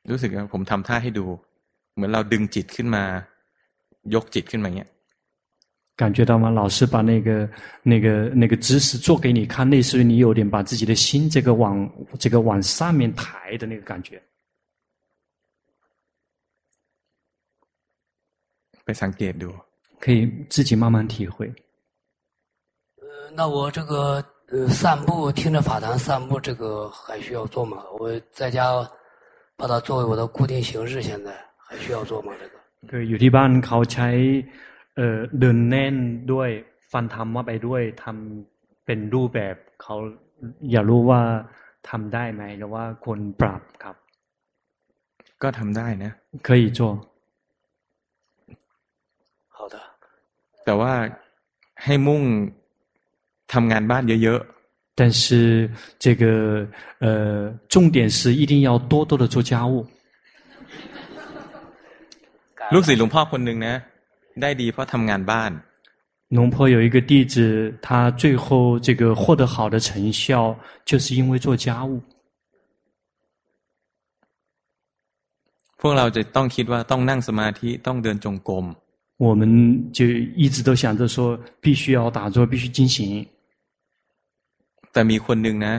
[0.10, 1.26] รู้สึกว่าผมทำท่าให้ดู
[1.94, 3.04] เหมือนเราดึงจิตขึ้นมา
[4.14, 4.90] ยกจิตขึ้นมาเงี้ย
[5.96, 6.50] 感觉到吗？
[6.50, 7.48] 老师把那个、
[7.84, 14.22] 那个、那个姿势做给你看，类似于你有点把自己的心这个往这个往上面抬的那个感觉。
[18.84, 19.54] ไปสังเกตดู，
[20.00, 21.54] 可以自己慢慢体会。
[22.98, 23.94] 呃，那我这个
[24.50, 27.84] 呃散步听着法坛散步，这个还需要做吗？
[28.00, 28.60] 我在家
[29.56, 32.34] 把它作为我的固定形式，现在还需要做吗？
[32.40, 32.56] 这个？
[32.90, 34.10] คืออยู่ที่บ้านเขาใช้
[34.96, 35.96] เอ่อเดินแน่น
[36.32, 36.50] ด้วย
[36.92, 39.96] ฟันธรรมไปด้วยทำเป็นรูปแบบเขา
[40.72, 41.22] อยากรู้ว่า
[41.90, 43.96] ทำได้ไหมหรือว่าควรปรับครับ
[45.44, 46.12] ก็ทำได้นะ
[46.48, 46.80] 可以做
[49.56, 49.76] 好的
[50.66, 50.94] แต่ว่า
[51.84, 52.24] ให้มุ่ง
[53.54, 55.24] ทำงานบ้านเยอะๆ但是
[56.04, 56.24] 这个
[57.06, 57.06] 呃
[57.74, 59.74] 重点是一定要多多的做家务
[62.74, 63.76] ลูกศิษย์หลวงพ่อคนหนึ่งนะ
[64.42, 65.52] ได้ดีเพราะทำงานบ้าน
[66.38, 72.02] 龙婆有一个弟子，他最后这个获得好的成效，就是因为做家务。
[75.80, 78.66] พวกเราจะต้องคิดว่าต้องนั่งสมาธิต้องเดินจงกรม
[79.26, 79.42] 我们
[79.98, 80.06] 就
[80.42, 82.98] 一直都想着说，必须要打坐，必须进行。
[84.92, 85.76] แต่มีคนหนึ่งนะ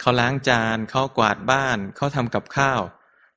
[0.00, 2.80] เขาล้างจานเขากวาดบ้านเขาทำกับข้าว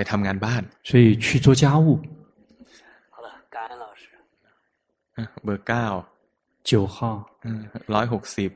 [0.10, 1.86] ทำงานบ้าน所以去做家务
[3.14, 4.04] 好了感恩老师
[5.44, 5.86] เบอร์เก้า
[6.70, 6.96] 九号
[7.94, 8.50] ร้อยหกสิบ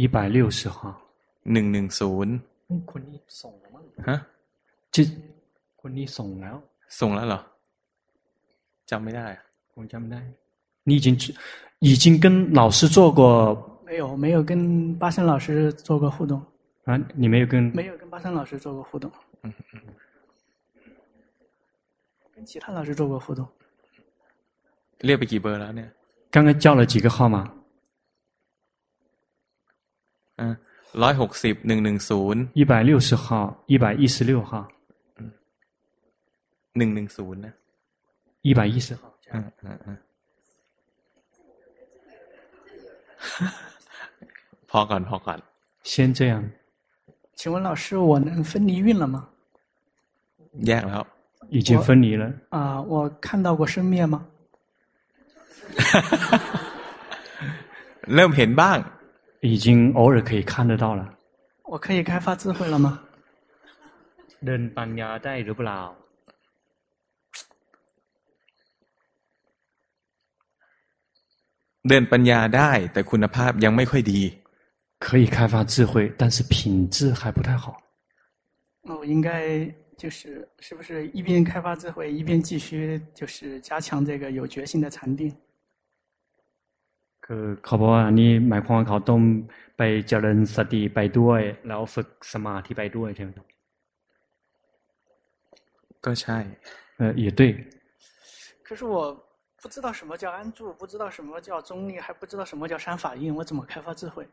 [0.00, 0.78] 一百六十号
[1.52, 2.34] หนึ่งหนึ่งศูนย์
[2.90, 4.16] คนนี้ส่งแล้วมั้งฮะ
[4.94, 5.02] จิ
[5.80, 6.56] คนนี้ส่งแล้ว
[7.00, 7.40] ส่งแล้วเหรอ
[8.90, 9.26] จำไม่ได้
[9.72, 10.22] ผมจำไม่ได้
[10.88, 11.06] 你已经
[11.88, 13.20] 已经跟老师做过
[13.88, 16.32] 没有没有跟巴生老师做过互动
[16.84, 19.10] 啊你没有跟没有跟巴生老师做过互动
[19.42, 19.80] 嗯嗯
[22.38, 23.40] 跟其他老师做过互动。
[25.04, 25.90] เรียกไปกี่เบอร์แล้วเนี่ย
[26.34, 27.36] 刚刚叫了几个号码
[31.02, 33.26] ร้อยหกสิบหนึ่งหนึ่งศูนย์一百六十号
[33.72, 34.52] 一百一十六号
[36.78, 37.54] หนึ่งหนึ่งศูนย์นะ
[38.46, 39.02] 一百一十号
[39.32, 39.34] 嗯
[39.64, 39.88] 嗯嗯
[44.70, 45.38] พอก่อนพอก่อน
[45.90, 46.34] 先这样
[47.38, 49.16] 请问老师我能分离运了吗
[50.66, 51.02] แยกแล้ว
[51.50, 52.32] 已经分离了。
[52.50, 54.16] 啊，我看到过生灭吗？
[58.14, 58.78] เริ่มเห็นบ้าง，
[59.40, 59.66] 已经
[59.98, 61.02] 偶尔可以看得到了。
[61.64, 62.88] 我可以开发智慧了吗？
[64.46, 65.80] เดินปัญญาได้หรือเปล่า？
[71.88, 74.22] เดินปัญญาได้แต่คุณภาพยังไม่ค่อยดี。
[75.06, 77.64] 可以开发智慧，但是品质还不太好。
[78.82, 79.28] 我应该。
[79.98, 85.34] 就是是不是一边开发智慧，一边继续就是加强这个有决心的禅定？
[87.24, 89.20] คือเขาบอกว่านี่หมายความว่าเขาต้อง
[89.78, 93.46] ไปเจริญสติไปด้วยแล้วฝึกสมาธิไปด้วยใช่ไหมครับ
[96.04, 96.38] ก็ใช่
[96.98, 97.40] 呃也对
[98.66, 98.96] 可是我
[99.62, 104.28] 不知道什么叫安住，不知道什么叫中立，还不知道什么叫三法印，我怎么开发智慧？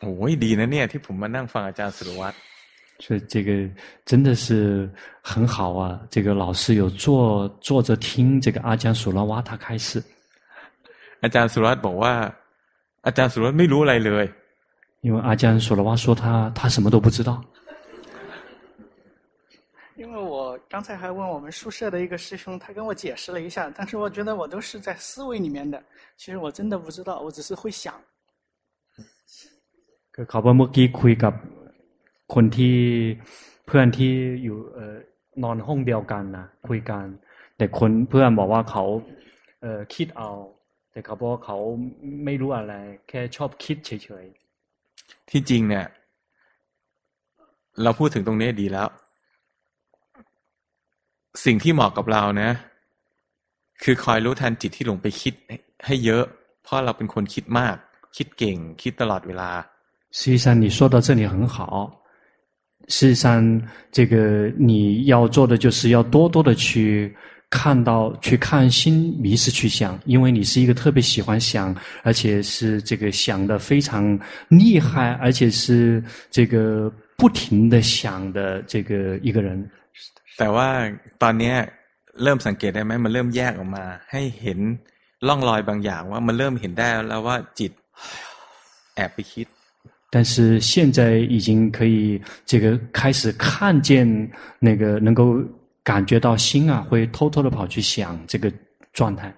[0.00, 2.36] โอ้ยดีนะเนี่ยที่ผมมานั่งฟังอาจารย์สุรวัตร
[3.04, 3.50] 所以这个
[4.04, 4.88] 真的是
[5.22, 6.00] 很好啊！
[6.08, 10.02] 这个老师有坐坐着听这个阿江苏拉瓦他开示。
[11.22, 12.12] 阿江苏拉瓦บอกว่า
[13.06, 14.24] อาจารย์สุรวัตรไม่รู้อะไรเลย
[15.06, 16.24] 因为阿江苏拉瓦说他
[16.58, 17.30] 他什么都不知道。
[19.96, 25.82] 因为我刚才还问我们宿舍的一个师兄，他跟我解释了一下，但是我觉得我都是在思维里面的，
[26.16, 27.94] 其实我真的不知道，我只是会想。
[30.12, 31.34] เขาบอกเมื่อกี้คุยกับ
[32.34, 32.76] คนที่
[33.66, 34.12] เพื่อนที่
[34.44, 34.96] อยู่เอ่อ
[35.42, 37.04] นอนห้องเดียวกันนะคุยกัน
[37.56, 38.84] แต่คนเพื่อนบอกว่าเขา
[39.62, 40.30] เอ่อคิดเอา
[40.92, 41.58] แต่เขาบอกว่าเขา
[42.24, 42.74] ไม่รู้อะไร
[43.08, 43.90] แค่ชอบคิดเฉ
[44.24, 45.86] ยๆที่จริงเนี่ย
[47.82, 48.88] เราพูดถึงตรงนี้ดีแล้ว
[51.44, 52.50] สิ่งที่เหมาะกับเรานะ
[53.82, 55.34] คือคอยรู้ทันจิตที่หลงไปคิด
[55.86, 56.24] ให้เยอะ
[56.62, 57.76] เพราะเราเป็นคนคิดมาก
[58.16, 59.50] คิดเก่ง คิดตลอดเวลา
[60.18, 61.58] 实际上，你说到这里很好。
[62.88, 63.60] 事实上，
[63.90, 67.14] 这个你要做的就是要多多的去
[67.48, 74.18] 看到、去看心迷失去想，因为你是一个特别喜欢想，而且是这个想的非常
[74.48, 79.70] 厉害，而且是这个不停的想的这个一个人。
[80.38, 80.68] แต่ว่า
[81.22, 81.54] ตอนนี้
[82.22, 84.58] เริ่มสังเกตได้ไหมมันเริ่มแยกออกมา ให้เห็น
[85.26, 87.72] ร่องรอยบางอย่างว่ามันเริ่มเห็นได้แล้วว่าจิต
[88.96, 89.46] แอบไปคิด
[90.10, 94.06] 但是现在已经可以这个开始看见
[94.58, 95.36] 那个能够
[95.82, 98.52] 感觉到心啊会偷偷的跑去想这个
[98.92, 99.34] 状态。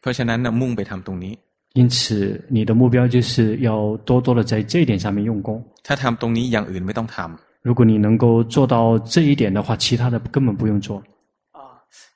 [0.00, 1.38] เพราะฉะนั้นมุ่งไปทำตรงนี้。
[1.78, 5.62] 因此，你的目标就是要多多的在这一点上面用功。
[5.86, 7.36] ถ้าทำตรงนี้อย่างอื่นไม่ต้องทำ。
[7.60, 11.02] 如果你能够做到这一点的话，其他的根本不用做。
[11.52, 11.60] 啊，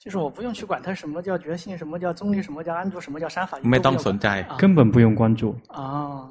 [0.03, 3.59] 就是我不用去管它什么叫觉性，什么叫中立，什么叫安住，什么叫三法。
[3.63, 5.55] 没当存在，根本不用关注。
[5.69, 6.31] 啊。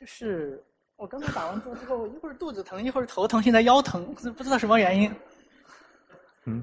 [0.00, 0.62] 就是
[0.96, 5.14] 我刚才打完坐之后，一会儿肚子疼，一会儿头疼，现在腰疼，不知道什么原因。
[6.46, 6.62] 嗯，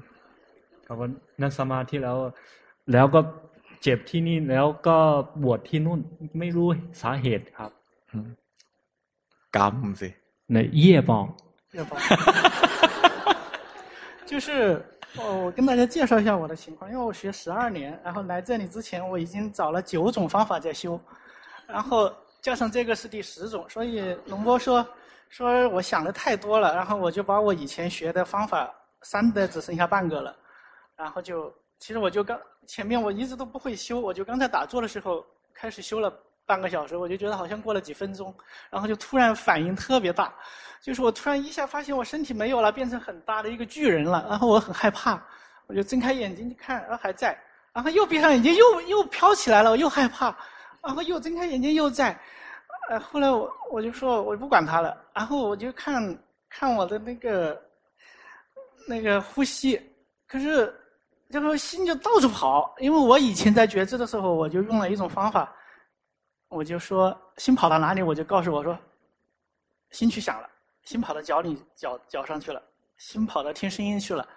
[0.84, 1.06] เขาก็
[1.42, 2.18] นั่งสมาธิแล้ว
[2.92, 3.20] แล้วก็
[3.82, 4.98] เจ็บที่นี่แล้วก็
[5.42, 6.00] ปวดที่นู่น
[6.38, 6.68] ไม่รู้
[7.02, 7.70] สาเหตุครับ
[9.56, 10.08] กรรมสิ
[10.54, 11.10] 那业报
[11.76, 11.92] 业报
[14.30, 14.48] 就是
[15.18, 20.98] 哦，我跟大家介绍一下我的情况，因为我学十二年，然后来这里之前我已经找了九种方法在修，
[21.66, 22.12] 然后。
[22.41, 24.85] 加上这个是第十种，所以龙波说，
[25.29, 30.35] 说我想的太多了，然后我就把我以前学的方法删的只剩下半个了，
[30.95, 36.11] 然后就其实我就刚前面我一直都不会修，我就刚才打坐的时候开始修了
[36.45, 38.33] 半个小时，我就觉得好像过了几分钟，
[38.69, 40.33] 然后就突然反应特别大，
[40.81, 45.21] 就是我突然一下发现我身体没有了，变成很大的一个巨人了，然后我很害怕，
[45.67, 47.37] 我就睁开眼睛去看，然后还在，
[47.73, 50.35] 然后又闭上眼睛又又飘起来了，我又害怕。
[50.81, 52.17] 然后又睁开眼睛又在，
[52.89, 56.17] 呃，后来我我就说我不管他了，然后我就看
[56.49, 57.61] 看我的那个
[58.87, 59.79] 那个呼吸，
[60.25, 60.73] 可是
[61.29, 65.53] 这个心就到处跑，因为我以前在觉知的时候，我就用了一种方法，
[66.47, 68.77] 我就说心跑到哪里，我就告诉我说，
[69.91, 70.49] 心去想了，
[70.83, 72.61] 心跑到脚里脚脚上去了，
[72.97, 74.27] 心跑到听声音去了，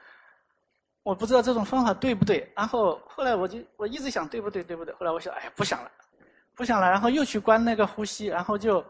[1.02, 5.90] 我不知道这种方法对不对，然后后来我就我一直想对不对对不对，后来我想哎不想了。
[6.54, 8.84] 不想了，然后又去关那个呼吸，然后就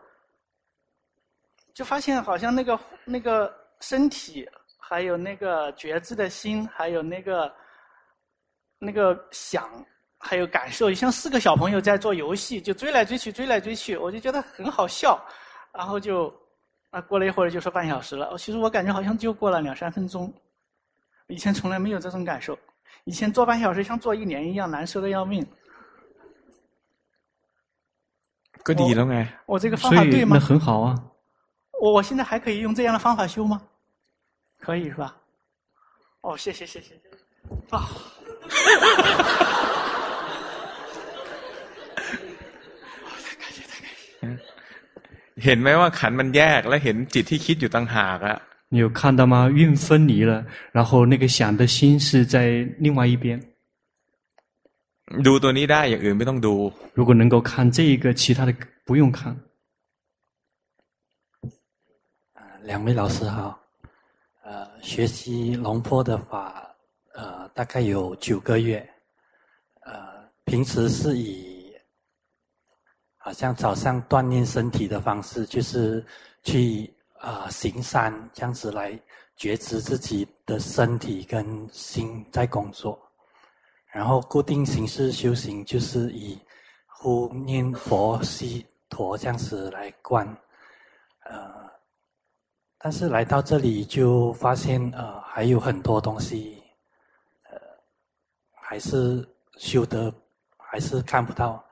[1.72, 4.48] 就发现好像那个那个身体，
[4.78, 7.55] 还有那个觉知的心，还有那个
[8.78, 9.70] 那个想，
[10.18, 15.18] 还有感受，像四个小朋友在做游戏，就追来追去，追来追去，我就觉得很好笑，
[15.72, 16.34] 然后就
[16.90, 20.32] 啊过了一会儿就说半小时了，其实我感觉好像就过了两三分钟，
[21.28, 22.59] 以前从来没有这种感受，
[23.05, 25.47] 以前做半小时像做一年一样难受的要命。
[28.68, 29.18] ก็ดีแล้วไง
[29.52, 30.34] 我这个方法对吗？
[30.35, 30.88] 那很好啊。
[31.84, 33.61] 我我现在还可以用这样的方法修吗？
[34.64, 35.15] 可以是吧？
[36.22, 36.89] 哦，谢谢谢谢。
[37.69, 37.76] 啊。
[43.26, 44.03] 太感谢太感谢。
[45.45, 48.38] เห็นไหมว่าขันมันแยกและเห็นจิตที่คิดอยู่ต่างหากอะ
[48.73, 49.35] 你有看到吗？
[49.49, 53.41] 运分离了，然后那个想的心是在另外一边。
[55.26, 56.53] ดูตัวนี้ได้อย่างอื่นไม่ต้องดู。
[56.98, 58.52] 如果能够看这一个，其他的
[58.85, 59.35] 不用看。
[62.64, 63.57] 两位老师好，
[64.44, 66.76] 呃，学习龙坡的法，
[67.14, 68.85] 呃，大概有九个月，
[69.85, 69.94] 呃，
[70.44, 71.73] 平时是以，
[73.18, 76.06] 好像早上锻炼身体的方式，就是
[76.44, 78.99] 去啊、呃、行山，这样子来
[79.38, 82.99] 觉知自己的身体跟心在工作。
[83.93, 86.39] 然后固定形式修行，就是以
[86.86, 90.27] 呼念佛悉陀这样子来观，
[91.27, 91.70] 呃，
[92.78, 96.62] 但是来到这里就发现呃还有很多东西，
[97.51, 97.59] 呃，
[98.55, 99.28] 还是
[99.59, 100.10] 修得
[100.56, 101.62] 还是看不到，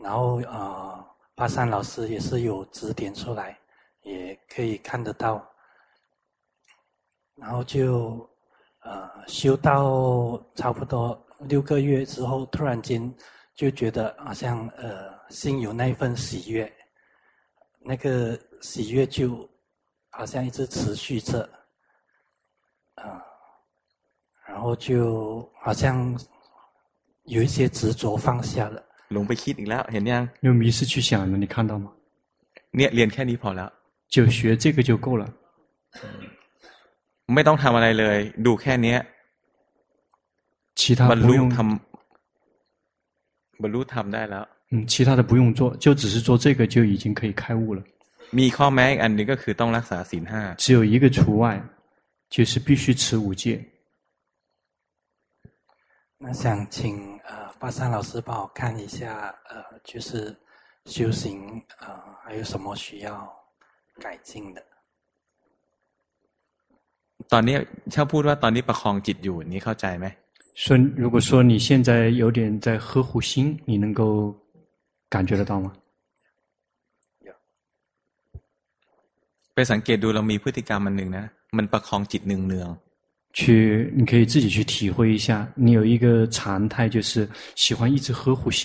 [0.00, 3.58] 然后呃，巴山老师也是有指点出来，
[4.00, 5.46] 也可以看得到，
[7.34, 8.26] 然后就
[8.80, 11.20] 呃修到差不多。
[11.47, 13.13] 六个月之后，突然间
[13.55, 16.71] 就觉得好像呃心有那份喜悦，
[17.81, 19.49] 那个喜悦就
[20.09, 21.41] 好像一直持续着，
[22.95, 23.21] 啊、呃，
[24.47, 26.17] 然后就好像
[27.23, 28.83] 有一些执着放下了。
[29.09, 31.87] ลงไปคิดอีกแล้วเห็นยัง用迷失去想了，你看到吗？
[32.75, 33.69] เนี่ยเรียนแค่นี้พอแล้ว
[34.13, 35.23] 就学这个就够了。
[37.33, 38.99] ไม่ต้องทำอะไรเลย ดูแค่เนี้ย
[40.75, 41.61] 其他不用ทำ
[43.61, 47.81] บรรลุธรรมได้แล้ว嗯，其他的不用做，就只是做这个就已经可以开悟了。
[48.37, 51.43] มีข้อแม้อีกอันนึงก็คือต้องรักษาศีลห้า只有一个除外，
[52.29, 53.43] 就是必须持五戒。
[56.19, 60.35] 那想请呃巴山老师帮我看一下，呃，就是
[60.85, 61.87] 修行呃
[62.23, 63.09] 还有什么需要
[64.03, 64.61] 改进的？
[67.31, 67.57] ตอนนี้
[67.93, 70.05] ชอบพูดว่าตอนนี้ประคองจิตอยู่นี่เข้าใจไหม
[70.55, 74.35] 说如果说你现在有点在呵护心，你能够
[75.09, 75.71] 感觉得到吗？
[79.53, 81.25] ไปสังเกตดูเรามีพฤติกรรมมันหนึ่งนะ
[81.57, 82.69] มันประคองจิตเนืองเนือง
[83.37, 85.29] 去，你可以自己去体会一下。
[85.55, 88.61] 你有一个常态，就是喜欢一直呵护心。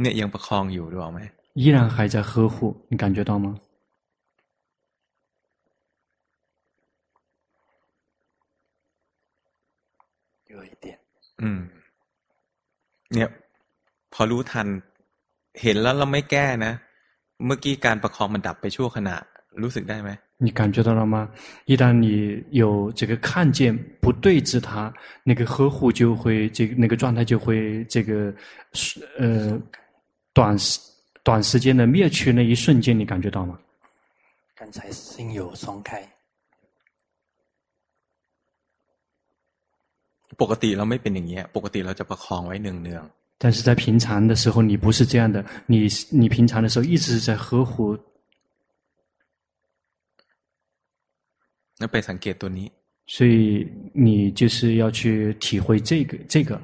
[0.00, 1.20] เนี่ยยังประคองอยู่รู้ไหม
[1.62, 2.56] 依然还在呵护，
[2.88, 3.46] 你感觉到吗？
[10.54, 10.98] 有一点。
[11.38, 11.44] 嗯。
[13.14, 13.28] เนี่ย
[14.12, 14.66] พอรู้ทัน
[15.62, 16.72] เห็นแล้วเราไม่แก้นะ
[17.46, 19.16] เมื่อกี้การประคองมันดับไปชั่วขณะ
[19.62, 20.10] รู้สึกได้ไหม
[20.46, 21.16] 你感觉到了吗？
[21.66, 24.90] 一旦你有这个看见不对治它，
[25.22, 28.34] 那个呵护就会这个那个状态就会这个
[29.18, 29.60] 呃
[30.32, 30.80] 短时
[31.22, 33.58] 短时间的灭去那一瞬间，你感觉到吗？
[34.54, 36.08] 刚才心有松开。
[40.42, 45.42] ปกติเราไม่เป็นอย่างนี้ปกติเราจะประคองไว้เนืองๆ但是在平常的时候，你不是这样的。
[45.66, 47.98] 你你平常的时候一直是在呵护。
[51.78, 52.70] 那ไปสังเกตตัวนี้。
[53.06, 56.60] 所以你就是要去体会这个这个。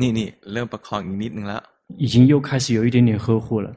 [0.00, 1.62] นี่นี่เริ่มประคองอีกนิดนึงแล้ว。
[1.96, 3.76] 已经又开始有一点点呵护了。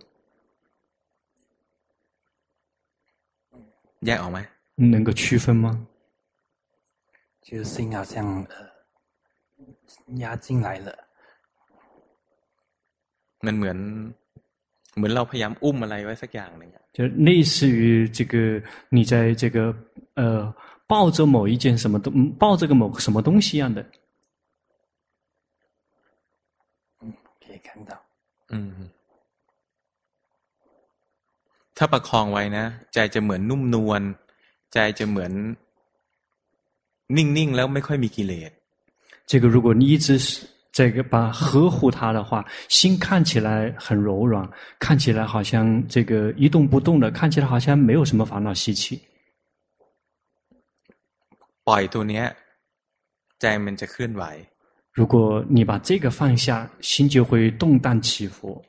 [4.05, 4.39] แยกออกไหม
[4.93, 5.85] 能够区分吗？
[7.43, 8.64] 就心好像呃。
[10.23, 10.89] 压进来了，
[13.45, 13.77] มันเหมือน
[14.95, 16.97] เหมือนเราพยายามอุ้มอะไรไว้สักอย่างหนึ่ง就
[17.27, 17.81] 类似于
[18.17, 18.33] 这个
[18.95, 19.57] 你在这个
[20.15, 20.21] 呃
[20.91, 22.07] 抱着某一件什么东
[22.41, 23.79] 抱着个某什么东西一样的。
[26.99, 27.13] 嗯，
[27.43, 27.91] 可以看到。
[28.49, 28.89] 嗯，
[31.77, 34.01] ถ้าประคองไว้นะใจจะเหมือนนุ่มนวล
[34.73, 35.31] ใจจะเหมือน
[37.15, 38.51] นิ่งๆแล้วไม่ค่อยมีกิเลส
[39.25, 44.49] 这个如果你一直是这个把呵护它的话，心看起来很柔软，
[44.79, 49.01] 看起来好像这个一动不动的，看起来好像没有什么烦恼习气。
[51.67, 52.23] ปล่อยตัวนี้
[53.39, 54.23] ใจมันจะเคลื่อนไหว。
[54.91, 58.61] 如果你把这个放下，心就会动荡起伏。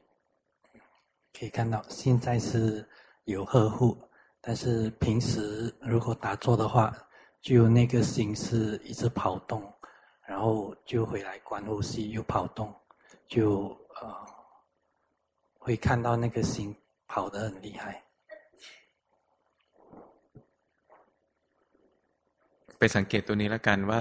[1.37, 2.87] 可以看到现在是
[3.25, 3.97] 有呵护，
[4.41, 6.95] 但是平时如果打坐的话，
[7.41, 9.61] 就那个心是一直跑动。
[10.31, 12.75] 然后就回来观呼吸，又跑动，
[13.29, 14.01] 就呃
[15.59, 16.75] 会看到那个心
[17.07, 17.85] 跑得很厉害。
[22.79, 23.99] ไปสังเกตตัวนี้แล้วกันว่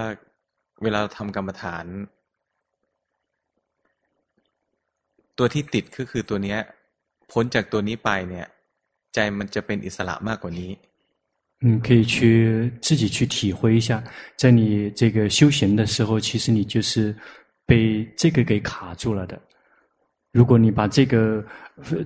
[0.82, 1.86] เวลาเราทำกรรมฐาน
[5.38, 6.56] ตัวที่ติดก็คือตัวนี้
[7.32, 8.46] พ้นจากตัวนี้ไปเนี่ย
[9.14, 10.70] ใจมันจะเป็นอิสระมากกว่านี้
[11.64, 14.02] 嗯，可以去自己去体会一下，
[14.36, 17.14] 在你这个修行的时候，其实你就是
[17.64, 19.40] 被这个给卡住了的。
[20.32, 21.44] 如果你把这个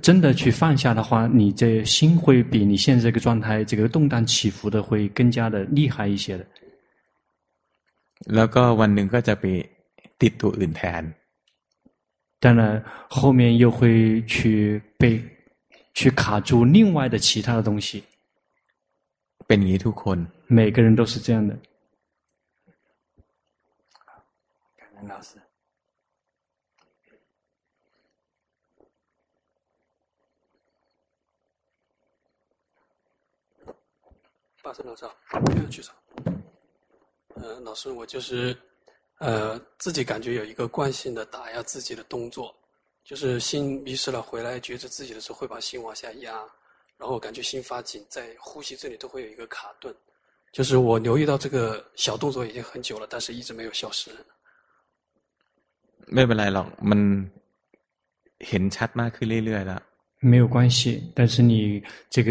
[0.03, 6.47] 真的去放下的话，你这心会比你现在这个状态，这个动荡起伏的会更加的厉害一些的。
[8.27, 9.45] 然后วันหนึ่งก็จะไป
[10.19, 11.03] ติดตัวอื่นแทน。
[12.41, 15.23] 当然，后面又会去被
[15.95, 18.03] 去卡住另外的其他的东西。
[19.51, 20.19] เป็นอย่างนี้ทุกคน
[20.59, 21.53] 每个人都是这样的。
[24.79, 25.31] 感恩老师。
[34.63, 35.05] 巴生老师，
[35.47, 35.95] 没有去场。
[37.37, 38.57] 呃，老师，我就是
[39.19, 42.53] 呃自己感觉有一个惯性的打压自己的动作，
[43.05, 46.45] 就是心迷失了，回来觉知自己的时候，会把心往下压。
[47.01, 49.95] 然后感觉心发紧，在呼吸这里都会有一个卡顿，
[50.53, 54.11] 就是我留意到这个小动作已经很久了，但是一直没有消失。
[56.07, 57.01] 没เป็นไรหรอกมัน
[58.49, 59.83] เห็นชัดมากขึ้นเรื่อยๆ了。
[60.21, 62.31] 没有关系，但是你这个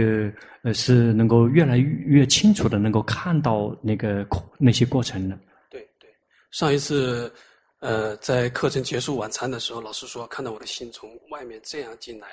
[0.63, 4.25] 呃是能够越来越清楚的能够看到那个
[4.57, 5.37] 那些过程的。
[5.69, 6.09] 对对，
[6.51, 7.31] 上一次
[7.79, 12.27] 呃在课程结束晚餐的时候，老师说看到我的心从外面这样进来。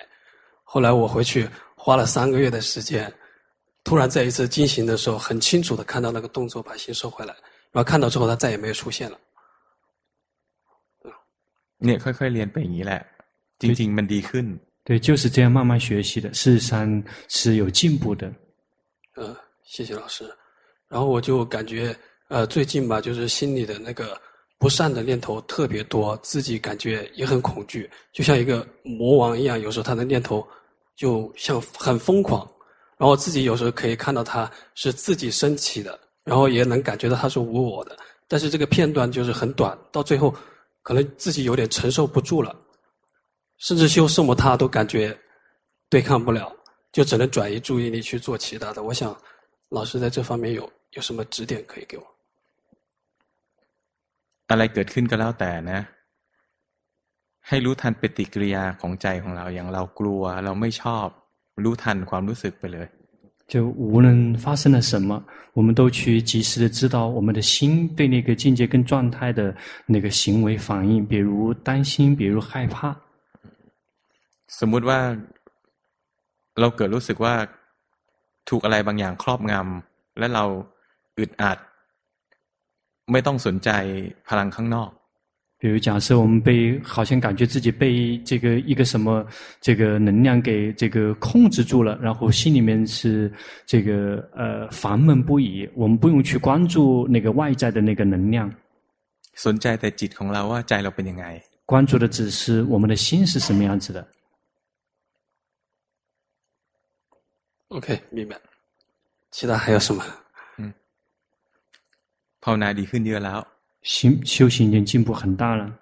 [0.67, 3.13] 后来我回去花了三个月的时间，
[3.85, 7.35] 突然在一次进行的时候，很清楚的看到那个动作把心收回来，
[7.73, 9.19] 然后看到之后，他再也没有出现了。
[11.85, 13.01] เนี่ยค่อยๆเรียนไปอย่างนี้แหละ
[13.61, 14.47] จริงๆมันดีขึ้น
[14.85, 16.33] 对，就是这样慢慢学习的。
[16.35, 18.33] 事实上是有进步的。
[19.15, 20.25] 呃，谢谢老师。
[20.89, 21.97] 然后我就感觉，
[22.29, 24.21] 呃，最近吧，就是心里的那个
[24.59, 29.61] 不善的念头特别多，自己感觉也很恐惧，就像一个魔王一样。
[29.61, 30.47] 有时候他的念头
[30.97, 32.49] 就像很疯狂，
[32.97, 37.99] 然后自己有时候可以看到他是自己升起的，然后也能感觉到他是无我的。
[38.29, 40.35] 但是这个片段就是很短，到最后
[40.83, 42.55] 可能自己有点承受不住了。
[43.59, 45.17] 甚至修圣母他都感觉
[45.89, 46.55] 对抗不了，
[46.93, 48.83] 就只能转移注意力去做其他的。
[48.83, 49.17] 我想，
[49.69, 52.05] 老师在这方面有有什么指点可以给我？
[54.49, 55.79] อะไรเกิดขึ้นก็แล้วแต่นะ
[57.49, 61.07] ให้รู้ทันปฏิกิริยาของใจของเราอย่างเรากลัวเราไม่ชอบ
[61.65, 62.89] รู้ทันความรู้สึกไปเลย
[63.53, 63.55] 就
[63.93, 64.07] 无论
[64.45, 65.11] 发生了什么，
[65.53, 69.55] 我们都去及时的知道我们的心对那个境界跟状态的
[69.87, 72.97] 那个行为反应，比如担心，比如害怕。
[74.59, 75.01] สมมุติว่า
[76.61, 77.35] เราเกิดรู้สึกว่า
[78.49, 80.45] ถูกอะไรบางอย่างครอบงำและเรา
[81.19, 81.59] อึดอัด
[83.13, 83.71] ไม่ต้องสนใจ
[84.29, 84.91] พลังข้างนอก
[85.59, 89.25] 比如假设我们被好像感觉自己被这个一个什么
[89.61, 93.33] 这个能量给这个控制住了，然后心里面是
[93.65, 98.53] 这个呃烦闷不已，我们不用去关注那个外在的那个能量，
[99.37, 101.27] สนใจแต่จิตของเราว่าใจเราเป็นยังไง
[101.65, 104.07] 关注的只是我们的心是什么样子的。
[107.69, 108.37] OK，明白。
[109.31, 110.03] 其他还有什么？
[110.59, 110.75] 嗯，
[112.43, 113.39] ภาวนาดีขึ้นเยอะแล้ว
[113.87, 115.79] 行修行已经进步很大了。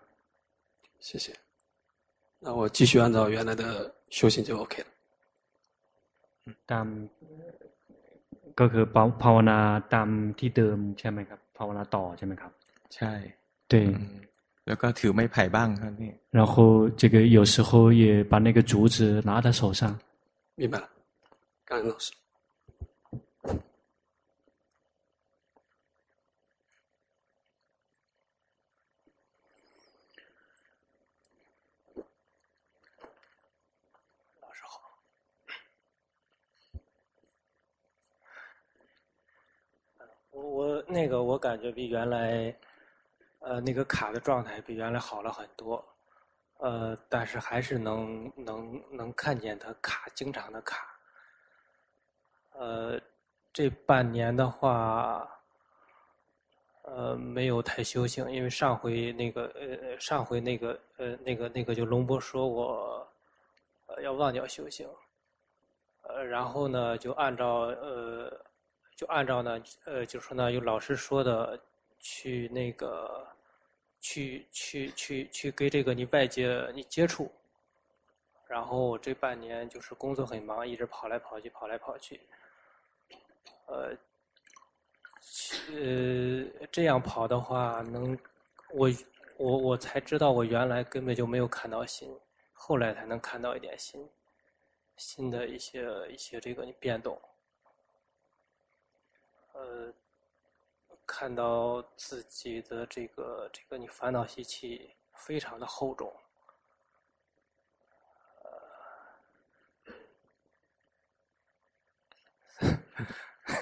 [1.00, 1.32] 谢谢。
[2.38, 4.86] 那我继续按照原来的修行就 OK 了。
[6.70, 6.86] ตาม
[8.60, 8.84] ก็คือ
[9.22, 9.58] ภาวนา
[9.94, 10.08] ตาม
[10.38, 12.52] ที่เดิมใช่ไหมครับภาวนาต่อใช่ไหมครับ
[12.94, 13.12] ใช่
[13.70, 13.74] 对
[14.66, 16.54] แล้วก็ถือไม้ไผ่บ้างครับนี่然后
[17.00, 17.70] 这个有时候
[18.02, 18.96] 也把那个竹子
[19.28, 19.82] 拿在手上。
[20.60, 20.86] 明白了。
[21.68, 22.12] 感恩老师。
[40.55, 42.55] 我那个我感觉比原来，
[43.39, 45.85] 呃，那个卡的状态比原来好了很多，
[46.59, 50.97] 呃，但是还是能能能看见它卡，经常的卡。
[52.53, 52.97] 呃，
[53.51, 55.29] 这半年的话，
[56.83, 63.05] 呃，没有太修行，因为上回那个呃，上回那个呃，那个那个就龙波说我，
[63.87, 64.87] 呃，要忘掉修行，
[66.03, 67.45] 呃，然后呢，就按照
[67.83, 68.31] 呃，
[68.95, 71.59] 就按照呢，呃，就说呢，有老师说的，
[71.99, 73.27] 去那个，
[73.99, 77.29] 去去去去跟这个你外界你接触，
[78.47, 82.21] 然后这半年就是工作很忙，一直跑来跑去，跑来跑去。
[83.65, 83.97] 呃，
[85.73, 88.17] 呃，这样跑的话，能，
[88.71, 88.89] 我
[89.37, 92.17] 我我才知道，我原来根本就没有看到心，
[92.53, 94.07] 后来才能看到一点心，
[94.95, 97.19] 心的一些一些这个变动。
[99.64, 99.92] 呃，
[101.06, 106.12] 看到自己的这个这个你烦恼习气非常的厚重。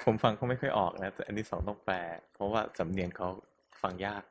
[0.05, 1.95] ผมฟังเขาไม่ค่อยออกนะแต่อันนี้สองต้องแปล
[2.33, 3.27] เพราะว่าสำเนียงเขา
[3.81, 4.23] ฟังยาก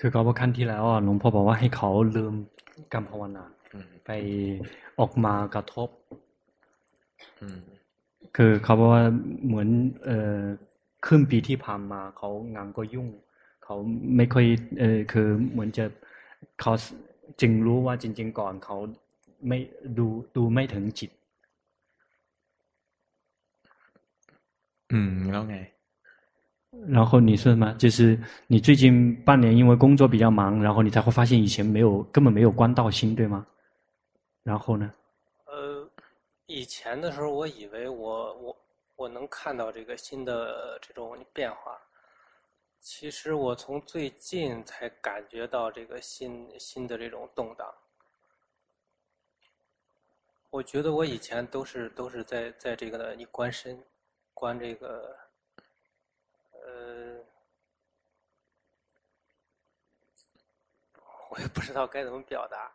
[0.00, 2.34] คือเขาบอกขั้นที่แล้วหลวงพ่อบอกว่าให้เขาลืม
[2.92, 3.44] กรรมภาวนา
[4.06, 4.10] ไป
[4.98, 5.88] ออกมากระทบ
[8.36, 9.04] คือเขาบอกว่า
[9.46, 9.68] เหมือน
[10.04, 10.42] เอ่อ
[11.06, 13.08] ครึ่งปีที่ผ่านมาเขางานก็ยุ่ง
[13.64, 13.74] เขา
[14.16, 14.46] ไม่ค่อย
[14.80, 15.84] เออคือเหมือนจะ
[16.60, 16.72] เขา
[17.40, 18.76] จึงรู้ว่าจริง ๆ ก่อนเขา
[19.48, 19.58] ไม่
[19.98, 20.06] ดู
[20.36, 21.10] ดูไม่ถึงจิต
[24.90, 25.54] 嗯，然后呢？
[26.88, 27.74] 然后你说什么？
[27.74, 33.46] 就是你最近半年因为工作比较忙，然后你才会发现以前没有根本没有关到心，对吗？
[34.44, 34.90] 然后呢？
[36.45, 38.65] 以前的时候，我以为我我
[38.95, 41.81] 我能看到这个新的这种变化，
[42.79, 47.73] 其实我从最近才感觉到这个新新的这种动荡。
[50.49, 53.83] 我觉得我以前都是都是在在这个呢你观身。
[54.35, 55.17] 关这个，
[56.51, 57.23] 呃，
[61.29, 62.69] 我也不知道该怎么表达。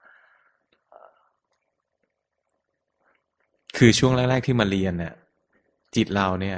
[3.78, 5.14] คือช่วงแรกๆที่มาเรียนเนี่ย
[5.96, 6.58] จ จิตเราเนี่ย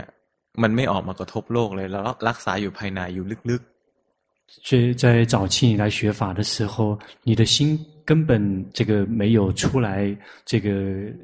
[0.61, 6.75] มันไม่ออกมากระทบโลกเลยแล้วรักษาอยู่ภายในอยู่ลึกๆ所以在早期你来学法的时候，
[7.23, 8.29] 你的心根本
[8.77, 8.91] 这个
[9.21, 10.15] 没有出来，
[10.45, 10.69] 这个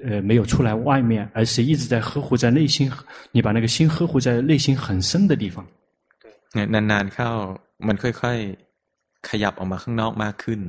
[0.03, 2.91] 呃没有出来外面，而是一直在呵护在内心。
[3.31, 5.65] 你把那个心呵护在内心很深的地方。
[6.53, 7.29] 对，นานๆเข้า
[7.87, 10.59] มันค่อยๆขยับออกมาข้างนอกมากขึ้น。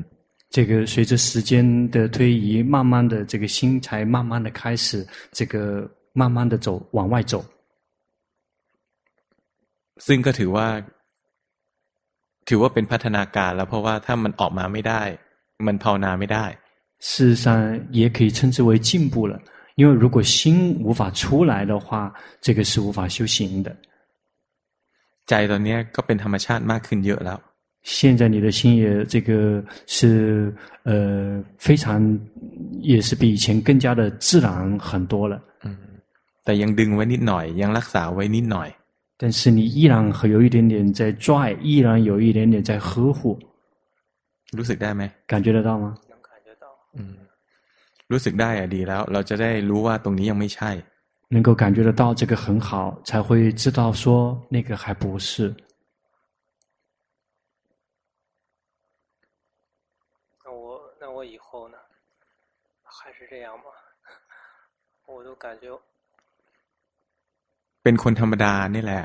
[0.51, 1.53] 这个随着时间
[1.91, 7.45] 的推移，慢慢的这个心才慢慢的开始这个慢慢的走往外走。
[10.07, 10.67] ซึ่งก็ถือว่า
[12.49, 15.03] ถือว่าเป็นพัฒนาการแล้วเพราะว่าถ้ามันออกมาไม่ได้
[15.67, 16.45] มันภาวนาไม่ได้
[17.09, 17.47] 事实上
[17.91, 19.35] 也可以称之为进步了，
[19.77, 23.77] 因为如果心无法出来的话，这个是无法修行的。
[25.29, 27.39] ใจตอนนี้ก็เป็นธรรมชาติมากขึ้นเยอะแล้ว
[27.83, 29.31] 现在你的心也这个
[29.87, 30.55] 是
[30.85, 32.19] 呃非常，
[32.81, 35.43] 也是比以前更加的自然很多了。
[35.65, 35.77] 嗯，
[36.45, 38.71] แต่ยังดึงไว้นิดหน่อยยังรักษาไว้นิดหน่อย。
[39.21, 43.39] 但是你依然还有一点点在拽，依然有一点点在呵护。
[44.57, 45.03] รู้สึกได้ไหม？
[45.27, 45.95] 感觉得到吗？
[46.11, 46.67] 能感觉到。
[46.99, 47.01] 嗯，
[48.13, 50.71] รู้สึกได้啊，ดีแล้วเราจะได้รู้ว่าตรงนี้ยังไม่ใช่。
[51.35, 55.55] 能够感觉得到这个很好，才会知道说那个还不是。
[67.83, 69.05] เป็นคนธรรมดานี่แหละ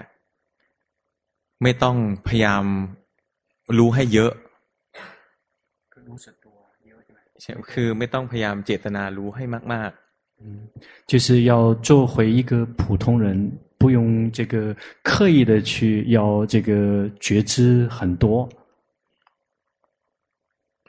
[1.63, 1.97] ไม่ต้อง
[2.27, 2.63] พยายาม
[3.77, 4.31] รู้ให้เยอะ
[7.41, 9.43] ใช่คือไม่ต้องพยายามเจตนารู้ให้
[9.73, 13.27] มากๆ就是要做回一个普通人，
[13.79, 18.47] 不用这个刻意的去要这个觉知很多，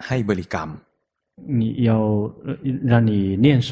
[0.06, 0.69] ให้บริกรรม
[1.60, 1.90] 你要
[2.90, 3.70] 让你念诵，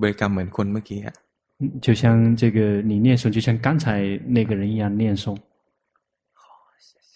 [0.00, 1.08] บริกรรมเหมือนคนเมื่อกี้啊，
[1.84, 2.02] 就像
[2.40, 2.58] 这个
[2.90, 3.84] 你念诵，就像刚才
[4.36, 5.24] 那个人一样念诵。
[6.40, 6.44] 好，
[6.86, 7.10] 谢谢。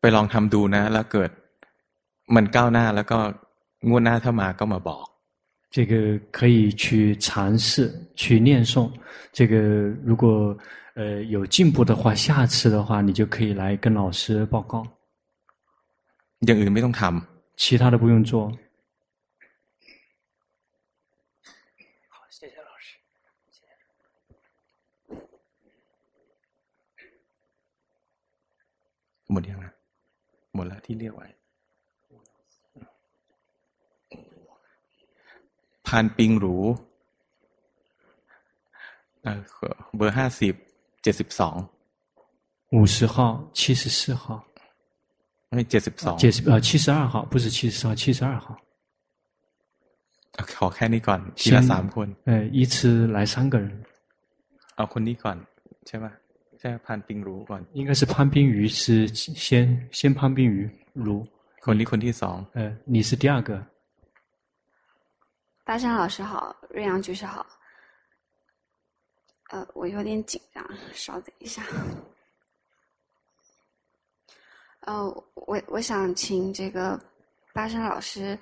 [0.00, 1.30] ไปลองทำดูนะแล้วเกิด
[2.34, 3.18] มันก้าวหน้าแล้วก็
[3.88, 5.06] งวดหน้าถ้ามาก็มาบอก。
[5.74, 5.92] 这个
[6.36, 8.90] 可以去尝试去念诵，
[9.32, 9.54] 这个
[10.08, 10.56] 如果。
[11.00, 14.84] 呃，有进步的话，下次的话，你就可以来跟老师报告。
[16.40, 17.22] อย่างอื่นไม่ต้องทำ，
[17.56, 18.50] 其他的不用做。
[29.32, 29.72] หมดยังนะ
[30.54, 31.26] หมดแล้วที่เรียกไว้
[35.86, 36.56] พานปิงหรู
[39.22, 39.40] เออ
[39.96, 40.54] เบอร์ห้าสิบ
[41.02, 41.56] เจ็ดสิบสอง
[42.74, 43.16] 五十号
[43.58, 44.24] 七十四号
[45.56, 48.46] ไม่เจ็ดสิบสองเจ็ดสิบ呃七十二号不是七十四号七十二号
[50.56, 52.74] ขอแค่นี้ก่อนทีละสามคนเออ一次
[53.16, 53.66] 来三个人
[54.76, 55.36] เอาคนนี้ก่อน
[55.86, 56.06] ใช่ไหม
[56.62, 59.06] ใช่พันปิงรู้ก่อน应该是潘冰瑜是
[59.44, 59.46] 先
[59.98, 60.56] 先潘冰瑜
[61.06, 61.20] รู้
[61.64, 62.58] คนนี้คนที่สอง呃
[62.94, 63.50] 你是第二个
[65.66, 66.32] 巴山老师好
[66.74, 67.46] 瑞阳居士好
[69.50, 70.62] 呃，我有点紧张，
[70.92, 71.62] 稍等一下。
[74.80, 77.00] 呃，我我想请这个
[77.54, 78.38] 巴山老师，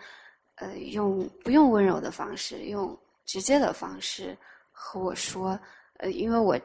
[0.56, 4.36] 呃，用不用温柔的方式，用直接的方式
[4.72, 5.56] 和我说，
[5.98, 6.60] 呃，因为我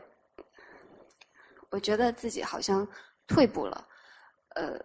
[1.77, 2.89] 我觉得自己好像
[3.27, 3.87] 退步了，
[4.55, 4.81] 呃，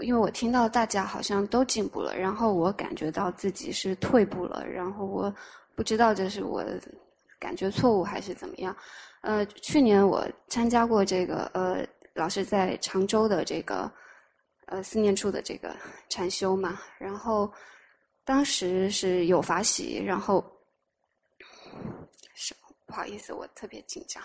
[0.00, 5.30] 因为我听到大家好像都进步了，然后我感觉到自己是退步了，然后我
[5.76, 6.64] 不知道这是我。
[7.40, 8.74] 感觉错误还是怎么样？
[9.20, 13.92] 呃，去年我参加过这个呃，老师在常州的这个
[14.68, 15.76] 呃四念处的这个
[16.08, 17.52] 禅修嘛，然后
[18.24, 20.42] 当时是有法喜，然后
[22.34, 22.54] 是
[22.86, 24.22] 不好意思，我特别紧张。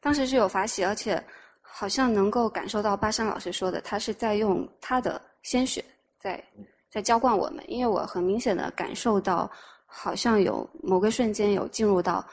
[0.00, 1.22] 嗯，当时是有法喜，而且
[1.60, 5.84] 好像能够感受到巴山老师说的，他是在用他的鲜血
[6.18, 6.42] 在
[6.90, 9.50] 在浇灌我们，因为我很明显的感受到。
[9.92, 12.24] 好像有某个瞬间有进入到，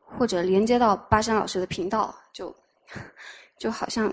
[0.00, 2.52] 或者连接到巴山老师的频道，就
[3.60, 4.12] 就好像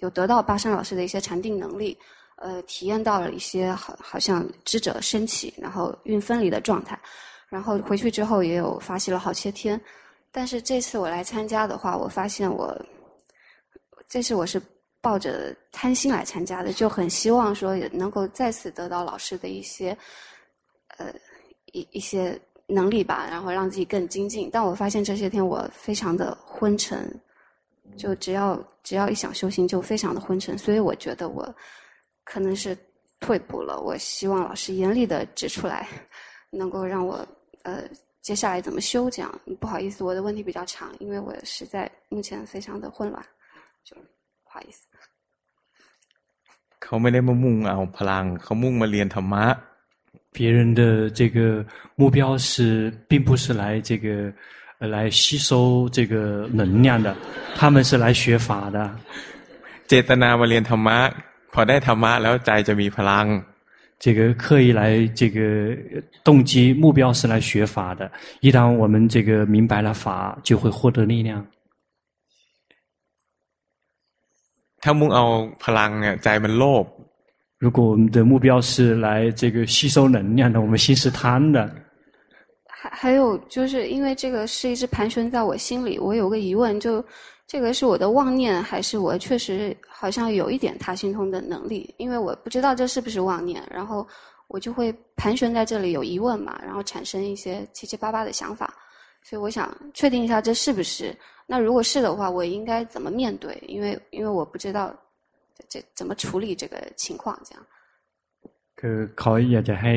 [0.00, 1.96] 有得到巴山老师的一些禅定能力，
[2.36, 7.00] 呃，体验到了一些好好像知者升起，然后运分离的状态，
[7.48, 9.80] 然后回去之后也有发习了好些天，
[10.36, 12.78] 但是这次我来参加的话，我发现我
[14.06, 14.60] 这次我是
[15.00, 19.96] 抱着贪心来参加的，就很希望说也能够再次得到老师的一些，
[20.98, 21.06] 呃。
[21.72, 24.48] 一一些能力吧，然后让自己更精进。
[24.50, 27.12] 但我发现这些天我非常的昏沉，
[27.98, 31.54] 就只要只要一想修行就非常的昏沉，所以我觉得我
[32.24, 32.74] 可能是
[33.20, 33.78] 退步了。
[33.80, 35.86] 我希望老师严厉的指出来，
[36.50, 37.26] 能够让我
[37.64, 37.82] 呃
[38.25, 39.09] 接下来怎么修。
[39.09, 43.23] 这样不好意思，我的问题比较长，因为我实在目前非常的混乱，
[43.83, 43.95] 就
[44.43, 44.79] 不好意思。
[46.83, 49.45] เขาไม่ได้มามุ่งเอาพลังเขามุ่งมาเรียนธรรมะ
[50.35, 51.37] 别人的这个
[51.95, 54.33] 目标是，并不是来这个，
[54.79, 57.15] 呃，来吸收这个能量的，
[57.57, 58.77] 他们是来学法的。
[59.87, 60.97] เจตนามาเรียนธรรมะ
[61.53, 63.27] พอได้ธรรมะแล้วใจจะมีพลัง。
[63.99, 65.75] 这个刻意来这个
[66.23, 71.45] 动机目标是来学法的，一旦我们这个明白了法，就会获得力量。
[74.83, 75.25] ถ้ามุ่งเอา
[75.63, 76.85] พลังเนี่ยใจมันโลภ。
[77.59, 81.57] 如果我们的目标是来这个吸收能量的，我们心是贪的。
[82.65, 87.05] 还还有就是因为这个是一直盘旋在我心里，我有个疑问，就
[87.47, 91.93] 这个是我的妄念，还是我确实好像有一点他心通的能力？
[91.97, 94.07] 因为我不知道这是不是妄念，然后
[94.47, 98.73] 我就会盘旋在这里有疑问嘛，然后产生一些七七八八的想法，
[99.23, 101.15] 所以我想确定一下这是不是？
[101.45, 103.61] 那如果是的话，我应该怎么面对？
[103.67, 104.95] 因为因为我不知道。
[105.69, 107.39] 这怎么处理这个情况？
[107.45, 107.63] 这样，
[108.79, 109.95] คือเขาอยากจะให้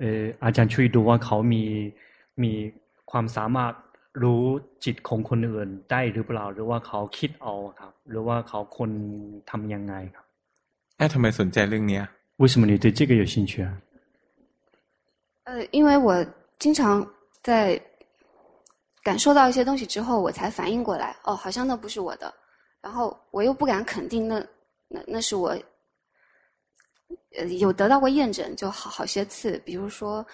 [0.00, 1.64] เอออาจารย์ช่วยดูว่าเขามี
[2.42, 2.52] มี
[3.10, 3.72] ความสามารถ
[4.22, 4.44] รู้
[4.84, 8.90] จิตของคนอื่นได้หรือเปล่าหรือว่าเขาคิดเอาครับหรือว่าเขาคน
[9.50, 10.26] ทำยังไงครับ
[10.96, 12.00] เอ๊ะทำไมสนใจเรื่องนี้
[12.42, 13.70] 为什么你对这个有兴趣啊？
[15.44, 16.08] 呃，因为我
[16.58, 17.06] 经常
[17.42, 17.80] 在
[19.02, 22.32] 感受到一些东西之后，我才反应过来，哦，好像那不是我的。
[22.82, 24.46] 然后我又不敢肯定那，那
[24.88, 25.56] 那那是我，
[27.38, 29.58] 呃，有得到过验证，就好好些次。
[29.64, 30.26] 比如说，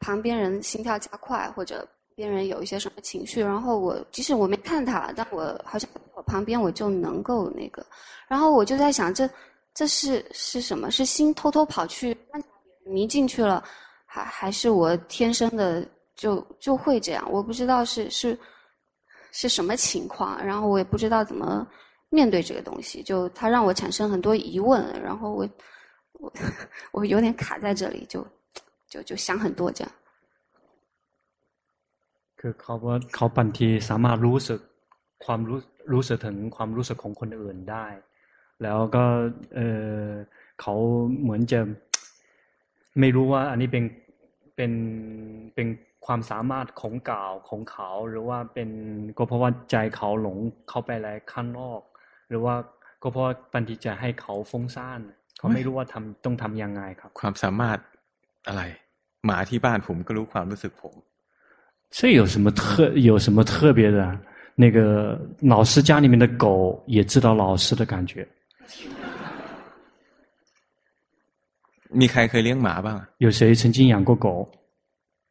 [0.00, 1.86] 旁边人心跳加快，或者
[2.17, 7.85] 边人有一些什么情绪，然后我即使我没看他，但我好像我旁边我就能够那个。
[8.27, 9.29] 然后我就在想，这
[9.73, 10.89] 这是是什么？
[10.91, 12.17] 是心偷偷跑去
[12.83, 13.63] 迷进去了，
[14.05, 17.25] 还还是我天生的就就会这样？
[17.31, 18.37] 我不知道是是。
[19.33, 20.43] 是什么情况？
[20.43, 21.67] 然后我也不知道怎么
[22.09, 25.47] 面对这个东西，就它让我产生很多疑问，然后我
[26.13, 26.33] 我
[26.91, 28.25] 我有点卡在这里，就
[28.89, 29.91] 就就想很多这样。
[32.39, 34.59] คือเขาว่าเขาบางทีสามารถรู้สึก
[35.25, 35.59] ความรู้
[35.93, 37.87] รู้สึกถึงความรู้สึกของคนอื่นได้
[38.63, 39.03] แล้วก็
[39.55, 39.59] เอ
[40.03, 40.07] อ
[40.61, 40.75] เขา
[41.21, 41.59] เหมือนจะ
[42.99, 43.83] ไม่รู้ว่าอันนี้เป็น
[44.55, 44.71] เป็น
[45.55, 45.67] เป็น
[46.05, 48.69] ความสามารถของเก่าของเขาหรือว่าเป็น
[49.17, 50.37] ก็เพราะว่าใจเขาหลง
[50.69, 51.81] เข้าไปอะไรข้างนอก
[52.29, 52.55] หรือว่า
[53.03, 54.99] ก็เพราะปัญญจะให้เขาฟุ้งซ่าน
[55.37, 57.77] เขาไม่รู้ว่าทำต้องทำยังไงครับ ความสามารถ
[58.47, 58.61] อะไร
[59.25, 60.93] หมาที่บ้านผมก็รู้ความรู้สึกผม
[61.90, 64.18] 这有什么特有什么特别的？
[64.54, 68.26] 那个老师家里面的狗也知道老师的感觉。
[71.90, 74.26] มีใครเคยเลี้ยงหมาบ้าง有谁曾经养过狗？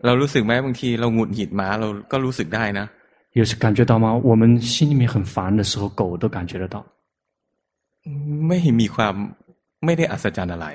[0.06, 2.86] เรารู้สึกไหมบางทีเราหงุดหงิดหมาเราก็รู้สึกได้นะ
[3.40, 4.06] 有时感觉到吗？
[4.30, 6.76] 我们心里面很烦的时候，狗都感觉得到。
[8.48, 9.16] ไม่มีความ
[9.86, 10.68] ไม่ได้อัศจรรย์อะไร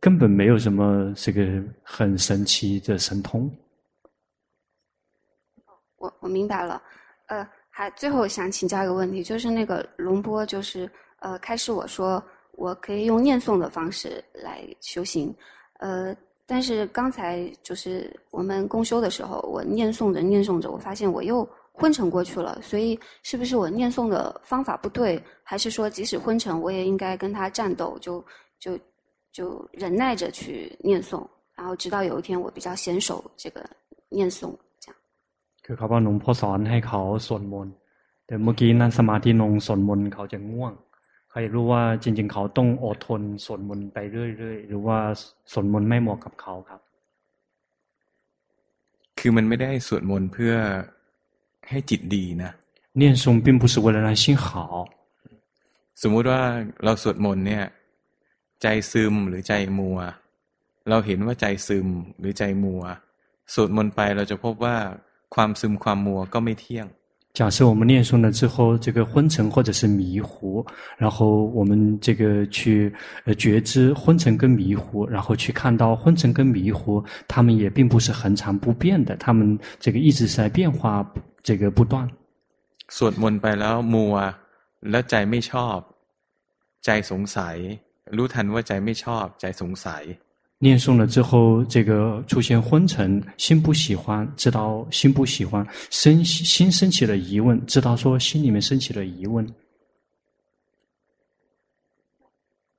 [0.00, 1.38] 根本没有什么这个
[1.82, 3.50] 很神奇的神通。
[6.19, 6.81] 我明白了，
[7.27, 15.35] 呃，还最后想请教一个问题，就是那个龙波，就是呃，开始我说我可以用念诵的方式来修行，
[15.79, 16.15] 呃。
[16.47, 22.61] 但是刚才就是我们共修的时候，我念诵着念诵着，我发现我又昏沉过去了。
[22.61, 28.23] 所以是不是我念诵的方法不对，还是说即使昏沉，我也应该跟他战斗，就
[28.59, 28.77] 就
[29.31, 31.25] 就忍耐着去念诵，
[31.55, 33.67] 然后直到有一天我比较娴熟这个
[34.07, 34.53] 念诵，
[35.64, 37.74] คือเขาบอกหลวงพ่อสอนให้เขาสวดมนต์
[38.26, 40.72] แต่เมื่อกี้นั่งสมาธิลงสวดมนต์เขาจะง่วง
[41.30, 44.98] ใครรู้ว่าจริงๆเขาต้องอดทนสวดมนต์ไปเรื่อยๆหรือว่า
[45.52, 46.80] สวดมนต์ไม่เหมาะกับเขาครับ
[49.18, 50.54] คือมันไม่ได้สวดมนต์เพื่อ
[51.68, 52.50] ให้จิตดีนะ
[53.00, 54.46] 念诵并不是为了让心好
[56.02, 56.42] สมมุติว่า
[56.84, 57.64] เราสวดมนต์เนี่ย
[58.62, 59.98] ใจซึมหรือใจมัว
[60.88, 61.88] เราเห็นว่าใจซึม
[62.18, 62.82] หรือใจมัว
[63.54, 64.76] สวดมนต์ไปเราจะพบว่า
[65.34, 66.88] ความซึมความมัวก็ไม่เที่ยง
[67.38, 70.66] 假设我们念诵了之后，这个昏沉或者是迷糊，
[70.98, 72.92] 然后我们这个去
[73.24, 81.06] 呃觉知昏沉跟迷糊，然后去看到昏沉跟迷糊，他们也并不是恒常不变的，他们这个一直是在变化，
[81.44, 82.08] 这个不断。
[82.88, 84.14] สวดมนต์ไปแล้วมัว
[84.90, 85.78] แล้วใจไม่ชอบ
[86.84, 87.56] ใจสงสัย
[88.16, 90.02] รู้ทันว่าใจไม่ชอบใจสงสัย
[90.58, 99.46] 念诵了之后，这个出现昏沉，心不喜欢，知道心不喜欢，生心升起了疑问，知道说心里面升起了疑问。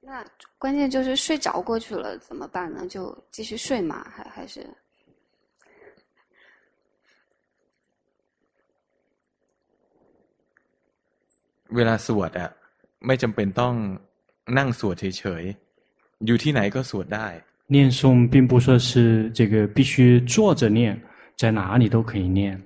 [0.02, 0.24] 那
[0.60, 2.86] 关键就是睡着过去了怎么办呢？
[2.88, 4.06] 就继续睡吗？
[4.16, 4.64] 还还是？
[11.76, 12.50] เวลาสวดอะ
[13.06, 13.76] ไม่จำเป็นต้อง
[14.58, 17.28] นั่งสวดเฉยๆอยู่ที่ไหนก็สวดได้
[17.68, 21.00] 念诵并不说是这个必须坐着念，
[21.36, 22.62] 在哪里都可以念。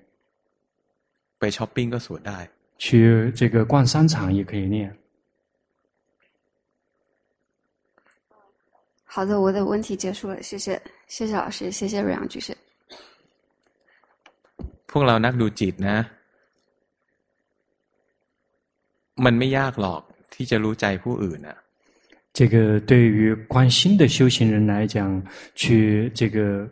[1.40, 2.40] ไปช้อปปิ้งก็สวดได้
[2.78, 4.96] 去这个逛商场也可以念。
[9.04, 12.56] 好的，我的问题结束了，谢谢，谢谢老师，谢谢瑞阳居士。
[14.88, 15.98] พวกเรานักดูจิตนะ
[19.26, 20.02] มันไม่ยากหรอก
[20.34, 21.58] ที่จะรู้ใจผู้อื่นอะ
[22.38, 25.24] 这个对于观心的修行人来讲，
[25.56, 26.70] 去这个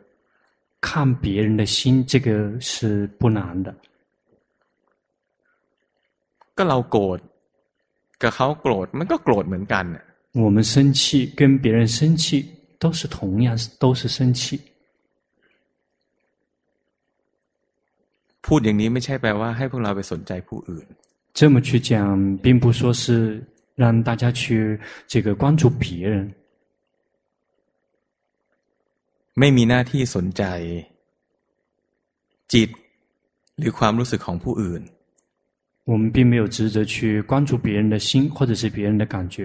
[0.82, 3.74] 看别人的心，这个是不难的。
[6.56, 7.20] ก็เราโกรธ
[8.22, 9.86] กับเขาโกรธมันก็โกรธเหมือนกัน
[10.44, 12.24] 我们生气跟别人生气
[12.82, 14.60] 都是同样都是生气。
[18.46, 20.88] พูดอย่างนี้ไม่ใช่แปลว่าให้พวกเราไปสนใจผู้อื่น
[21.38, 21.92] 这么去讲，
[22.44, 23.06] 并不说是
[23.78, 26.16] 让大家去这个关注别人。
[29.40, 30.44] ไม่มีหน้าที่สนใจ
[32.54, 32.70] จิต
[33.60, 34.82] หรือความรู้สึกของผู้อื่น
[35.90, 39.38] 我们并没有职责去关注别人的心，或者是别人的感觉。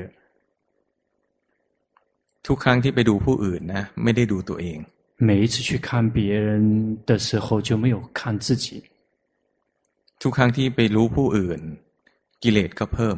[2.46, 4.78] ทุกครั้งที่ไปดูผู้อื่นนะไม่ได้ดูตัวเอง。
[5.28, 6.48] 每一次去看别人
[7.08, 8.66] 的时候，就没有看自己。
[10.22, 11.60] ทุกครั้งที่ไปรู้ผู้อื่น
[12.42, 13.16] กิเลสก็เพิ่ม。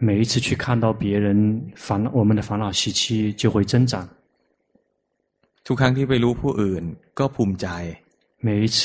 [0.00, 4.06] 每一次去看到别人烦恼，我们的烦恼习气就会增长。
[5.66, 6.84] ทุกครั้งที่ไปรู้ผู้อื่น
[7.18, 7.66] ก็ภูมิใจ。
[8.46, 8.78] 每一次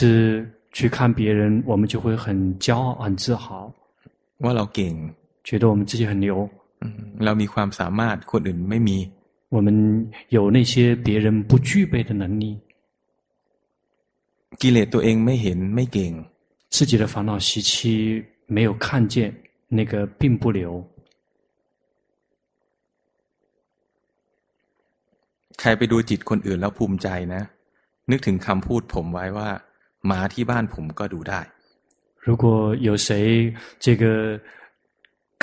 [0.72, 3.46] 去看别人，我们就会很骄傲、很自豪。
[4.44, 4.94] ว่าเราเก่ง。
[5.44, 6.50] 觉得我们自己很牛。
[7.26, 8.98] เรามีความสามารถคนอื่นไม่มี。
[9.56, 9.68] 我们
[10.30, 12.58] 有那些别人不具备的能力。
[14.62, 16.12] กิเลสตัวเองไม่เห็นไม่เก่ง。
[16.70, 17.72] 自己的烦恼习气
[18.48, 19.34] 没有看见，
[19.68, 20.68] 那个并不留。
[25.60, 27.42] ใครไปดูจิตคนอื่นแล้วภูมิใจนะ
[28.12, 29.50] นึกถึงคำพูดผมไว้ว่า
[30.08, 31.42] หมาที่บ้านผมก็ดูได้
[32.26, 32.44] 如果
[32.88, 33.08] 有谁
[33.86, 34.04] 这个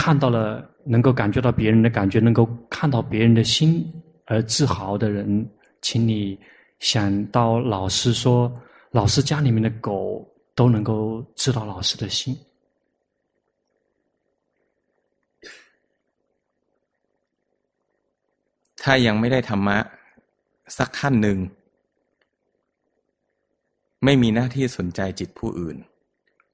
[0.00, 0.38] 看到了，
[0.84, 3.92] 能够感觉到别人的感觉，能够看到别人的心
[4.26, 5.44] 而自豪的人，
[5.82, 6.38] 请你
[6.78, 8.52] 想到老师说，
[8.92, 10.24] 老师家里面的狗
[10.54, 12.36] 都能够知道老师的心。
[18.82, 19.78] ถ้ายังไม่ได้ธรรมะ
[20.76, 21.38] สักขั้นหนึ่ง
[24.04, 25.76] ไม่มีหน้าที่สนใจจิตผู้อื่น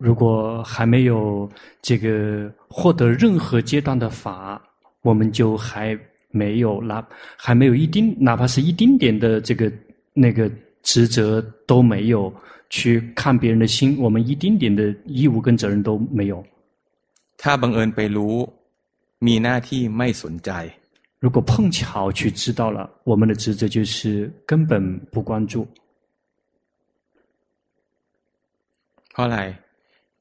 [0.07, 0.25] 如果
[0.73, 1.13] 还没有
[1.87, 2.07] 这个
[2.77, 4.61] 获得任何阶段的法，
[5.03, 5.99] 我们就还
[6.41, 6.93] 没有哪
[7.37, 7.97] 还没有一丁
[8.29, 9.73] 哪怕是一丁点的这个
[10.25, 10.51] 那个
[10.83, 12.35] 职责都没有
[12.71, 16.45] 去看别人的心，我们一丁点的义务跟责任都没有。
[17.41, 18.35] ถ้าบังเอิญไปรู้
[19.27, 20.51] มีหน้าที่ไม่สนใจ
[21.21, 25.67] 如果碰巧去知道了，我们的职责就是根本不关注。
[29.13, 29.39] เพราะอะไร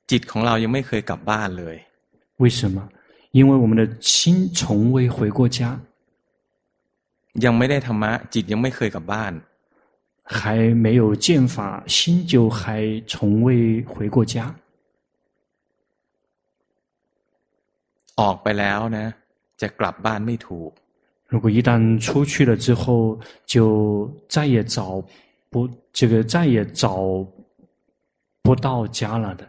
[0.10, 1.76] จิตของเรายังไม่เคยกลับบ้านเลย
[2.42, 2.78] 为什么？
[3.32, 5.60] 因为我们的心从未回过家。
[7.46, 9.34] ยังไม่ได้ธรรมะจิตยังไม่เคยกลับบ้าน
[10.38, 14.36] 还没有见法，心就还从未回过家。
[18.20, 19.06] ออกไปแล้วนะ
[19.62, 20.72] จะกลับบ้านไม่ถูก
[21.28, 25.04] 如果一旦出去了之后，就再也找
[25.50, 27.26] 不这个再也找
[28.44, 29.44] 不到家了的。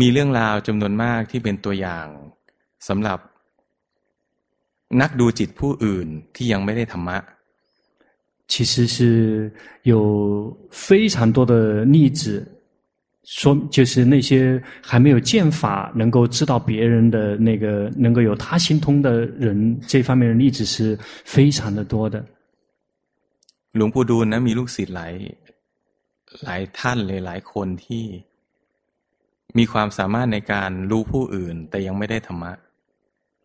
[0.00, 2.06] มีเรื่องราวจำนวนมากที่เป็นตัวอย่าง
[2.88, 3.18] สำหรับ
[5.00, 7.18] นักดูจิตผู้อื่นที่ยังไม่ได้ธรรมะ
[8.52, 9.50] 其实是
[9.82, 9.92] 有
[10.70, 12.20] 非常多的例子，
[13.24, 22.24] 说就是那些还没有见法，能够知道别人的那个能够有他心通的人，这方面的例子是非常的多的。
[23.76, 25.14] หลวงปู่ดูลนะมีลูกศิษย์หลาย
[26.44, 28.04] หลายท่านเลยหลายคนที่
[29.58, 32.52] มีความสามารถในการรู้ผู้อื่นแต่ยังไม่ได้ธรรมะ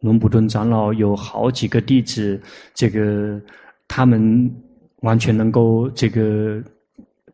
[0.05, 2.41] 龙普顿长老有好几个弟子，
[2.73, 3.39] 这个
[3.87, 4.11] 他们
[5.01, 6.63] 完全能够这个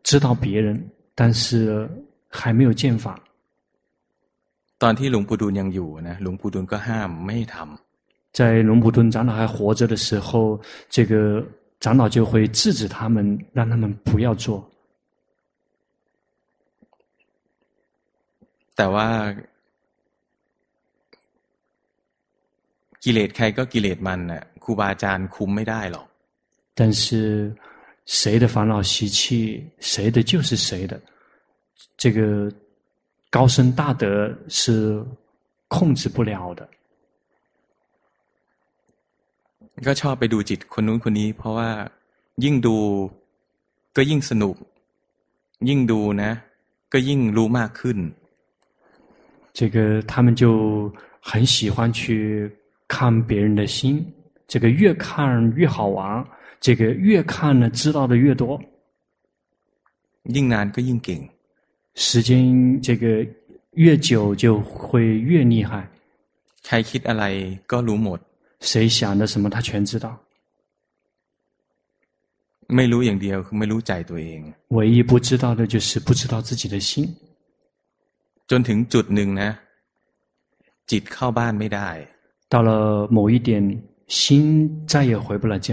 [0.02, 0.68] 知道别人，
[1.14, 1.88] 但是
[2.32, 3.06] 还没有见法。
[4.82, 7.68] ตอนที่หลวงปู่ดูลยังอยู่นะหลวงปู่ดูลก็ห้ามไม่ให้ทำ
[8.38, 11.44] 在龙普顿长老还活着的时候，这个
[11.80, 13.16] 长老就会制止他们，
[13.52, 14.46] 让他们不要做。
[18.76, 19.08] แต่ว่า
[23.04, 26.06] กิเลสใครก็กิเลสมันน่ะครูบาอาจารย์คุมไม่ได้หรอก
[26.78, 27.52] 但是
[28.04, 29.18] 谁的烦恼习气，
[29.80, 31.00] 谁的就是谁的。
[31.96, 32.18] 这个
[33.30, 34.04] 高僧大德
[34.48, 35.04] 是
[35.68, 36.68] 控制不了的。
[39.86, 41.70] ก็ชอบไปดูจิตคนนู้นคนนี้ เพราะว่า
[42.44, 42.76] ยิ่งดู
[43.96, 44.54] ก็ยิ่งสนุก
[45.68, 46.32] ยิ่งดูนะ
[46.92, 47.98] ก็ยิ่งรู้มากขึ้น。
[49.58, 49.76] 这个
[50.10, 50.42] 他们就
[51.20, 52.02] 很喜欢去
[52.86, 52.96] 看
[53.28, 53.76] 别人的心，
[54.46, 55.98] 这个越看越好玩。
[56.60, 58.60] 这个越看呢，知道的越多。
[60.34, 61.20] ยิ่งนานก็ยิ่งเก่ง。
[61.94, 63.26] 时间这个
[63.72, 65.88] 越久就会越厉害。
[66.66, 67.24] ใครคิดอะไร
[67.70, 68.20] ก็รู้หมด。
[68.60, 70.06] 谁想的什么，他全知道。
[72.76, 74.40] ไม่รู้อย่างเดียวคือไม่รู้ใจตัวเอง。
[74.76, 76.90] 唯一不知道的就是不知道自己的心。
[78.50, 79.50] จนถึงจุดหนึ่งนะ
[80.90, 81.88] จิตเข้าบ้านไม่ได้。
[82.52, 82.70] 到了
[83.16, 83.48] 某一点，
[84.06, 85.68] 心再也回不了家。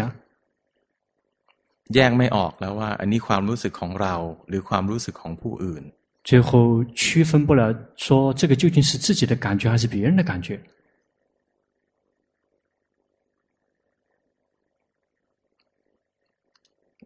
[1.93, 4.15] แยกไม่ออกแล้วว่า อันนี้ความรู้สึกของเรา
[4.47, 5.83] หรือความรู้สึกของผู้อื่น
[6.29, 7.61] 最后区分不了，
[7.97, 10.59] 说这个究竟是自己的感觉还是别人的感觉。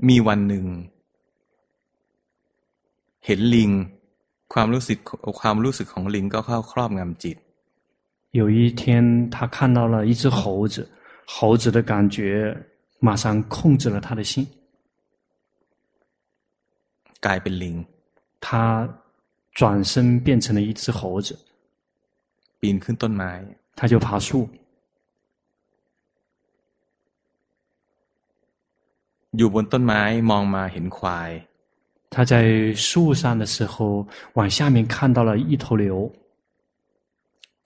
[0.07, 0.65] มีวันหนึ่ง
[3.25, 3.71] เห็นลิง
[4.53, 4.97] ความรู้สึก
[5.39, 7.37] ความรู้สึกของลิงก็เข้าครอบงำจิต
[8.31, 10.87] 有一天，他看到了一只猴子，
[11.25, 12.55] 猴子的感觉
[12.99, 14.47] 马上控制了他的心。
[17.25, 17.75] กลายเป็นลิง
[18.45, 18.47] 他
[19.59, 21.29] 转身变成了一只猴子，
[22.59, 23.31] ปีนขึ้นต้นไม้
[23.77, 24.29] 他就爬树。
[29.37, 31.29] อยู่บนต้นไม้มองมาเห็นควาย
[32.13, 32.33] 他在
[32.87, 33.75] 树上的时候，
[34.37, 36.11] 往下面看到了一头牛。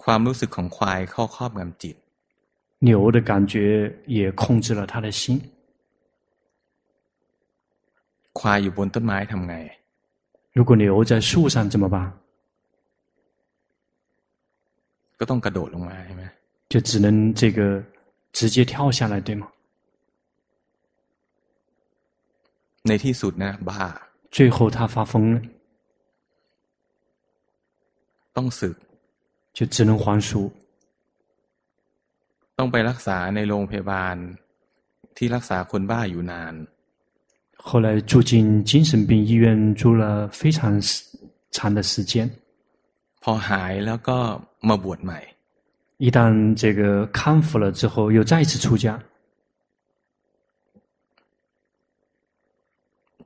[0.03, 1.95] ความรู้สึกของควายเข้าครอบงำจิต
[2.87, 3.53] 牛的感觉
[4.17, 5.21] 也控制了他的心。
[8.39, 9.55] ควายอยู่บนต้นไม้ทำไง
[10.57, 11.95] 如果牛在树上怎么办
[15.19, 16.23] ก็ต้องกระโดดลงมาใช่ไหม
[16.71, 17.07] 就只能
[17.39, 17.59] 这个
[18.37, 19.43] 直接跳下来对吗
[22.87, 23.89] ในที่สุดนะบ้า
[24.35, 25.37] 最后他发疯了
[28.35, 28.75] ต้องสึก
[29.57, 30.29] 就只能还俗
[32.57, 34.15] ต้องไปรักษาในโรงพยาบาล
[35.17, 36.53] ที่รักษาคนบ้าอยู่นาน
[37.57, 40.81] 后来住进精神病医院，住了非常
[41.51, 42.29] 长的时间。
[43.21, 44.17] พอหายแล้วก็
[44.67, 45.19] มาบวชใหม่。
[45.97, 46.19] 一旦
[46.55, 48.99] 这个康复了之后，又再一次出家。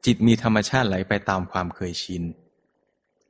[0.04, 2.24] จิตมีธรรมชาติไหลไปตามความเคยชิน。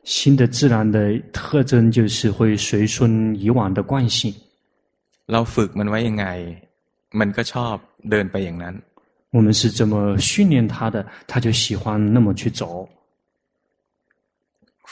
[0.04, 0.98] 心的自然的
[1.32, 4.34] 特征就是会随顺以往的惯性。
[5.32, 6.26] เราฝึกมันไว้ยังไง，
[7.20, 7.76] มันก็ชอบ
[8.10, 8.76] เดินไปอย่างนั้น。
[9.32, 12.88] 我们是这么训练他的，他就喜欢那么去走。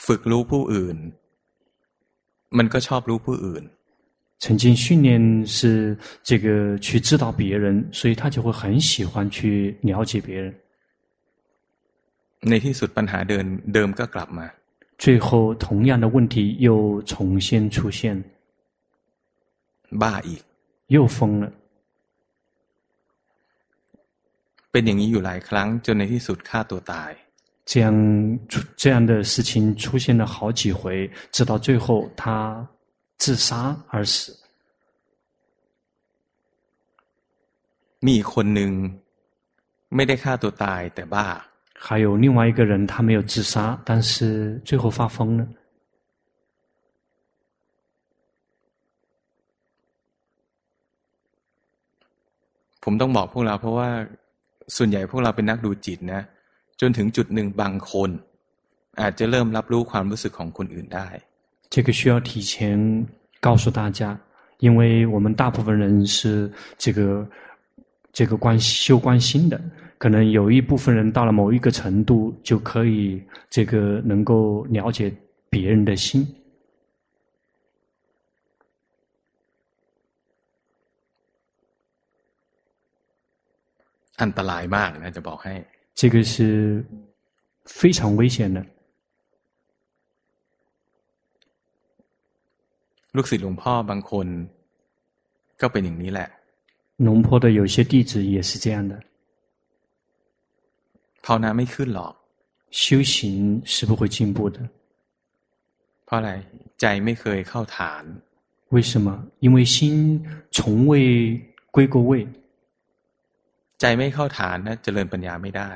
[0.04, 0.98] ฝึกรู้ผู้อื่น，
[2.58, 3.64] มันก็ชอบรู้ผู้อื่น。
[4.38, 10.54] 曾经训练是这个去知道别人，所以他就会很喜欢去了解别人。
[12.48, 14.46] ในที่สุดปัญหาเดินเดิมก็กลับมา。
[14.98, 18.22] 最后同样的问题又重新出现。
[20.00, 20.42] บ้าอีก。
[20.88, 21.50] 又疯了。
[24.70, 27.10] เป็นอย่างนี้อยู่หลายครั้งจนในที่สุดฆ่าตัวตาย
[27.70, 27.86] 这样
[28.82, 29.50] 这样的事情
[29.82, 31.86] 出现了好几回，直到最后
[32.20, 32.22] 他
[33.22, 33.48] 自杀
[33.88, 34.16] 而死。
[38.06, 38.70] มีคนหนึ่ง
[39.94, 41.26] ไม่ได้ฆ่าตัวตายแต่บ้า。
[41.86, 45.46] 还有另外一个人，他没有自杀，但是最后发疯了。
[52.82, 53.90] ผมต้องบอกพวกเราเพราะว่า
[54.76, 56.20] ส่วนใหญ่พวกเราเป็นนักดูจิตนะ
[56.80, 58.10] จนถึงจุดหนึ่งบางคน
[59.00, 61.08] อาจจะเริ่มรับรู้ความรู้สึกของคนอื่นได้
[61.72, 62.54] 这个需要提前
[63.40, 64.18] 告诉大家，
[64.58, 67.28] 因为我们大部分人是这个
[68.12, 69.60] 这个关修观心的，
[69.98, 75.12] 可能有一部分人到了某一个程度，就可以这个能够了解
[75.50, 76.26] 别人的心。
[84.22, 85.54] อันตรายมากนะจะบอกให้
[85.98, 86.34] 这个是
[87.78, 88.58] 非常危险的。
[93.16, 94.26] ลูกศิษย์หลวงพ่อบางคน
[95.60, 96.28] ก็เป็นอย่างนี้แหละ
[97.06, 98.94] 龙坡的有些弟子也是这样的。
[101.24, 102.12] ภาวนาไม่ขึ้นหรอก
[102.80, 102.82] 修
[103.12, 103.14] 行
[103.72, 104.58] 是不会进步的。
[106.04, 106.30] เพราะอะไร
[106.80, 108.04] ใจไม่เคยเข้าฐาน
[108.74, 109.08] 为什么？
[109.44, 109.74] 因为心
[110.50, 110.92] 从未
[111.70, 112.12] 归过位。
[113.80, 115.70] ใจไม่เข้าฐานนะเจริญปัญญาไม่ได้。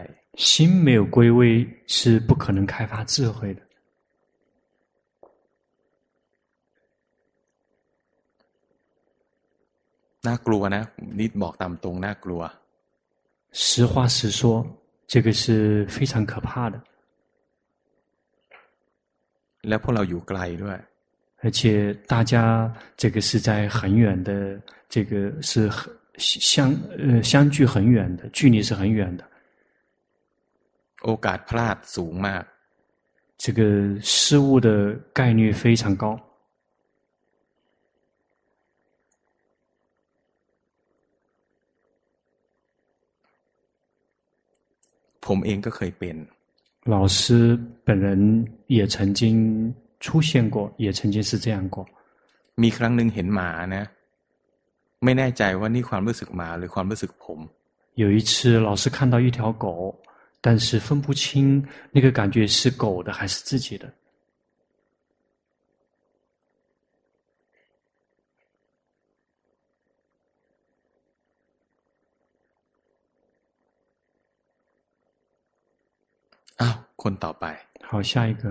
[0.49, 0.49] 心
[0.85, 1.41] 没有归位
[1.87, 1.99] 是
[2.29, 3.61] 不可能开发智慧的。
[10.27, 10.83] น่ากลัวนะ
[11.19, 12.41] นี่บอกตามตรงน่ากลัว。
[13.53, 14.43] 实话实说，
[15.13, 16.77] 这个是非常可怕的。
[19.69, 20.79] แล้วพวกเราอยู่ไกลด้วย。
[21.43, 22.35] 而且大家
[22.97, 24.61] 这个是在很远的，
[24.91, 25.71] 这个是
[26.17, 29.25] 相呃相距很远的，距离是很远的。
[31.05, 32.45] โอกาสพลาดสูงมาก。
[33.43, 33.61] 这个
[34.03, 34.69] 失误的
[35.15, 36.05] 概率非常高。
[45.25, 46.17] ผมเองก็เคยเป็น。
[46.85, 51.87] 老师本人也曾经出现过，也曾经是这样过。
[52.63, 53.85] มีครั้งหนึ่งเห็นหมานะ
[55.05, 57.39] ไม่แน่ใจว่านี่ความรู้สึกหมาหรือความรู้สึกผม。
[57.95, 60.01] 有一次，老师看到一条狗，
[60.41, 63.93] 但是分不清那个感觉是狗的还是自己的。
[76.61, 77.45] อ้าวคนต่อไป
[77.89, 78.43] 好下一个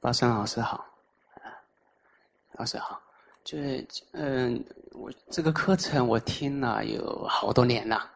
[0.00, 0.89] 巴山老师好
[2.60, 3.00] 老师好
[3.44, 8.10] 就是嗯我这个课程我听了有好多年了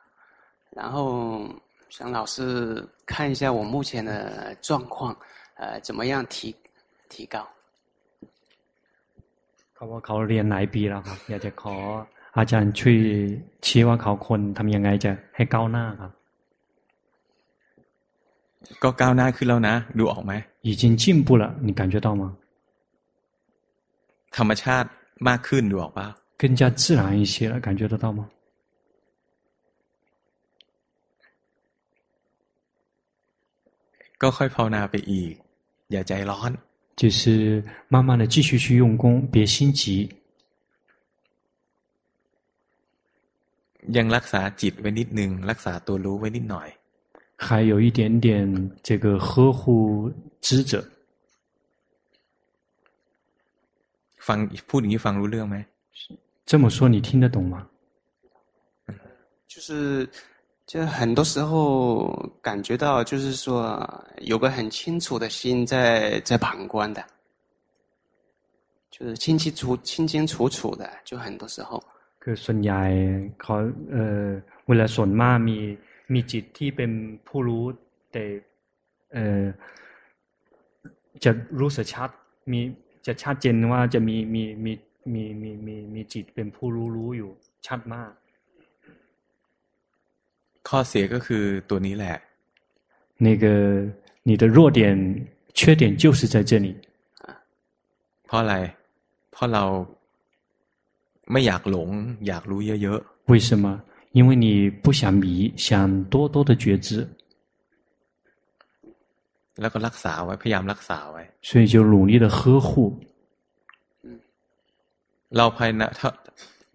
[0.71, 1.43] 然后
[1.89, 5.17] 想老师看一下我目前的状况
[5.57, 6.55] 呃怎么样提
[7.09, 7.47] 提高
[9.75, 11.75] เขาว่าเขาเรียนหลายปีแล้วครับอยากจะขอ
[12.39, 12.97] อาจารย์ช่วย
[13.67, 16.13] ชี้ว่าเขาควรทำยังไงจะให้ก้าวหน้าครับ
[18.83, 20.33] ก็ก้าวหน้าขึ้นแล้วนะดูออกไหม
[20.69, 22.23] 已经进步了你感觉到吗
[24.37, 24.89] ธรรมชาติ
[25.29, 26.07] มากขึ้นดูออกปะ
[26.41, 28.21] 更加自然一些了感觉得到吗
[34.23, 35.33] ก็ค่อยภาวนาไปอีก
[35.93, 36.53] อย่าใจร้อน
[37.01, 37.21] 就是
[37.89, 39.83] 慢慢的继续去用功别心急
[43.97, 46.69] ยังรักษาจิตไว้นิดนึงรักษาตัวรู้ไว้นิดหน่อย
[47.45, 48.27] 还有一点点
[48.83, 50.13] 这个呵护
[50.43, 50.85] 知者
[54.27, 54.39] ฟัง
[54.69, 55.59] พูดอย่างนี้ฟังรู้เรื่องไหม
[56.51, 57.55] 这么说你听得懂吗
[59.53, 60.09] 就是
[60.71, 61.53] 就很多时候
[62.41, 63.45] 感觉到就是说
[64.33, 67.05] 有个很清楚的心在在旁观的
[68.91, 71.83] 就是清清楚清清楚楚的就很多时候
[72.23, 72.83] คือส่วนใหญ่
[73.41, 73.55] เขา
[73.93, 74.27] เอ่อ
[74.69, 75.57] เวลาส่วนมากมี
[76.13, 76.91] มีจิตที่เป็น
[77.27, 77.65] ผู้รู้
[78.13, 78.25] แต่
[79.13, 79.45] เอ่อ
[81.25, 81.31] จะ
[81.61, 82.11] รู้สึกชัด
[82.53, 82.61] มี
[83.07, 84.73] จะชัดเจนว่าจะมีมีมี
[85.13, 87.31] มีมีมีมีจิตเป็นผู้รู้รู้อยู่
[87.67, 88.11] ชัดมาก
[90.69, 92.17] ข้อเสียก็คือตัวนี้แหละ
[93.27, 93.45] 那个
[94.29, 94.81] 你的弱点
[95.59, 96.69] 缺点就是在这里
[98.27, 98.55] เพราะอะไร
[99.33, 99.65] เพราะเรา
[101.33, 101.89] ไม่อยากหลง
[102.27, 103.65] อยากรู้เยอะๆ为什么
[104.13, 104.47] 因为你
[104.83, 105.69] 不想迷想
[106.13, 106.89] 多多的觉知
[109.61, 112.39] แล้วก็รักษาไว้พยายามรักษาไว้所以就努力的呵
[112.69, 112.71] 护
[115.37, 115.83] เราภายใน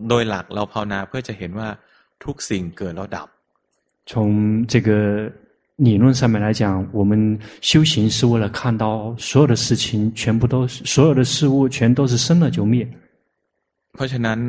[0.09, 1.69] โดยหลักเราภาวนาเพื่อจะเห็นว่า
[2.23, 3.27] ทุกสิ่งเกิดแล้วดับ
[4.09, 4.11] 从
[4.71, 4.89] 这个
[5.87, 6.63] 理论上面来讲
[6.93, 7.11] 我们
[7.61, 12.87] 修行是为了看到所有的事情全部都所有的事物全都是生了就灭
[13.95, 14.39] เพราะฉะนั้น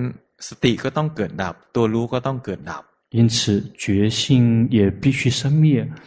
[0.49, 2.83] สติก็ต้องเกิดดับตัวรู้ก็ต้องเกิดดับ
[3.17, 5.67] 因此觉性也必须生灭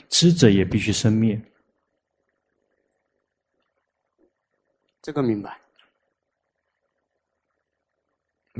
[0.09, 1.39] 知者也必须生灭
[5.03, 5.47] 这个明白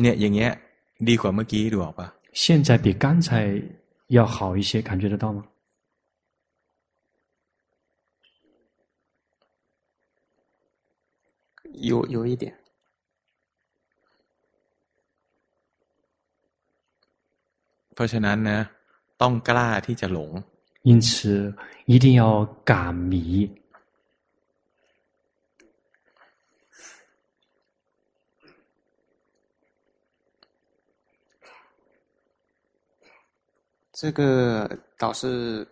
[0.02, 0.52] เนี่ยอย่างเงี้ย
[1.08, 2.08] ดีกว่าเมื่อกี้ดูออกปะ
[2.42, 3.30] 现在比刚才
[4.18, 5.40] 要好一些感觉得到吗
[11.90, 12.44] 有有一点
[17.94, 18.60] เพราะฉะนั้นนะ
[19.22, 20.32] ต้องกล้าที่จะหลง
[20.90, 21.08] 因此
[21.86, 22.24] 一定要
[22.70, 23.16] 敢迷
[34.00, 34.22] 这个
[34.98, 35.68] 倒是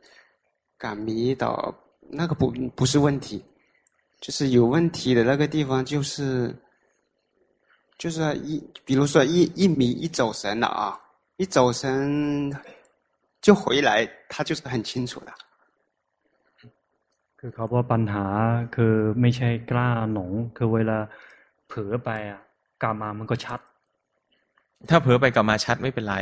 [0.77, 1.73] 敢迷倒
[2.19, 3.43] 那个不不是问题
[4.19, 6.55] 就是有问题的那个地方就是
[7.97, 10.99] 就是一比如说一一迷一走神了啊
[11.37, 12.51] 一走神
[13.39, 15.31] 就回来，他就是很清楚的。
[17.39, 18.25] คือเขาบอกปัญหา
[18.75, 20.97] คือไม่ใช่กล้าหนงคือเวลา
[21.67, 22.41] เผลอไปอ่ะ
[22.83, 23.59] กามามันก็ชัด
[24.89, 26.15] ถ้าเผลอไปกามาชัดไม่เป็นไร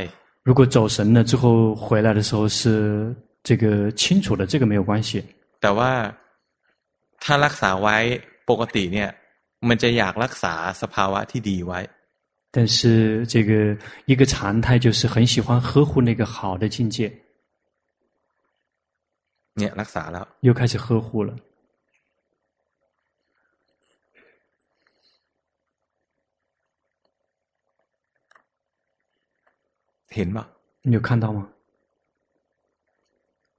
[0.43, 5.23] 如果走神了之后回来的时候是这个清楚的，这个没有关系。
[5.61, 5.91] แต่ว่า
[7.23, 7.97] ถ้ารักษาไว้
[8.49, 9.09] ปกติเนี่ย
[9.67, 11.80] มันจะอยากรักษาสภาวะที่ดีไว้
[12.55, 13.51] 但是这个
[14.05, 16.97] 一个常态就是很喜欢呵护那个好的境界。
[19.57, 21.31] เนี่ยรักษาแล้ว又开始呵护了。
[30.15, 30.45] เห็นปะ
[30.88, 31.39] 你有看到吗？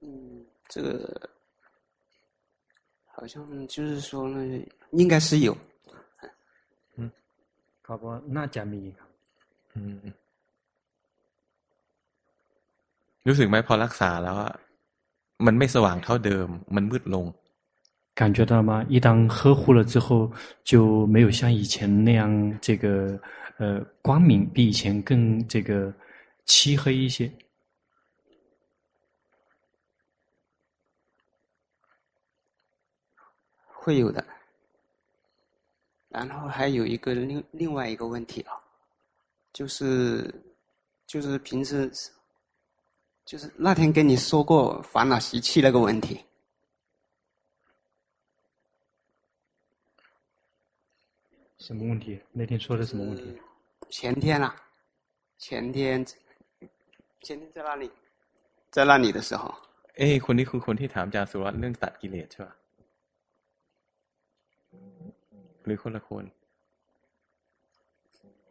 [0.01, 0.07] 嗯，
[0.71, 0.87] 这个
[3.13, 4.37] 好像就是说呢，
[4.91, 5.57] 应该是有。
[6.95, 7.11] 嗯，
[7.81, 8.95] 好吧，那讲明。
[9.73, 10.13] 嗯嗯。
[13.27, 14.53] รู้สึกไหมพอรักษาแล้วอะ
[15.45, 17.25] มันไม่สว่างเท่าเดิมมันมืดลง
[18.19, 18.71] 感觉到吗？
[18.89, 20.31] 一当呵护了之后，
[20.63, 23.19] 就没有像以前那样，这个
[23.57, 25.93] 呃光明比以前更这个。
[26.44, 27.32] 漆黑一些，
[33.66, 34.24] 会有的。
[36.08, 38.52] 然后还有一个另另外一个问题啊，
[39.52, 40.30] 就是
[41.06, 41.90] 就是平时
[43.24, 46.22] 就是那天跟你说过烦恼习气那个问题。
[51.58, 52.20] 什么问题？
[52.32, 53.40] 那天说的什么问题？
[53.88, 54.54] 前天啊，
[55.38, 56.04] 前天。
[57.21, 57.91] 前天在那里，
[58.71, 59.53] 在那里的时候，
[59.97, 62.55] เอ้คนนี้คือคนที่ถามจาสุรัตเรื่องตัดกิเลสใช่ปะ
[65.65, 66.23] หรือคนละคน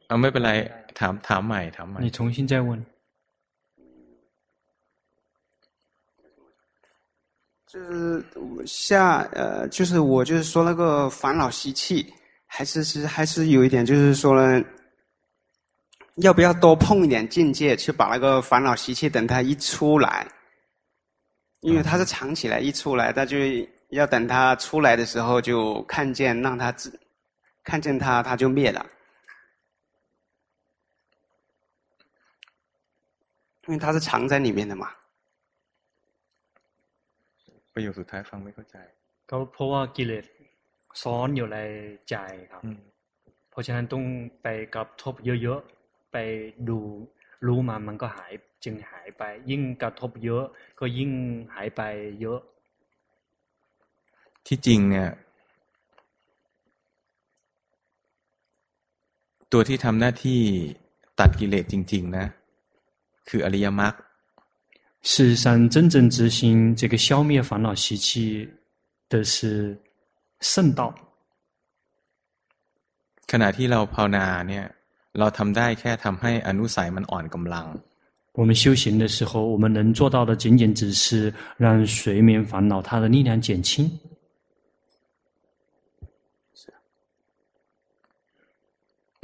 [0.06, 0.52] เอาไม่เป็นไร
[0.98, 2.70] ถามถามใหม่ถามใหม่你重新再问
[7.70, 7.86] 就是
[8.66, 12.12] 下呃，就是我就是说那个烦恼习气，
[12.46, 14.64] 还是是还是有一点，就是说呢。
[16.16, 20.26] 要不要多碰一点境界，去把那个烦恼习气等它一出来，
[21.60, 23.36] 因为它是藏起来，一出来，它就
[23.90, 26.98] 要等它出来的时候就看见，让它自
[27.62, 28.86] 看见它，它就灭了，
[33.66, 34.90] 因为它是藏在里面的嘛。
[37.74, 38.76] ประโยคสุดท้ายฟังไม่เข้าใจ
[39.30, 40.24] ก็เพราะว่ากิเลส
[41.02, 41.58] ซ้อนอยู่ใน
[42.10, 42.16] ใจ
[42.52, 42.62] ครับ
[43.50, 44.04] เพราะฉะนั้นต้อง
[44.42, 45.79] ไปกระทบเยอะๆ
[46.12, 46.16] ไป
[46.68, 46.78] ดู
[47.46, 48.32] รู้มามันก็หาย
[48.64, 50.44] จึงหายไป ยิ่งกระทบเยอะ
[50.80, 51.10] ก็ยิ่ง
[51.54, 51.80] หายไป
[52.20, 52.40] เยอะ
[54.46, 55.10] ที่จริงเนี่ย
[59.52, 60.40] ตัวที่ทำหน้าที่
[61.18, 62.26] ตัดกิเลสจริง ๆ นะ
[63.28, 63.94] คืออริยมรรค
[65.08, 68.08] 事实上，真正执行这个消灭烦恼习气
[69.08, 69.80] 的是
[70.40, 70.80] 圣道。
[73.30, 74.64] ขณะที่เราภาวนาเนี่ย
[75.18, 77.66] เราทำได้แค่ทำให้อนุสัยมันอ่อนกำลัง
[78.38, 83.68] 我们修行的时候，我们能做到的仅仅只是让睡眠烦恼它的力量减轻。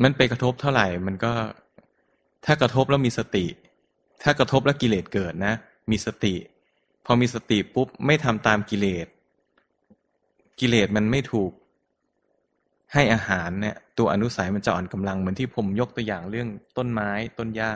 [0.03, 1.33] มันไปกระทบเท่าไหร่ มันก็
[2.45, 3.47] ถ้ากระทบแล้วมีสติ
[4.23, 5.55] ถ้ากระทบแล้วกิเลสเกิดนะ
[5.91, 6.35] มีสติ
[7.07, 9.07] พอมีสติปุ๊บไม่ทำตามกิเลส
[10.61, 11.51] กิเลสมันไม่ถูก
[12.93, 17.73] ให้อาหารเนี่ยตัวอนุสัยมันจะอ่อนกำลังเหมือนที่ผมยกตัวอย่างเรื่องต้นไม้ต้นหญ้า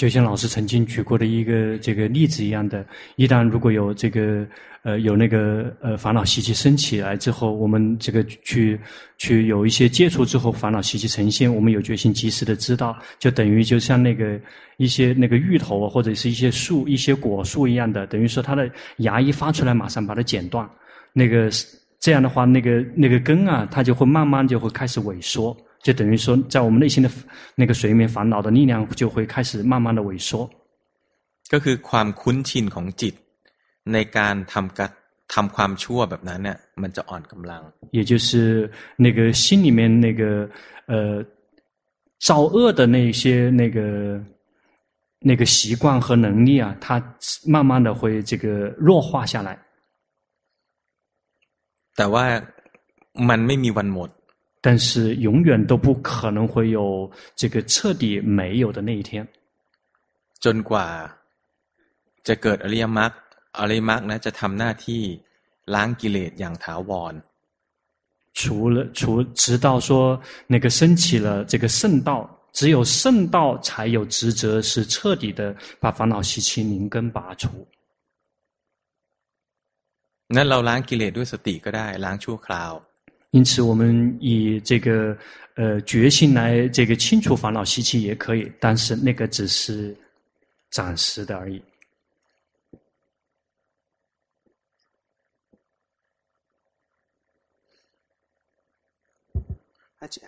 [0.00, 2.86] 就像老师曾经举过的一个这个例子一样的，
[3.16, 4.46] 一旦如果有这个
[4.82, 8.80] 呃有那个呃烦恼习气升起来之后，我们这个去
[9.18, 14.40] 去有一些接触之后，烦恼习气呈现，我们有决心及时的知道，就等于就像那个
[14.78, 20.66] 一些那个芋头或者是一些树一些果树一样的，等于说它的芽一发出来，马上把它剪断，
[21.12, 21.50] 那个。
[22.04, 27.10] 这样的话，那个那个根啊，它就会慢慢就会开始萎缩，就等于说，在我们内心的
[27.54, 30.48] 那个睡眠烦恼的力量就会开始慢慢的萎缩。
[31.52, 33.14] ก็คือความคุ้นชินของจิต
[33.92, 34.86] ในการทำกั
[35.34, 37.62] ทำความชั่วแบบนั้นเนี่ยมันจะอ่อนกำลัง。
[37.96, 40.22] 也就是那个心里面那个
[40.86, 41.24] 呃
[42.26, 43.78] 造恶的那些那个
[45.20, 47.02] 那个习惯和能力啊，它
[47.44, 49.58] 慢慢的会这个弱化下来。
[51.96, 52.24] แต่ว่า
[53.28, 54.10] มันไม่มีวันหมด
[54.62, 59.26] 但是永远都不可能会有这个彻底没有的那一天
[60.44, 60.88] จนกว่า
[62.26, 63.12] จะเกิดอริยมรรค
[63.58, 65.02] อริยมรรคนะจะทำหน้าที่
[65.74, 67.14] ล้างกิเลสอย่างถาวร
[68.38, 69.90] 除了除直到说
[70.46, 72.10] 那个升起了这个圣道
[72.52, 77.66] 只有圣道才有职责是彻底的把烦恼习气灵根拔除
[80.36, 82.72] นั่นเราล้างกิเลสด้วยสติก็ได้ล้างชั่วคราว
[83.32, 85.16] 因此，我们以这个
[85.54, 89.96] 呃决心来这个清除烦恼习气也可以，但是那个只是
[90.68, 91.62] 暂时的而已。
[100.00, 100.20] 而且，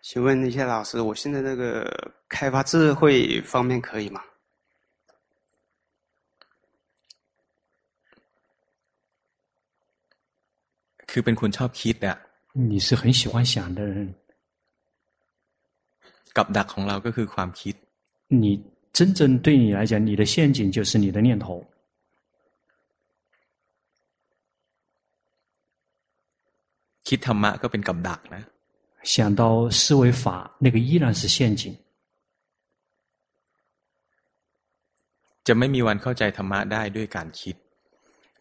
[0.00, 4.22] 请问一下老师，我现在那个开发智慧方面可以吗？
[11.10, 12.10] คือเป็นคนชอบคิด啊
[12.70, 13.96] 你是很喜欢想的人。
[16.36, 17.74] กับดักของเราก็คือความคิด。
[18.42, 18.44] 你
[18.96, 21.46] 真正对你来讲，你的陷阱就是你的念头。
[27.08, 28.42] คิดธรรมะก็เป็นกับดักนะ。
[29.12, 30.24] 想到思维法，
[30.64, 31.62] 那个依然是陷阱。
[35.46, 37.56] จะไม่มีวันเข้าใจธรรมะได้ด้วยการคิด。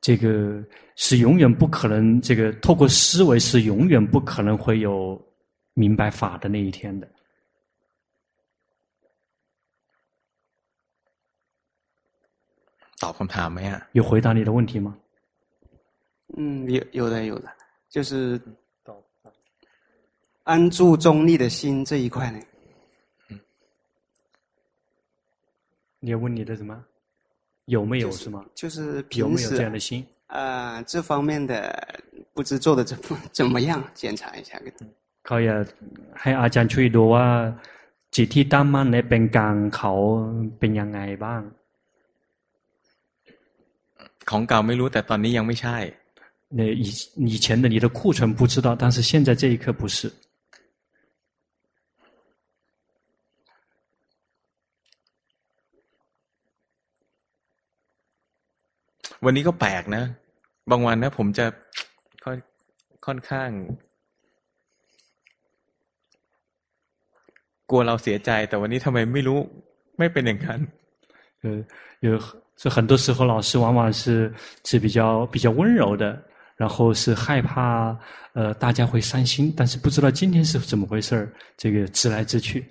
[0.01, 0.63] 这个
[0.95, 5.19] 是永远不可能，这个透过思维是永远不可能会有
[5.73, 7.07] 明白法的那一天的。
[12.97, 13.87] 答คำถามไหม啊？
[13.91, 14.97] 有回答你的问题吗？
[16.37, 17.47] 嗯，有有的有的，
[17.89, 18.39] 就是
[20.43, 22.39] 安住中立的心这一块呢。
[23.29, 23.39] 嗯，
[25.99, 26.83] 你要问你的什么？
[27.69, 28.45] 有没有、就是、是吗？
[28.53, 30.05] 就是有没有这样的心？
[30.27, 31.53] 啊、呃，这方面的
[32.33, 33.81] 不知做的怎么 怎么样？
[33.93, 34.59] 检查一下。
[35.23, 35.61] เขาอยาก
[36.21, 37.25] ให้อาจารย์ช่วยดูว่า
[38.15, 39.91] จิตที่ตั้งมั่นในเป็นกลางเขา
[40.59, 41.41] เป็นยังไงบ้าง。
[44.29, 45.77] ของเก่าไม่รู้แต่ตอนนี้ยังไม่ใช่。
[46.57, 46.85] 那以
[47.33, 50.11] 以前的你的库存不知道，但是现在这一刻不是。
[59.25, 60.03] วันนี้ก็แปลกนะ
[60.71, 61.45] บางวันนะผมจะ
[62.23, 62.37] ค ่อน
[63.05, 63.49] ค่อนข้าง
[67.69, 69.39] กลัวเราเสียใจ แต่วันนี้ทำไมไม่รู้
[69.97, 70.59] ไม่เป็นอย่างนั้น
[71.43, 71.45] 呃
[72.05, 72.07] 有
[72.61, 74.33] 是很多时候老师往往是
[74.63, 76.03] 是比较比较温柔的，
[76.55, 77.97] 然后是害怕
[78.33, 81.11] 呃大家会伤心，但是不知道今天是怎么回事
[81.57, 82.65] 这个直来直去，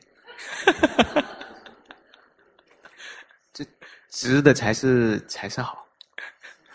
[3.53, 3.65] 这
[4.11, 5.87] 直的才是才是好。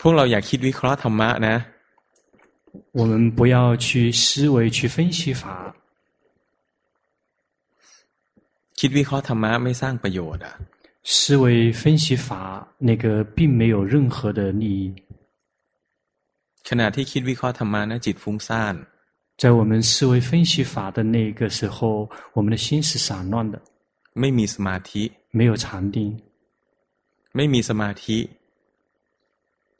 [0.00, 1.56] พวกเราอยากคิดวิเคราะห์ธรรมะนะ
[2.98, 3.86] 我们不要去
[4.22, 4.22] 思
[4.54, 5.44] 维去分析法。
[8.78, 10.48] คิดวิเคราะห์ธรรมะไม่สร้างประโยชน์啊
[11.12, 11.44] 思维
[11.80, 12.28] 分析法
[12.88, 13.04] 那个
[13.36, 14.82] 并没有任何的利益。
[16.68, 18.74] ขณะที่คิดวิเคราะห์ธรรมะนะจิตฟุ้งซ่าน
[19.40, 23.60] 在我们思维分析法的那个时候，我们的心是散乱的。
[24.20, 25.12] ไม่มีสมาธิ。
[25.38, 25.96] 没有禅定。
[27.36, 28.18] ไม่มีสมาธิ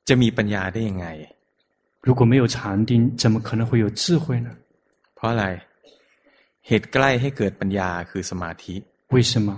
[0.09, 1.07] จะมีปัญญาได้ยังไง
[2.07, 2.57] 如果没有禅
[2.89, 4.51] 定，怎么可能会有智慧呢？
[5.15, 5.45] เพราะอะไร
[6.67, 8.75] เหตุใกล้ให้เกิดปัญญาคือสมาธิ
[9.15, 9.49] 为什么？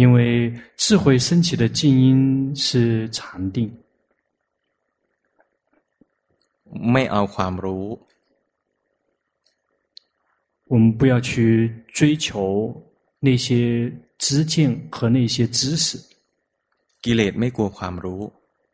[0.00, 0.18] 因为
[0.76, 3.18] 智慧升起的静因是禅
[3.54, 3.56] 定。
[6.92, 7.86] ไม่เอาความรู้
[10.72, 11.30] 我们不要去
[11.98, 12.26] 追求
[13.20, 14.54] 那些知见
[14.90, 15.86] 和那些知识。
[17.04, 18.22] กิเลสไม่กลัวความรู้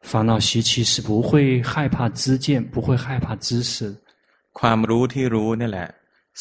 [0.04, 3.94] 烦恼习气是不会害怕知见，不会害怕知识。
[4.58, 5.88] ความรู้ที่รู้นี่แหละ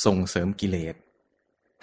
[0.04, 0.96] ส่งเสริมกิเลส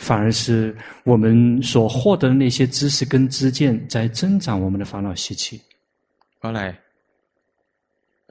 [0.06, 5.60] 反而是我们所获得的那些知识跟知见，在增长我们的烦恼习气。
[6.38, 6.62] เพราะอะไร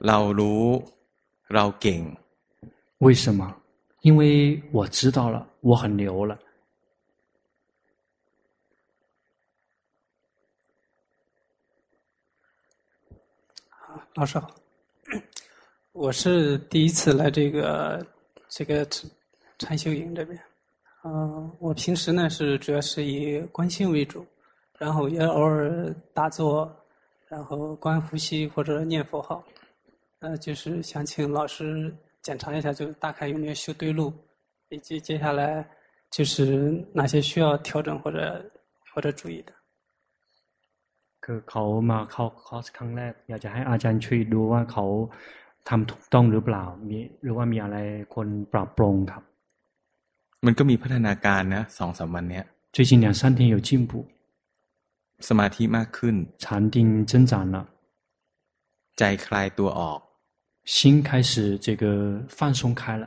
[0.06, 0.62] เรารู้
[1.54, 2.00] เราเก่ง
[2.98, 3.42] 为什么？
[4.02, 6.38] 因为我知道了，我很牛了。
[14.15, 14.53] 老师好，
[15.93, 18.05] 我是第一次来这个
[18.49, 18.85] 这个
[19.57, 20.37] 禅修营这边。
[21.05, 24.25] 嗯、呃，我平时呢是主要是以观心为主，
[24.77, 26.69] 然后也偶尔打坐，
[27.29, 29.41] 然后观呼吸或者念佛号。
[30.19, 34.13] 呃，就是想请老师检查一下，就大概有没有修对路，
[34.67, 35.65] 以及接下来
[36.09, 38.45] 就是哪些需要调整或者
[38.93, 39.53] 或者注意的。
[41.24, 44.84] คือเขามาเข้าคอร์สครั้งแรกอยากจะให้อาจารย์ช่วยดูว่าเขา
[45.68, 47.76] ทำถูกต้องหรือเปล่ามีหรือว่ามีอะไร
[48.12, 49.22] ควรปรับปรุงครับ
[50.46, 52.44] มันก็มีพัฒนาการนะสองสามวันเนี้ย
[52.74, 53.92] 最近两三天有进步
[55.28, 56.44] สมาธิมากขึ้น禅
[56.74, 56.76] 定
[57.10, 57.56] 增长了
[58.98, 60.00] ใจคลายตัวออก
[60.74, 60.76] 心
[61.08, 61.30] 开始
[61.66, 61.84] 这个
[62.36, 63.04] 放松开了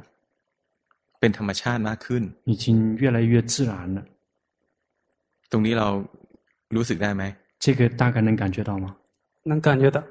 [1.20, 2.66] เป็นธรรมชาติมากขึ้น已经
[3.02, 4.00] 越来越自然了
[5.52, 5.88] ตรงนี้เรา
[6.76, 7.24] รู้สึกได้ไหม
[7.64, 8.96] 这个大概能感觉到吗？
[9.44, 10.04] 能感觉到。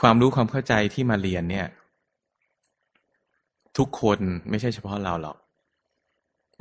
[0.00, 1.66] ความรู้ความเข้าใจที่มาเรียนเนี่ย
[3.76, 4.18] ทุกคน
[4.48, 5.36] ไม่ใช่เฉพาะเราหรอก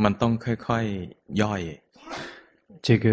[0.04, 1.62] มันต้องค่อยๆย่อย
[2.86, 3.06] 这个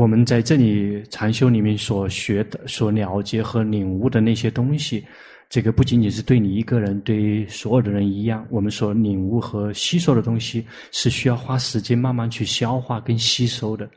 [0.00, 5.04] 我们在这里禅修里面所学的、所了解和领悟的那些东西。
[5.52, 8.46] 这个不仅仅是对你一个人，对所有的人一样。
[8.50, 13.88] 我们所领悟和吸收的东西，是需要花时间慢慢去消化跟吸收的。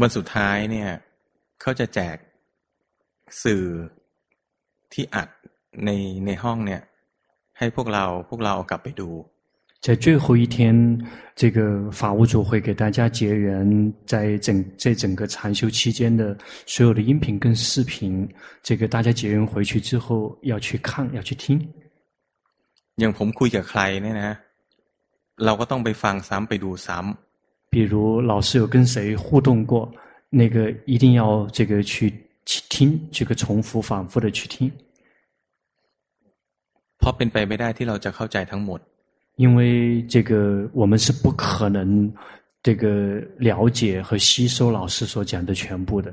[0.00, 0.90] วันสุดท้ายเนี่ย
[1.60, 2.16] เขาจะแจก
[3.42, 3.64] สื่อ
[4.92, 5.28] ที่อัด
[5.84, 5.90] ใน
[6.26, 6.82] ในห้องเนี่ย
[7.58, 9.10] ให้พวกเราพวกเรากลับไปดู
[9.82, 10.74] 在最后一天，
[11.36, 16.36] 这个法务组会给大家结缘，在整在整个禅修期间的
[16.66, 18.28] 所有的音频跟视频，
[18.62, 21.46] 这个大家结缘回去之后要去看，要去听。
[22.96, 24.32] อย่างผมคุยกับใครเนี่ยนะ
[25.44, 29.74] เราก็ต้องไปฟังซ้ำไปดูซ้ำ比如老师有跟谁互动过，
[30.30, 30.56] 那个
[30.86, 32.12] 一定要这个去
[32.44, 34.72] 去听，这个重复反复的去听。
[36.98, 38.80] เพราะเป็นไปไม่ได้ที่เราจะเข้าใจทั้งหมด
[39.36, 42.12] 因为这个我们是不可能
[42.62, 46.12] 这个了解和吸收老师所讲的全部的。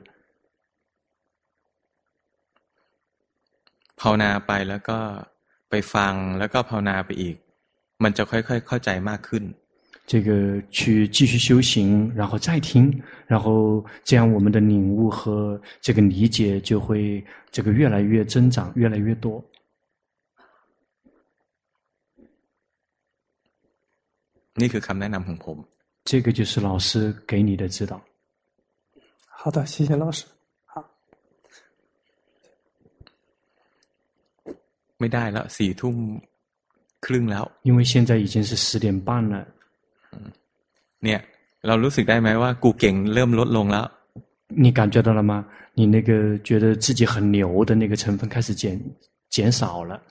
[3.99, 4.99] ภาวนาไปแล้วก็
[5.69, 7.35] ไปฟังแล้วก็ภาวนาไปอีก
[8.03, 9.43] มันจะค่อยๆเข้าใจมากขึ้น
[10.11, 19.43] 这个去继续修行，然后再听，然后这样我们的领悟和这个理解就会这个越来越增长，越来越多。
[24.61, 25.57] นี่คือคำแนะนำของผม
[26.09, 26.89] 这个就是老师
[27.29, 27.93] 给你的指导。
[29.39, 30.25] 好的，谢谢老师。
[30.71, 30.75] 好。
[34.99, 35.95] ไม่ได้แล้วสี่ทุ่ม
[37.05, 39.35] ครึ่งแล้ว因为现在已经是十点半了。
[41.03, 41.19] เนี่ย
[41.67, 43.85] เรารู้สึกได้ไหมว่ากูเก่งเริ่มลดลงแล้ว
[44.63, 45.33] 你感觉到了吗？
[45.77, 46.09] 你那个
[46.47, 48.79] 觉得自己很牛的那个成分开始减
[49.29, 50.01] 减少了。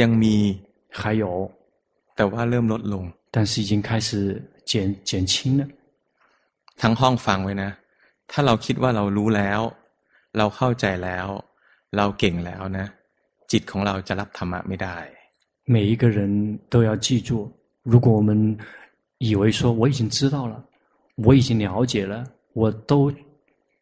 [0.00, 0.34] ยังมี
[1.00, 1.24] 还有
[2.16, 3.04] แต่ว่าเริ่มลดลง
[3.34, 4.08] 但是已经开始
[4.70, 4.72] 减
[5.08, 5.62] 减轻了
[6.80, 7.70] ทั้งห้องฟังไว้นะ
[8.30, 9.60] ถ้าเราคิดว่าเรารู้แล้ว
[10.36, 11.26] เราเข้าใจแล้ว
[11.96, 12.86] เราเก่งแล้วนะ
[13.50, 14.96] จิตของเราจะรับธรรมะไม่ได้
[15.74, 16.18] 每一个人
[16.68, 17.30] 都要记住
[17.82, 18.30] 如果我们
[19.18, 20.54] 以为说我已经知道了
[21.16, 22.14] 我已经了解了
[22.52, 23.12] 我都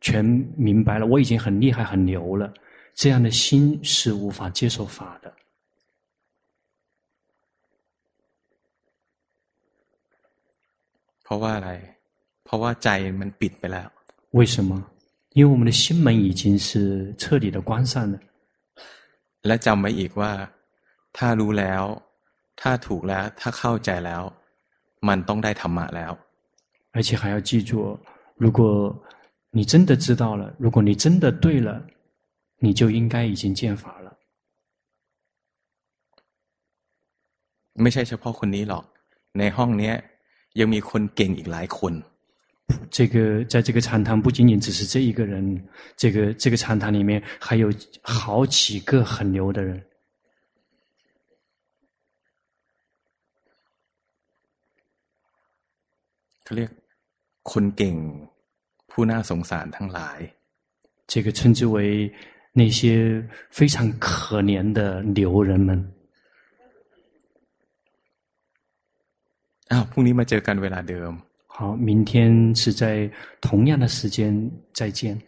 [0.00, 0.24] 全
[0.56, 2.52] 明白了我已经很厉害很牛了
[2.94, 5.32] 这样的心是无法接受法的
[11.26, 11.70] เพราะว่าอะไร
[12.44, 12.88] เพราะว่าใจ
[13.20, 13.88] มันปิดไปแล้ว
[14.38, 14.70] 为什么？
[15.36, 18.16] 因为我们的心门已经是彻底的关上了。
[19.46, 20.32] และจำไว้อีกว่า
[21.16, 21.82] ถ้ารู้แล้ว
[22.60, 24.22] ถ้าถูกแล้ว ถ้าเข้าใจแล้ว
[25.08, 26.12] มันต้องได้ธรรมะแล้ว
[26.94, 27.70] 而且还要记住，
[28.36, 28.60] 如果
[29.56, 31.70] 你真的知道了，如果你真的对了，
[32.58, 34.08] 你就应该已经见法了。
[37.82, 38.84] ไม่ใช่เฉพาะคนนี้หรอก
[39.38, 39.94] ในห้องเนี้ย
[40.60, 41.94] ยังมีคนเก่งอีกหลายคน
[42.96, 45.62] 这个在这个禅堂不仅仅只是这一个人，
[45.96, 47.70] 这个这个禅堂里面还有
[48.02, 49.70] 好几个很牛的人。
[56.44, 56.70] เขาเรียก
[57.50, 57.96] คนเก่ง
[58.90, 60.18] ผู้น่าสงสารทั้งหลาย
[61.06, 61.76] 这个称之为
[62.52, 62.78] 那些
[63.50, 65.95] 非常可怜的牛人们。
[69.70, 71.12] อ้าวพรุ่งนี้มาเจอกันเวลาเดิม
[71.54, 73.10] 好，明天是在
[73.42, 75.20] 同样的时间再见。